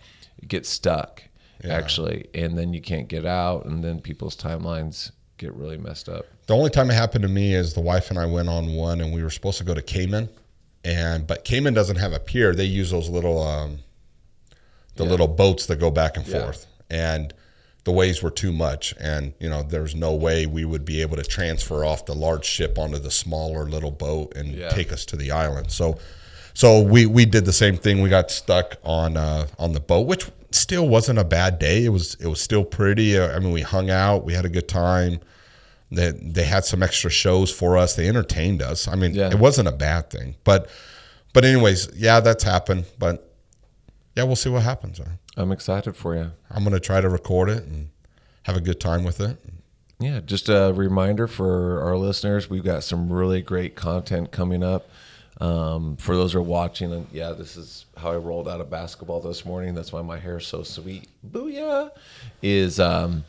get 0.49 0.65
stuck 0.65 1.25
actually, 1.65 2.27
and 2.35 2.57
then 2.57 2.73
you 2.73 2.81
can't 2.81 3.09
get 3.09 3.27
out, 3.27 3.67
and 3.67 3.85
then 3.85 4.01
people's 4.01 4.37
timelines 4.37 5.13
get 5.43 5.55
really 5.55 5.77
messed 5.77 6.09
up. 6.09 6.25
The 6.47 6.55
only 6.55 6.71
time 6.71 6.91
it 6.91 6.95
happened 6.95 7.23
to 7.23 7.29
me 7.29 7.55
is 7.55 7.75
the 7.75 7.81
wife 7.81 8.11
and 8.11 8.19
I 8.19 8.27
went 8.27 8.49
on 8.49 8.75
one, 8.75 9.01
and 9.01 9.13
we 9.13 9.23
were 9.23 9.31
supposed 9.31 9.59
to 9.59 9.65
go 9.65 9.75
to 9.75 9.83
Cayman, 9.83 10.29
and 10.85 11.27
but 11.27 11.45
Cayman 11.45 11.75
doesn't 11.75 11.97
have 11.97 12.13
a 12.13 12.19
pier. 12.21 12.55
They 12.55 12.65
use 12.65 12.91
those 12.91 13.09
little, 13.09 13.43
um, 13.43 13.79
the 14.97 15.05
little 15.05 15.29
boats 15.29 15.67
that 15.67 15.77
go 15.77 15.91
back 15.91 16.17
and 16.17 16.27
Yeah. 16.27 16.41
forth, 16.43 16.67
and 16.91 17.33
the 17.85 17.91
waves 17.93 18.23
were 18.23 18.31
too 18.31 18.53
much, 18.53 18.95
and 19.01 19.33
you 19.41 19.49
know 19.49 19.63
there's 19.63 19.95
no 19.95 20.15
way 20.15 20.47
we 20.47 20.65
would 20.65 20.85
be 20.85 21.01
able 21.03 21.17
to 21.17 21.23
transfer 21.25 21.85
off 21.85 22.07
the 22.07 22.15
large 22.15 22.45
ship 22.45 22.79
onto 22.79 22.99
the 22.99 23.11
smaller 23.11 23.65
little 23.69 23.91
boat 23.91 24.35
and 24.37 24.55
Yeah. 24.55 24.69
take 24.71 24.93
us 24.93 25.05
to 25.07 25.17
the 25.17 25.31
island. 25.33 25.71
So, 25.73 25.99
so 26.55 26.81
we 26.81 27.07
we 27.07 27.25
did 27.25 27.45
the 27.45 27.53
same 27.53 27.77
thing. 27.77 28.01
We 28.03 28.09
got 28.09 28.31
stuck 28.31 28.77
on 28.85 29.17
uh, 29.17 29.47
on 29.59 29.73
the 29.73 29.81
boat, 29.81 30.07
which 30.07 30.27
still 30.55 30.89
wasn't 30.89 31.19
a 31.19 31.25
bad 31.25 31.59
day. 31.59 31.85
It 31.85 31.91
was 31.91 32.17
it 32.21 32.27
was 32.27 32.41
still 32.41 32.65
pretty. 32.65 33.19
Uh, 33.19 33.35
I 33.35 33.39
mean, 33.39 33.53
we 33.53 33.63
hung 33.63 33.91
out, 33.91 34.25
we 34.25 34.35
had 34.35 34.45
a 34.45 34.49
good 34.49 34.69
time. 34.69 35.21
They 35.91 36.11
they 36.13 36.45
had 36.45 36.65
some 36.65 36.83
extra 36.83 37.11
shows 37.11 37.51
for 37.51 37.77
us. 37.77 37.95
They 37.97 38.09
entertained 38.09 38.63
us. 38.63 38.89
I 38.89 38.95
mean, 38.97 39.15
Yeah. 39.15 39.29
it 39.31 39.39
wasn't 39.39 39.69
a 39.69 39.73
bad 39.73 40.11
thing. 40.11 40.37
But 40.45 40.69
but 41.33 41.45
anyways, 41.45 41.89
yeah, 41.97 42.21
that's 42.21 42.45
happened. 42.45 42.85
But 42.99 43.33
yeah, 44.17 44.25
we'll 44.25 44.37
see 44.37 44.51
what 44.51 44.63
happens. 44.63 45.01
I'm 45.37 45.53
excited 45.53 45.97
for 45.97 46.15
you. 46.15 46.33
I'm 46.51 46.65
gonna 46.65 46.81
try 46.81 47.01
to 47.01 47.09
record 47.09 47.49
it 47.51 47.65
and 47.65 47.89
have 48.45 48.57
a 48.57 48.61
good 48.61 48.81
time 48.81 49.05
with 49.05 49.21
it. 49.21 49.37
Yeah, 49.99 50.21
just 50.21 50.49
a 50.49 50.73
reminder 50.75 51.29
for 51.29 51.81
our 51.81 51.97
listeners, 51.97 52.51
we've 52.51 52.65
got 52.65 52.83
some 52.83 53.13
really 53.13 53.41
great 53.41 53.77
content 53.77 54.33
coming 54.33 54.63
up. 54.65 54.89
Um, 55.43 55.97
for 55.97 56.15
those 56.15 56.35
who 56.35 56.39
are 56.39 56.43
watching, 56.43 56.93
and 56.93 57.05
yeah, 57.13 57.33
this 57.33 57.57
is 57.57 57.87
how 57.97 58.13
I 58.13 58.17
rolled 58.17 58.49
out 58.49 58.61
of 58.61 58.71
basketball 58.71 59.21
this 59.21 59.45
morning. 59.45 59.75
That's 59.75 59.93
why 59.93 60.01
my 60.01 60.17
hair 60.17 60.37
is 60.37 60.47
so 60.47 60.63
sweet. 60.63 61.09
Booyah! 61.29 61.91
Is 62.43 62.79
um, 62.79 63.25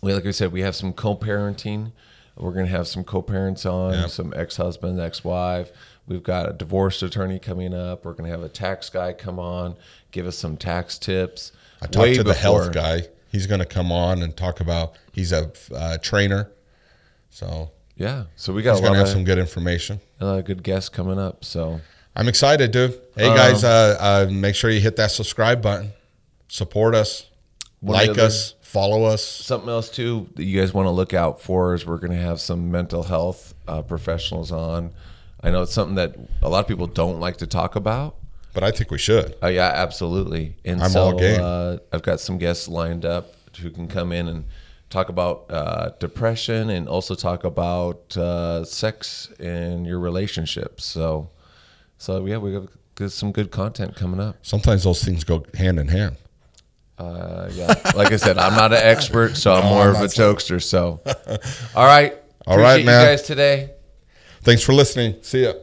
we 0.00 0.14
like 0.14 0.26
I 0.26 0.30
said, 0.30 0.52
we 0.52 0.60
have 0.60 0.76
some 0.76 0.92
co-parenting. 0.92 1.90
We're 2.36 2.52
gonna 2.52 2.66
have 2.68 2.86
some 2.86 3.02
co-parents 3.02 3.66
on, 3.66 3.94
Yep. 3.94 4.10
some 4.10 4.32
ex-husband, 4.36 5.00
ex-wife. 5.00 5.72
We've 6.06 6.22
got 6.22 6.48
a 6.48 6.52
divorce 6.52 7.02
attorney 7.02 7.40
coming 7.40 7.74
up. 7.74 8.04
We're 8.04 8.12
gonna 8.12 8.28
have 8.28 8.42
a 8.44 8.48
tax 8.48 8.88
guy 8.88 9.12
come 9.12 9.40
on, 9.40 9.74
give 10.12 10.28
us 10.28 10.38
some 10.38 10.56
tax 10.56 10.98
tips. 10.98 11.50
I 11.82 11.86
talked 11.86 12.14
to 12.14 12.22
the 12.22 12.34
health 12.34 12.72
guy. 12.72 13.08
He's 13.32 13.48
gonna 13.48 13.66
come 13.66 13.90
on 13.90 14.22
and 14.22 14.36
talk 14.36 14.60
about. 14.60 14.94
He's 15.12 15.32
a 15.32 15.50
uh, 15.74 15.98
trainer, 15.98 16.52
so 17.30 17.72
Yeah, 17.96 18.24
so 18.36 18.52
we 18.52 18.62
got 18.62 18.74
he's 18.74 18.82
gonna 18.82 18.98
have 18.98 19.08
of, 19.08 19.12
some 19.12 19.24
good 19.24 19.38
information. 19.38 20.00
A 20.24 20.26
lot 20.26 20.38
of 20.38 20.44
good 20.44 20.62
guest 20.62 20.92
coming 20.92 21.18
up. 21.18 21.44
So 21.44 21.80
I'm 22.16 22.28
excited, 22.28 22.70
dude. 22.70 23.00
Hey 23.16 23.28
Um, 23.28 23.36
guys, 23.36 23.64
uh, 23.64 23.96
uh, 24.00 24.30
make 24.32 24.54
sure 24.54 24.70
you 24.70 24.80
hit 24.80 24.96
that 24.96 25.10
subscribe 25.10 25.62
button. 25.62 25.92
Support 26.48 26.94
us, 26.94 27.26
One 27.80 28.00
of 28.00 28.06
the 28.06 28.12
like 28.12 28.18
us, 28.22 28.54
follow 28.60 29.04
us. 29.04 29.24
something 29.24 29.68
else 29.68 29.88
too 29.90 30.28
that 30.36 30.44
you 30.44 30.60
guys 30.60 30.72
want 30.72 30.86
to 30.86 30.90
look 30.90 31.12
out 31.14 31.40
for 31.40 31.74
is 31.74 31.84
we're 31.86 31.98
going 31.98 32.12
to 32.12 32.22
have 32.22 32.40
some 32.40 32.70
mental 32.70 33.02
health 33.04 33.54
uh, 33.66 33.82
professionals 33.82 34.52
on. 34.52 34.92
I 35.42 35.50
know 35.50 35.62
it's 35.62 35.72
something 35.74 35.96
that 35.96 36.16
a 36.42 36.48
lot 36.48 36.60
of 36.60 36.68
people 36.68 36.86
don't 36.86 37.20
like 37.20 37.38
to 37.38 37.46
talk 37.46 37.76
about. 37.76 38.16
But 38.54 38.62
I 38.62 38.70
think 38.70 38.92
we 38.92 38.98
should. 38.98 39.34
Oh 39.42 39.48
yeah, 39.48 39.72
absolutely. 39.74 40.54
And 40.64 40.80
I'm 40.80 40.90
so 40.90 41.00
all 41.02 41.18
game. 41.18 41.40
Uh, 41.42 41.78
I've 41.92 42.02
got 42.02 42.20
some 42.20 42.38
guests 42.38 42.68
lined 42.68 43.04
up 43.04 43.34
who 43.60 43.68
can 43.70 43.88
come 43.88 44.12
in 44.12 44.28
and 44.28 44.44
talk 44.94 45.08
about 45.08 45.46
uh, 45.50 45.90
depression 45.98 46.70
and 46.70 46.88
also 46.88 47.16
talk 47.16 47.42
about 47.42 48.16
uh, 48.16 48.64
sex 48.64 49.28
and 49.40 49.84
your 49.86 49.98
relationships. 49.98 50.84
So, 50.84 51.30
so 51.98 52.24
yeah, 52.26 52.38
we 52.38 52.54
have 52.54 52.68
some 53.12 53.32
good 53.32 53.50
content 53.50 53.96
coming 53.96 54.20
up. 54.20 54.36
Sometimes 54.42 54.84
those 54.84 55.02
things 55.02 55.24
go 55.24 55.44
hand 55.54 55.80
in 55.80 55.88
hand. 55.88 56.16
Uh, 56.96 57.50
yeah, 57.52 57.74
like 57.96 58.12
I 58.12 58.16
said, 58.16 58.38
I'm 58.38 58.54
not 58.54 58.72
an 58.72 58.78
expert, 58.80 59.36
so 59.36 59.52
I'm 59.52 59.64
No, 59.64 59.70
more 59.70 59.88
I'm 59.88 59.96
of 59.96 60.02
a 60.02 60.04
jokester. 60.04 60.62
So, 60.62 61.00
all 61.74 61.86
right, 61.86 62.16
All 62.46 62.56
right, 62.56 62.74
Appreciate 62.74 62.86
man. 62.86 63.00
You 63.00 63.06
guys 63.08 63.22
today. 63.22 63.70
Thanks 64.42 64.62
for 64.62 64.74
listening. 64.74 65.16
See 65.22 65.42
ya. 65.42 65.54